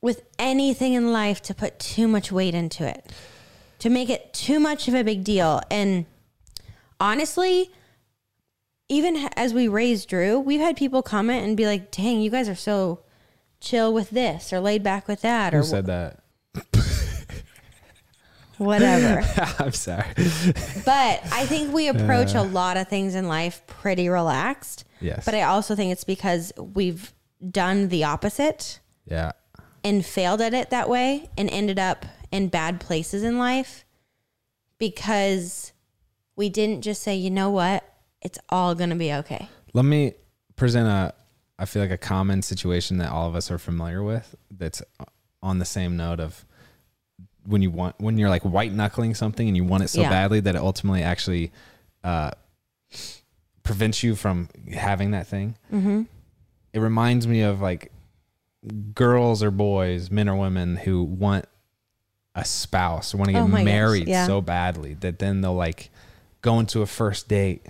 with 0.00 0.22
anything 0.38 0.94
in 0.94 1.12
life 1.12 1.42
to 1.42 1.54
put 1.54 1.78
too 1.78 2.06
much 2.06 2.30
weight 2.30 2.54
into 2.54 2.86
it, 2.86 3.12
to 3.80 3.90
make 3.90 4.08
it 4.08 4.32
too 4.32 4.60
much 4.60 4.86
of 4.88 4.94
a 4.94 5.02
big 5.02 5.24
deal. 5.24 5.60
And 5.70 6.06
honestly, 7.00 7.72
even 8.88 9.28
as 9.36 9.52
we 9.52 9.68
raised 9.68 10.08
Drew, 10.08 10.38
we've 10.38 10.60
had 10.60 10.76
people 10.76 11.02
comment 11.02 11.44
and 11.44 11.56
be 11.56 11.66
like, 11.66 11.90
dang, 11.90 12.20
you 12.20 12.30
guys 12.30 12.48
are 12.48 12.54
so 12.54 13.00
chill 13.60 13.92
with 13.92 14.10
this 14.10 14.52
or 14.52 14.60
laid 14.60 14.82
back 14.82 15.08
with 15.08 15.22
that 15.22 15.52
or 15.52 15.62
said 15.62 15.86
that? 15.86 16.20
Whatever. 18.58 19.24
I'm 19.58 19.72
sorry. 19.72 20.06
But 20.84 21.20
I 21.32 21.46
think 21.46 21.72
we 21.72 21.88
approach 21.88 22.34
a 22.34 22.40
uh. 22.40 22.44
lot 22.44 22.76
of 22.76 22.88
things 22.88 23.14
in 23.14 23.28
life 23.28 23.62
pretty 23.66 24.08
relaxed. 24.08 24.84
Yes. 25.00 25.24
But 25.24 25.34
I 25.34 25.42
also 25.42 25.74
think 25.74 25.92
it's 25.92 26.04
because 26.04 26.52
we've 26.58 27.12
done 27.50 27.88
the 27.88 28.04
opposite 28.04 28.80
Yeah. 29.06 29.32
and 29.84 30.04
failed 30.04 30.40
at 30.40 30.54
it 30.54 30.70
that 30.70 30.88
way 30.88 31.28
and 31.38 31.48
ended 31.50 31.78
up 31.78 32.04
in 32.32 32.48
bad 32.48 32.80
places 32.80 33.22
in 33.22 33.38
life 33.38 33.84
because 34.78 35.72
we 36.36 36.48
didn't 36.48 36.82
just 36.82 37.02
say, 37.02 37.14
you 37.14 37.30
know 37.30 37.50
what, 37.50 37.84
it's 38.22 38.38
all 38.48 38.74
going 38.74 38.90
to 38.90 38.96
be 38.96 39.12
okay. 39.12 39.48
Let 39.72 39.84
me 39.84 40.14
present 40.56 40.88
a, 40.88 41.14
I 41.58 41.64
feel 41.64 41.82
like 41.82 41.90
a 41.90 41.98
common 41.98 42.42
situation 42.42 42.98
that 42.98 43.10
all 43.10 43.28
of 43.28 43.34
us 43.34 43.50
are 43.50 43.58
familiar 43.58 44.02
with 44.02 44.34
that's 44.50 44.82
on 45.42 45.58
the 45.58 45.64
same 45.64 45.96
note 45.96 46.20
of 46.20 46.44
when 47.44 47.62
you 47.62 47.70
want, 47.70 47.94
when 47.98 48.18
you're 48.18 48.28
like 48.28 48.42
white 48.42 48.72
knuckling 48.72 49.14
something 49.14 49.46
and 49.48 49.56
you 49.56 49.64
want 49.64 49.82
it 49.82 49.88
so 49.88 50.02
Yeah. 50.02 50.10
badly 50.10 50.40
that 50.40 50.54
it 50.54 50.60
ultimately 50.60 51.02
actually 51.02 51.52
uh, 52.04 52.30
prevents 53.62 54.02
you 54.02 54.14
from 54.14 54.48
having 54.72 55.10
that 55.12 55.26
thing. 55.26 55.56
Mm-hmm. 55.72 56.02
It 56.72 56.78
reminds 56.80 57.26
me 57.26 57.42
of 57.42 57.60
like 57.60 57.92
girls 58.94 59.42
or 59.42 59.50
boys, 59.50 60.10
men 60.10 60.28
or 60.28 60.36
women 60.36 60.76
who 60.76 61.02
want 61.02 61.46
a 62.34 62.44
spouse 62.44 63.14
want 63.14 63.28
to 63.28 63.32
get 63.32 63.42
Oh 63.42 63.48
married 63.48 64.06
yeah. 64.06 64.26
so 64.26 64.40
badly 64.40 64.94
that 64.94 65.18
then 65.18 65.40
they'll 65.40 65.54
like 65.54 65.90
go 66.40 66.60
into 66.60 66.82
a 66.82 66.86
first 66.86 67.28
date 67.28 67.66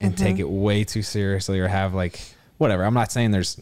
and 0.00 0.16
take 0.18 0.34
Mm-hmm. 0.34 0.40
it 0.40 0.50
way 0.50 0.84
too 0.84 1.02
seriously 1.02 1.60
or 1.60 1.68
have 1.68 1.94
like 1.94 2.20
whatever. 2.58 2.84
I'm 2.84 2.92
not 2.94 3.10
saying 3.10 3.30
there's 3.30 3.58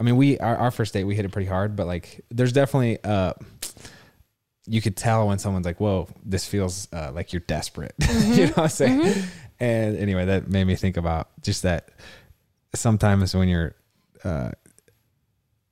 I 0.00 0.04
mean 0.04 0.16
we 0.16 0.38
our, 0.38 0.56
our 0.56 0.70
first 0.70 0.94
date 0.94 1.04
we 1.04 1.14
hit 1.14 1.24
it 1.26 1.30
pretty 1.32 1.48
hard, 1.48 1.76
but 1.76 1.86
like 1.86 2.24
there's 2.30 2.52
definitely 2.52 2.98
uh 3.04 3.34
you 4.66 4.80
could 4.80 4.96
tell 4.96 5.28
when 5.28 5.38
someone's 5.38 5.66
like, 5.66 5.80
"Whoa, 5.80 6.08
this 6.24 6.46
feels 6.46 6.88
uh, 6.92 7.10
like 7.12 7.32
you're 7.32 7.40
desperate." 7.40 7.94
you 8.24 8.46
know 8.46 8.52
what 8.52 8.58
I'm 8.58 8.68
saying? 8.68 9.14
And 9.60 9.96
anyway, 9.96 10.24
that 10.26 10.48
made 10.48 10.64
me 10.64 10.76
think 10.76 10.96
about 10.96 11.28
just 11.42 11.62
that. 11.62 11.90
Sometimes 12.74 13.34
when 13.34 13.48
you're 13.48 13.74
uh, 14.24 14.52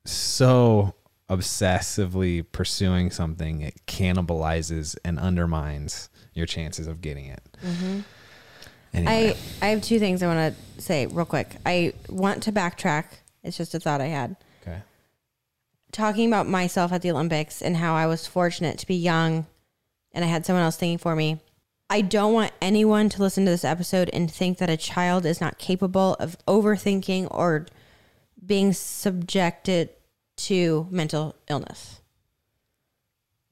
so 0.04 0.94
obsessively 1.30 2.44
pursuing 2.52 3.10
something, 3.10 3.62
it 3.62 3.86
cannibalizes 3.86 4.96
and 5.04 5.18
undermines 5.18 6.10
your 6.34 6.46
chances 6.46 6.86
of 6.86 7.00
getting 7.00 7.26
it. 7.26 7.42
Anyway, 8.92 9.36
I, 9.62 9.66
I 9.66 9.68
have 9.70 9.82
two 9.82 9.98
things 9.98 10.22
I 10.22 10.26
want 10.26 10.54
to 10.54 10.82
say 10.82 11.06
real 11.06 11.24
quick. 11.24 11.56
I 11.64 11.92
want 12.08 12.42
to 12.44 12.52
backtrack. 12.52 13.04
It's 13.44 13.56
just 13.56 13.74
a 13.74 13.80
thought 13.80 14.00
I 14.00 14.06
had. 14.06 14.36
Talking 15.92 16.28
about 16.28 16.48
myself 16.48 16.92
at 16.92 17.02
the 17.02 17.10
Olympics 17.10 17.62
and 17.62 17.76
how 17.76 17.94
I 17.94 18.06
was 18.06 18.26
fortunate 18.26 18.78
to 18.78 18.86
be 18.86 18.96
young 18.96 19.46
and 20.12 20.24
I 20.24 20.28
had 20.28 20.44
someone 20.44 20.64
else 20.64 20.76
thinking 20.76 20.98
for 20.98 21.14
me. 21.14 21.40
I 21.88 22.02
don't 22.02 22.32
want 22.32 22.52
anyone 22.60 23.08
to 23.10 23.20
listen 23.20 23.44
to 23.44 23.50
this 23.50 23.64
episode 23.64 24.10
and 24.12 24.30
think 24.30 24.58
that 24.58 24.70
a 24.70 24.76
child 24.76 25.26
is 25.26 25.40
not 25.40 25.58
capable 25.58 26.14
of 26.20 26.36
overthinking 26.46 27.26
or 27.30 27.66
being 28.44 28.72
subjected 28.72 29.90
to 30.36 30.86
mental 30.90 31.34
illness. 31.48 32.00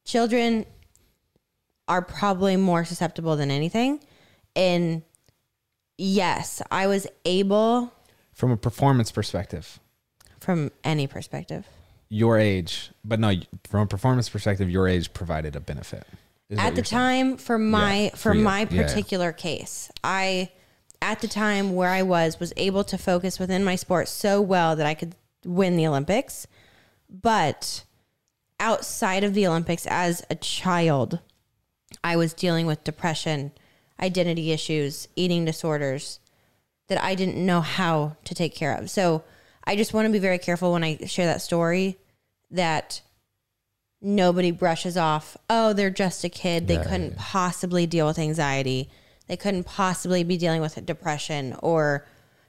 Children 0.04 0.66
are 1.88 2.02
probably 2.02 2.56
more 2.56 2.84
susceptible 2.84 3.36
than 3.36 3.50
anything. 3.50 4.00
And 4.54 5.02
yes, 5.96 6.62
I 6.70 6.86
was 6.86 7.06
able 7.24 7.92
From 8.32 8.50
a 8.50 8.56
performance 8.56 9.10
perspective, 9.10 9.80
from 10.38 10.70
any 10.84 11.06
perspective. 11.06 11.66
Your 12.08 12.38
age, 12.38 12.90
but 13.04 13.20
no, 13.20 13.34
from 13.68 13.82
a 13.82 13.86
performance 13.86 14.28
perspective, 14.28 14.70
your 14.70 14.88
age 14.88 15.12
provided 15.12 15.54
a 15.56 15.60
benefit. 15.60 16.06
at 16.56 16.74
the 16.74 16.82
time 16.82 17.36
for 17.36 17.58
my 17.58 18.04
Yeah, 18.04 18.10
for, 18.10 18.16
for 18.16 18.34
my 18.34 18.60
Yeah, 18.60 18.66
yeah. 18.70 18.82
particular 18.82 19.32
case 19.32 19.90
i 20.02 20.48
at 21.02 21.20
the 21.20 21.28
time 21.28 21.74
where 21.74 21.90
i 21.90 22.00
was 22.00 22.40
was 22.40 22.54
able 22.56 22.84
to 22.84 22.96
focus 22.96 23.38
within 23.38 23.62
my 23.62 23.76
sport 23.76 24.08
so 24.08 24.40
well 24.40 24.74
that 24.74 24.86
i 24.86 24.94
could 24.94 25.14
win 25.44 25.76
the 25.76 25.86
olympics 25.86 26.46
but 27.10 27.84
outside 28.58 29.24
of 29.24 29.34
the 29.34 29.46
olympics 29.46 29.86
as 29.88 30.24
a 30.30 30.34
child 30.34 31.18
i 32.02 32.16
was 32.16 32.32
dealing 32.32 32.64
with 32.64 32.82
depression 32.82 33.52
identity 34.00 34.50
issues 34.50 35.06
eating 35.16 35.44
disorders 35.44 36.18
that 36.88 37.02
i 37.04 37.14
didn't 37.14 37.36
know 37.44 37.60
how 37.60 38.16
to 38.24 38.34
take 38.34 38.54
care 38.54 38.74
of 38.74 38.88
so 38.88 39.22
i 39.68 39.76
just 39.76 39.94
want 39.94 40.06
to 40.06 40.12
be 40.12 40.18
very 40.18 40.38
careful 40.38 40.72
when 40.72 40.82
i 40.82 40.96
share 41.06 41.26
that 41.26 41.40
story 41.40 41.96
that 42.50 43.00
nobody 44.00 44.50
brushes 44.50 44.96
off, 44.96 45.36
oh, 45.50 45.72
they're 45.72 45.90
just 45.90 46.24
a 46.24 46.28
kid. 46.28 46.68
They 46.68 46.74
Yeah, 46.74 46.84
couldn't 46.84 47.16
possibly 47.16 47.86
deal 47.86 48.06
with 48.06 48.18
anxiety. 48.18 48.90
They 49.26 49.36
couldn't 49.36 49.64
possibly 49.64 50.24
be 50.24 50.36
dealing 50.36 50.60
with 50.60 50.84
depression 50.86 51.56
or 51.62 52.06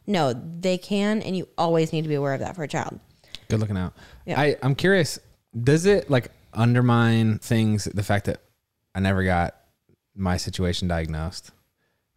no, 0.08 0.34
they 0.34 0.78
can 0.78 1.22
and 1.22 1.36
you 1.36 1.48
always 1.58 1.92
need 1.94 2.04
to 2.04 2.08
be 2.08 2.16
aware 2.16 2.34
of 2.34 2.40
that 2.40 2.56
for 2.56 2.64
a 2.64 2.68
child. 2.68 3.00
Good 3.50 3.60
looking 3.60 3.78
out. 3.78 3.94
Yeah. 4.26 4.40
I, 4.40 4.56
I'm 4.62 4.76
curious, 4.76 5.20
does 5.62 5.86
it 5.86 6.10
like 6.10 6.32
undermine 6.54 7.40
things, 7.40 7.86
the 7.86 8.04
fact 8.04 8.26
that 8.26 8.42
I 8.96 9.00
never 9.00 9.24
got 9.24 9.56
my 10.16 10.38
situation 10.38 10.88
diagnosed? 10.88 11.52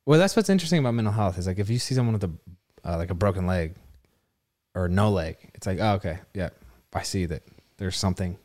Well, 0.04 0.18
that's 0.18 0.36
what's 0.36 0.50
interesting 0.50 0.78
about 0.78 0.94
mental 0.94 1.12
health 1.12 1.38
is 1.38 1.46
like 1.46 1.58
if 1.58 1.70
you 1.70 1.78
see 1.78 1.94
someone 1.94 2.14
with 2.14 2.24
a 2.24 2.30
uh, 2.84 2.96
like 2.96 3.10
a 3.10 3.14
broken 3.14 3.46
leg 3.46 3.76
or 4.74 4.88
no 4.88 5.10
leg, 5.10 5.36
it's 5.54 5.66
like, 5.66 5.78
oh, 5.80 5.94
okay, 5.94 6.18
yeah, 6.34 6.50
I 6.92 7.02
see 7.02 7.26
that 7.26 7.42
there's 7.78 7.96
something 7.96 8.38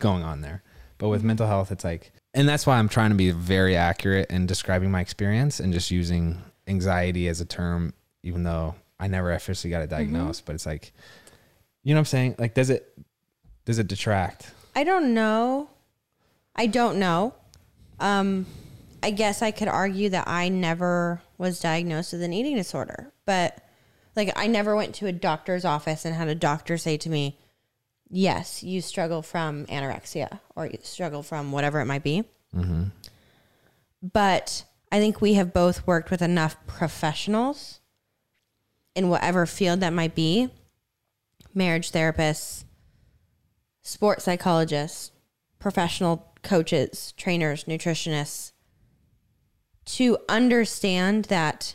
going 0.00 0.22
on 0.22 0.40
there. 0.40 0.62
But 0.98 1.08
with 1.08 1.24
mental 1.24 1.46
health, 1.46 1.72
it's 1.72 1.84
like, 1.84 2.12
and 2.34 2.48
that's 2.48 2.66
why 2.66 2.78
I'm 2.78 2.88
trying 2.88 3.10
to 3.10 3.16
be 3.16 3.30
very 3.30 3.76
accurate 3.76 4.30
in 4.30 4.46
describing 4.46 4.90
my 4.90 5.00
experience 5.00 5.60
and 5.60 5.72
just 5.72 5.90
using 5.90 6.40
anxiety 6.66 7.28
as 7.28 7.40
a 7.40 7.44
term, 7.44 7.92
even 8.22 8.42
though 8.44 8.74
I 8.98 9.08
never 9.08 9.32
officially 9.32 9.70
got 9.70 9.82
it 9.82 9.90
diagnosed. 9.90 10.46
But 10.46 10.54
it's 10.54 10.64
like, 10.66 10.92
you 11.82 11.92
know 11.94 11.98
what 11.98 12.02
I'm 12.02 12.06
saying? 12.06 12.36
Like, 12.38 12.54
does 12.54 12.70
it 12.70 12.96
does 13.64 13.78
it 13.78 13.88
detract? 13.88 14.52
I 14.74 14.84
don't 14.84 15.12
know. 15.12 15.68
I 16.54 16.66
don't 16.66 16.98
know. 16.98 17.34
Um, 18.00 18.46
I 19.02 19.10
guess 19.10 19.42
I 19.42 19.50
could 19.50 19.68
argue 19.68 20.08
that 20.10 20.28
I 20.28 20.48
never 20.48 21.20
was 21.38 21.60
diagnosed 21.60 22.12
with 22.12 22.22
an 22.22 22.32
eating 22.32 22.56
disorder, 22.56 23.12
but 23.26 23.58
like 24.16 24.32
I 24.36 24.46
never 24.46 24.76
went 24.76 24.94
to 24.96 25.06
a 25.06 25.12
doctor's 25.12 25.64
office 25.64 26.04
and 26.04 26.14
had 26.14 26.28
a 26.28 26.34
doctor 26.34 26.76
say 26.78 26.96
to 26.98 27.08
me, 27.08 27.38
"Yes, 28.08 28.62
you 28.62 28.80
struggle 28.80 29.22
from 29.22 29.66
anorexia 29.66 30.40
or 30.54 30.66
you 30.66 30.78
struggle 30.82 31.22
from 31.22 31.52
whatever 31.52 31.80
it 31.80 31.86
might 31.86 32.02
be." 32.02 32.24
Mm-hmm. 32.54 32.84
But 34.02 34.64
I 34.90 34.98
think 34.98 35.20
we 35.20 35.34
have 35.34 35.52
both 35.52 35.86
worked 35.86 36.10
with 36.10 36.22
enough 36.22 36.56
professionals 36.66 37.80
in 38.94 39.08
whatever 39.08 39.46
field 39.46 39.80
that 39.80 39.92
might 39.92 40.14
be, 40.14 40.50
marriage 41.54 41.92
therapists, 41.92 42.64
sports 43.82 44.24
psychologists, 44.24 45.12
professional 45.58 46.32
coaches, 46.42 47.14
trainers, 47.16 47.64
nutritionists, 47.64 48.52
to 49.84 50.18
understand 50.28 51.26
that 51.26 51.74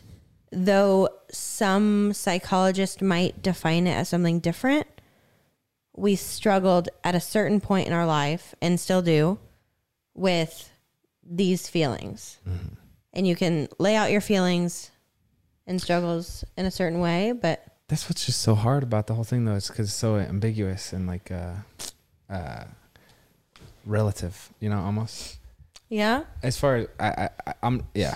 though 0.52 1.10
some 1.32 2.14
psychologists 2.14 3.02
might 3.02 3.41
define 3.41 3.88
it 3.88 3.93
as 3.93 4.10
something 4.10 4.39
different, 4.39 4.88
we 5.95 6.16
struggled 6.16 6.89
at 7.04 7.16
a 7.16 7.20
certain 7.20 7.60
point 7.60 7.88
in 7.88 7.93
our 7.93 8.06
life 8.06 8.54
and 8.62 8.80
still 8.80 9.02
do 9.02 9.39
with 10.14 10.72
these 11.24 11.68
feelings. 11.70 12.39
And 13.14 13.28
you 13.28 13.36
can 13.36 13.68
lay 13.80 13.95
out 13.95 14.12
your 14.12 14.22
feelings 14.22 14.91
and 15.66 15.82
struggles 15.82 16.45
in 16.56 16.66
a 16.66 16.72
certain 16.72 17.00
way, 17.00 17.32
but 17.34 17.66
That's 17.88 18.08
what's 18.10 18.26
just 18.26 18.41
so 18.41 18.54
hard 18.56 18.84
about 18.84 19.08
the 19.08 19.16
whole 19.16 19.24
thing, 19.24 19.45
though. 19.45 19.56
It's 19.56 19.70
because 19.70 19.88
it's 19.88 19.95
so 19.98 20.18
ambiguous 20.18 20.93
and 20.93 21.08
like 21.08 21.32
uh, 21.32 21.56
uh, 22.30 22.66
relative. 23.86 24.50
You 24.60 24.70
know, 24.70 24.80
almost. 24.80 25.38
yeah. 25.89 26.24
As 26.43 26.58
far 26.58 26.76
as 26.76 26.88
I, 27.00 27.30
I 27.45 27.54
I'm, 27.64 27.84
yeah. 27.93 28.16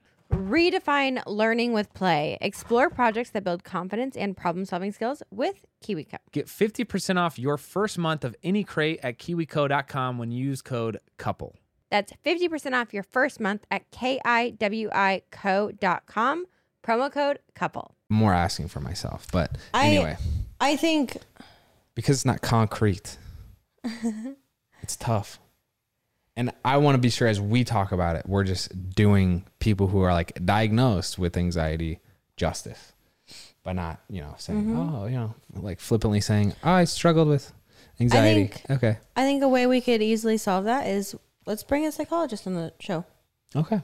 Redefine 0.31 1.21
learning 1.27 1.73
with 1.73 1.93
play. 1.93 2.37
Explore 2.41 2.89
projects 2.89 3.29
that 3.31 3.43
build 3.43 3.63
confidence 3.63 4.15
and 4.15 4.35
problem 4.35 4.65
solving 4.65 4.91
skills 4.91 5.21
with 5.31 5.65
KiwiCo. 5.83 6.17
Get 6.31 6.47
50% 6.47 7.17
off 7.17 7.37
your 7.37 7.57
first 7.57 7.97
month 7.97 8.23
of 8.23 8.35
any 8.43 8.63
crate 8.63 8.99
at 9.03 9.17
kiwico.com 9.19 10.17
when 10.17 10.31
you 10.31 10.43
use 10.45 10.61
code 10.61 10.97
COUPLE. 11.17 11.55
That's 11.89 12.13
50% 12.25 12.73
off 12.79 12.93
your 12.93 13.03
first 13.03 13.39
month 13.39 13.65
at 13.69 13.89
kiwico.com. 13.91 14.55
Promo 16.83 17.11
code 17.11 17.39
couple. 17.53 17.95
More 18.09 18.33
asking 18.33 18.69
for 18.69 18.79
myself, 18.79 19.27
but 19.31 19.57
I- 19.73 19.85
anyway, 19.87 20.17
I 20.59 20.75
think 20.77 21.17
because 21.93 22.17
it's 22.17 22.25
not 22.25 22.41
concrete, 22.41 23.17
it's 24.81 24.95
tough. 24.95 25.39
And 26.37 26.51
I 26.63 26.77
want 26.77 26.95
to 26.95 26.99
be 26.99 27.09
sure 27.09 27.27
as 27.27 27.41
we 27.41 27.63
talk 27.63 27.91
about 27.91 28.15
it, 28.15 28.25
we're 28.25 28.43
just 28.45 28.93
doing 28.95 29.45
people 29.59 29.87
who 29.87 30.01
are 30.01 30.13
like 30.13 30.43
diagnosed 30.45 31.19
with 31.19 31.35
anxiety 31.37 31.99
justice 32.37 32.93
by 33.63 33.73
not, 33.73 33.99
you 34.09 34.21
know, 34.21 34.33
saying, 34.37 34.75
oh, 34.75 35.05
you 35.05 35.15
know, 35.17 35.35
like 35.55 35.79
flippantly 35.79 36.21
saying, 36.21 36.53
oh, 36.63 36.71
I 36.71 36.85
struggled 36.85 37.27
with 37.27 37.51
anxiety. 37.99 38.47
think- 38.47 38.71
okay. 38.71 38.97
I 39.15 39.21
think 39.23 39.43
a 39.43 39.49
way 39.49 39.67
we 39.67 39.81
could 39.81 40.01
easily 40.01 40.37
solve 40.37 40.65
that 40.65 40.87
is 40.87 41.15
let's 41.45 41.63
bring 41.63 41.85
a 41.85 41.91
psychologist 41.91 42.47
on 42.47 42.55
the 42.55 42.73
show. 42.79 43.05
Okay. 43.55 43.81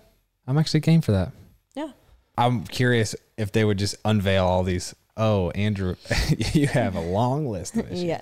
I'm 0.47 0.57
actually 0.57 0.79
game 0.79 1.01
for 1.01 1.11
that. 1.11 1.31
Yeah. 1.75 1.91
I'm 2.37 2.63
curious 2.63 3.13
if 3.37 3.51
they 3.51 3.65
would 3.65 3.77
just 3.77 3.95
unveil 4.05 4.45
all 4.45 4.63
these. 4.63 4.95
Oh, 5.19 5.49
Andrew, 5.51 5.95
you 6.53 6.67
have 6.67 6.95
a 6.95 7.01
long 7.01 7.47
list 7.47 7.75
of 7.75 7.91
issues. 7.91 8.03
Yeah. 8.03 8.21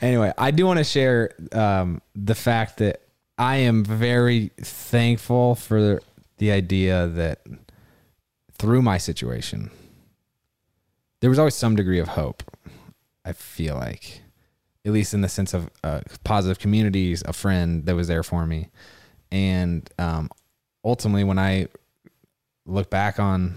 Anyway, 0.00 0.32
I 0.38 0.50
do 0.52 0.64
want 0.66 0.78
to 0.78 0.84
share 0.84 1.34
um, 1.52 2.00
the 2.14 2.34
fact 2.34 2.78
that 2.78 3.01
I 3.42 3.56
am 3.56 3.84
very 3.84 4.52
thankful 4.60 5.56
for 5.56 6.00
the 6.38 6.52
idea 6.52 7.08
that 7.08 7.40
through 8.52 8.82
my 8.82 8.98
situation, 8.98 9.72
there 11.20 11.28
was 11.28 11.40
always 11.40 11.56
some 11.56 11.74
degree 11.74 11.98
of 11.98 12.06
hope. 12.06 12.44
I 13.24 13.32
feel 13.32 13.74
like, 13.74 14.22
at 14.84 14.92
least 14.92 15.12
in 15.12 15.22
the 15.22 15.28
sense 15.28 15.54
of 15.54 15.70
uh, 15.82 16.02
positive 16.22 16.60
communities, 16.60 17.24
a 17.26 17.32
friend 17.32 17.84
that 17.86 17.96
was 17.96 18.06
there 18.06 18.22
for 18.22 18.46
me, 18.46 18.68
and 19.32 19.90
um, 19.98 20.30
ultimately, 20.84 21.24
when 21.24 21.40
I 21.40 21.66
look 22.64 22.90
back 22.90 23.18
on 23.18 23.56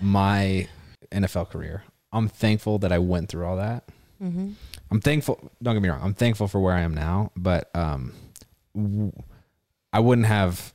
my 0.00 0.68
NFL 1.10 1.50
career, 1.50 1.82
I'm 2.12 2.28
thankful 2.28 2.78
that 2.78 2.92
I 2.92 3.00
went 3.00 3.30
through 3.30 3.46
all 3.46 3.56
that. 3.56 3.88
Mm-hmm. 4.22 4.50
I'm 4.92 5.00
thankful. 5.00 5.50
Don't 5.60 5.74
get 5.74 5.82
me 5.82 5.88
wrong. 5.88 6.02
I'm 6.04 6.14
thankful 6.14 6.46
for 6.46 6.60
where 6.60 6.74
I 6.74 6.82
am 6.82 6.94
now, 6.94 7.32
but 7.34 7.68
um, 7.74 8.12
I 8.76 10.00
wouldn't 10.00 10.26
have 10.26 10.72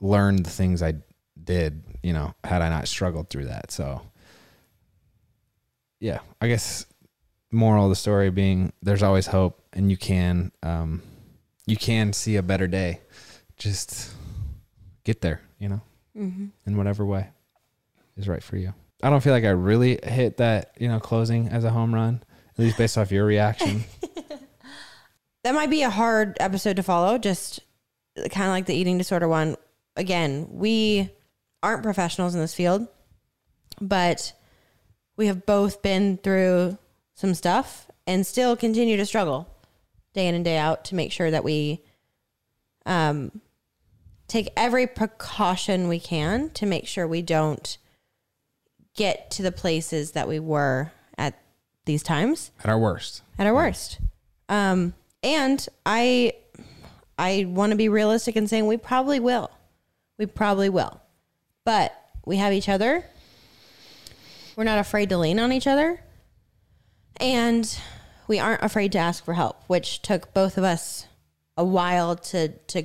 learned 0.00 0.44
the 0.44 0.50
things 0.50 0.82
I 0.82 0.94
did, 1.42 1.82
you 2.02 2.12
know, 2.12 2.34
had 2.44 2.62
I 2.62 2.68
not 2.68 2.88
struggled 2.88 3.30
through 3.30 3.46
that. 3.46 3.70
So, 3.70 4.02
yeah, 6.00 6.18
I 6.40 6.48
guess 6.48 6.86
moral 7.52 7.84
of 7.84 7.90
the 7.90 7.96
story 7.96 8.30
being 8.30 8.72
there's 8.82 9.02
always 9.02 9.26
hope, 9.28 9.62
and 9.72 9.90
you 9.90 9.96
can, 9.96 10.52
um, 10.62 11.02
you 11.66 11.76
can 11.76 12.12
see 12.12 12.36
a 12.36 12.42
better 12.42 12.66
day. 12.66 13.00
Just 13.56 14.10
get 15.04 15.20
there, 15.20 15.40
you 15.58 15.68
know, 15.68 15.80
Mm-hmm. 16.16 16.46
in 16.66 16.76
whatever 16.78 17.04
way 17.04 17.28
is 18.16 18.26
right 18.26 18.42
for 18.42 18.56
you. 18.56 18.72
I 19.02 19.10
don't 19.10 19.20
feel 19.22 19.34
like 19.34 19.44
I 19.44 19.50
really 19.50 19.98
hit 20.02 20.38
that, 20.38 20.72
you 20.78 20.88
know, 20.88 20.98
closing 20.98 21.48
as 21.48 21.64
a 21.64 21.70
home 21.70 21.94
run, 21.94 22.22
at 22.54 22.58
least 22.58 22.78
based 22.78 22.96
off 22.98 23.12
your 23.12 23.24
reaction. 23.26 23.84
That 25.46 25.54
might 25.54 25.70
be 25.70 25.82
a 25.82 25.90
hard 25.90 26.36
episode 26.40 26.74
to 26.74 26.82
follow, 26.82 27.18
just 27.18 27.60
kind 28.16 28.48
of 28.48 28.50
like 28.50 28.66
the 28.66 28.74
eating 28.74 28.98
disorder 28.98 29.28
one. 29.28 29.56
Again, 29.94 30.48
we 30.50 31.08
aren't 31.62 31.84
professionals 31.84 32.34
in 32.34 32.40
this 32.40 32.52
field, 32.52 32.88
but 33.80 34.32
we 35.16 35.28
have 35.28 35.46
both 35.46 35.82
been 35.82 36.16
through 36.16 36.78
some 37.14 37.32
stuff 37.32 37.88
and 38.08 38.26
still 38.26 38.56
continue 38.56 38.96
to 38.96 39.06
struggle 39.06 39.48
day 40.14 40.26
in 40.26 40.34
and 40.34 40.44
day 40.44 40.56
out 40.58 40.84
to 40.86 40.96
make 40.96 41.12
sure 41.12 41.30
that 41.30 41.44
we 41.44 41.80
um, 42.84 43.40
take 44.26 44.48
every 44.56 44.88
precaution 44.88 45.86
we 45.86 46.00
can 46.00 46.50
to 46.54 46.66
make 46.66 46.88
sure 46.88 47.06
we 47.06 47.22
don't 47.22 47.78
get 48.96 49.30
to 49.30 49.44
the 49.44 49.52
places 49.52 50.10
that 50.10 50.26
we 50.26 50.40
were 50.40 50.90
at 51.16 51.40
these 51.84 52.02
times 52.02 52.50
At 52.64 52.68
our 52.68 52.80
worst. 52.80 53.22
at 53.38 53.46
our 53.46 53.54
worst. 53.54 54.00
Um, 54.48 54.92
and 55.26 55.68
I, 55.84 56.34
I 57.18 57.46
want 57.48 57.72
to 57.72 57.76
be 57.76 57.88
realistic 57.88 58.36
in 58.36 58.46
saying 58.46 58.68
we 58.68 58.76
probably 58.76 59.18
will. 59.18 59.50
We 60.18 60.26
probably 60.26 60.68
will. 60.68 61.00
But 61.64 61.92
we 62.24 62.36
have 62.36 62.52
each 62.52 62.68
other. 62.68 63.04
We're 64.54 64.62
not 64.62 64.78
afraid 64.78 65.08
to 65.08 65.18
lean 65.18 65.40
on 65.40 65.50
each 65.50 65.66
other. 65.66 66.00
And 67.16 67.76
we 68.28 68.38
aren't 68.38 68.62
afraid 68.62 68.92
to 68.92 68.98
ask 68.98 69.24
for 69.24 69.34
help, 69.34 69.64
which 69.66 70.00
took 70.00 70.32
both 70.32 70.56
of 70.56 70.62
us 70.62 71.06
a 71.56 71.64
while 71.64 72.14
to 72.14 72.48
to 72.48 72.84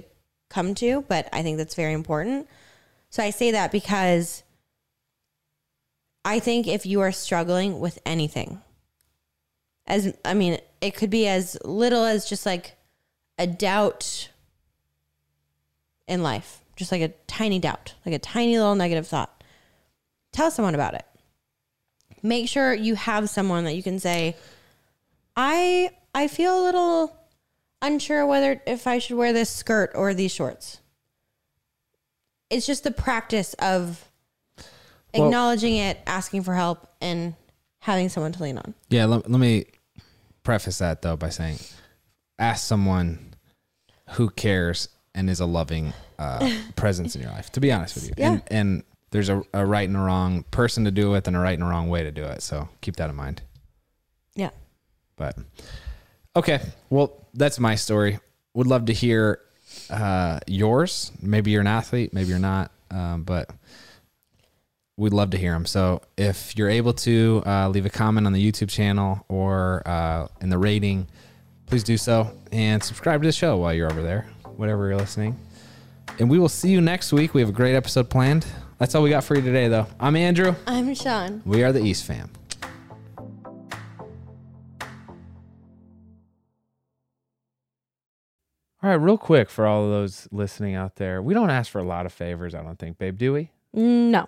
come 0.50 0.74
to, 0.76 1.04
but 1.08 1.30
I 1.32 1.44
think 1.44 1.58
that's 1.58 1.76
very 1.76 1.94
important. 1.94 2.48
So 3.12 3.22
I 3.22 3.30
say 3.30 3.52
that 3.52 3.72
because 3.72 4.44
I 6.26 6.39
think 6.39 6.68
if 6.68 6.86
you 6.88 7.02
are 7.02 7.12
struggling 7.12 7.80
with 7.80 8.00
anything, 8.06 8.62
as 9.92 10.14
I 10.24 10.34
mean, 10.34 10.58
it 10.80 10.96
could 10.96 11.10
be 11.10 11.28
as 11.28 11.58
little 11.66 12.06
as 12.06 12.28
just 12.28 12.46
like 12.46 12.78
a 13.38 13.46
doubt 13.46 14.30
in 16.08 16.24
life, 16.24 16.62
just 16.78 16.94
like 16.94 17.02
a 17.02 17.10
tiny 17.28 17.60
doubt, 17.60 17.94
like 18.06 18.16
a 18.16 18.20
tiny 18.20 18.58
little 18.58 18.74
negative 18.74 19.06
thought. 19.06 19.44
Tell 20.32 20.50
someone 20.50 20.76
about 20.76 20.94
it. 20.94 21.06
Make 22.24 22.48
sure 22.48 22.74
you 22.74 22.96
have 22.96 23.30
someone 23.30 23.66
that 23.66 23.74
you 23.74 23.84
can 23.84 24.00
say, 24.00 24.38
"I 25.36 25.92
I 26.16 26.30
feel 26.30 26.58
a 26.58 26.64
little 26.64 27.18
unsure 27.82 28.26
whether 28.26 28.62
if 28.66 28.88
I 28.88 28.98
should 29.00 29.18
wear 29.18 29.34
this 29.34 29.50
skirt 29.50 29.92
or 29.94 30.14
these 30.14 30.32
shorts." 30.32 30.80
It's 32.50 32.66
just 32.66 32.86
the 32.86 32.92
practice 32.92 33.56
of 33.56 34.10
Well- 35.14 35.26
acknowledging 35.26 35.76
it, 35.76 36.00
asking 36.08 36.44
for 36.44 36.56
help, 36.56 36.88
and 37.02 37.36
having 37.80 38.08
someone 38.08 38.32
to 38.32 38.44
lean 38.44 38.58
on. 38.58 38.74
Yeah, 38.89 39.06
let, 39.06 39.30
let 39.30 39.39
me 39.39 39.66
preface 40.44 40.80
that 40.80 41.02
though 41.02 41.16
by 41.16 41.30
saying 41.30 41.58
ask 42.39 42.66
someone 42.66 43.34
who 44.12 44.30
cares 44.30 44.89
and 45.14 45.30
is 45.30 45.39
a 45.39 45.46
loving 45.46 45.94
uh, 46.20 46.52
presence 46.76 47.16
in 47.16 47.22
your 47.22 47.32
life, 47.32 47.52
to 47.52 47.60
be 47.60 47.72
honest 47.72 47.96
with 47.96 48.08
you. 48.08 48.14
Yeah. 48.18 48.32
And, 48.32 48.44
and 48.50 48.84
there's 49.12 49.30
a, 49.30 49.44
a 49.54 49.66
right 49.66 49.88
and 49.88 49.98
a 49.98 50.02
wrong 50.02 50.44
person 50.52 50.86
to 50.86 50.92
do 50.92 51.10
it 51.10 51.12
with 51.12 51.28
and 51.28 51.38
a 51.38 51.39
right 51.39 51.54
and 51.54 51.64
a 51.64 51.68
wrong 51.68 51.89
way 51.89 52.04
to 52.04 52.12
do 52.12 52.24
it. 52.24 52.42
So 52.42 52.70
keep 52.82 52.96
that 52.98 53.10
in 53.10 53.16
mind. 53.16 53.42
Yeah. 54.36 54.52
But 55.18 55.38
okay, 56.36 56.62
well, 56.89 57.28
that's 57.34 57.60
my 57.60 57.76
story. 57.76 58.20
Would 58.54 58.68
love 58.68 58.86
to 58.86 58.94
hear 58.94 59.39
uh, 59.89 60.39
yours. 60.48 61.12
Maybe 61.22 61.52
you're 61.52 61.62
an 61.62 61.68
athlete, 61.68 62.14
maybe 62.14 62.30
you're 62.30 62.39
not, 62.39 62.72
um, 62.89 63.24
but 63.24 63.50
we'd 65.02 65.14
love 65.14 65.32
to 65.32 65.38
hear 65.38 65.54
them. 65.54 65.66
So 65.66 66.04
if 66.16 66.56
you're 66.56 66.70
able 66.70 66.93
to 66.93 67.41
uh, 67.47 67.70
leave 67.70 67.88
a 67.88 67.89
comment 67.89 68.28
on 68.28 68.34
the 68.34 68.52
YouTube 68.52 68.70
channel 68.70 69.26
or 69.30 69.82
uh, 69.88 70.28
in 70.41 70.49
the 70.49 70.60
rating, 70.60 71.08
please 71.66 71.84
do 71.84 71.97
so 71.97 72.32
and 72.52 72.84
subscribe 72.84 73.24
to 73.24 73.28
the 73.28 73.32
show 73.32 73.58
while 73.58 73.74
you're 73.74 73.89
over 73.89 74.04
there, 74.04 74.28
whatever 74.58 74.88
you're 74.88 74.97
listening. 74.97 75.39
And 76.20 76.30
we 76.30 76.38
will 76.38 76.49
see 76.49 76.70
you 76.70 76.82
next 76.82 77.12
week. 77.12 77.34
We 77.34 77.41
have 77.41 77.49
a 77.49 77.54
great 77.54 77.74
episode 77.74 78.12
planned. 78.12 78.45
That's 78.78 78.93
all 78.93 79.02
we 79.02 79.10
got 79.10 79.24
for 79.24 79.36
you 79.36 79.41
today, 79.41 79.68
though. 79.68 79.88
I'm 79.99 80.16
Andrew. 80.16 80.54
I'm 80.68 80.93
Shawn. 80.93 81.41
We 81.47 81.64
are 81.64 81.72
the 81.72 81.82
East 81.84 82.06
fam. 82.06 82.30
All 88.84 88.89
right, 88.89 88.95
real 88.95 89.18
quick 89.18 89.49
for 89.49 89.66
all 89.66 89.86
of 89.86 89.89
those 89.89 90.28
listening 90.32 90.76
out 90.76 90.97
there, 90.97 91.24
we 91.24 91.34
don't 91.34 91.49
ask 91.49 91.72
for 91.72 91.80
a 91.80 91.84
lot 91.84 92.06
of 92.06 92.14
favors, 92.14 92.54
I 92.54 92.62
don't 92.62 92.78
think, 92.78 92.99
babe, 92.99 93.18
do 93.18 93.34
we? 93.34 93.52
No. 93.74 94.28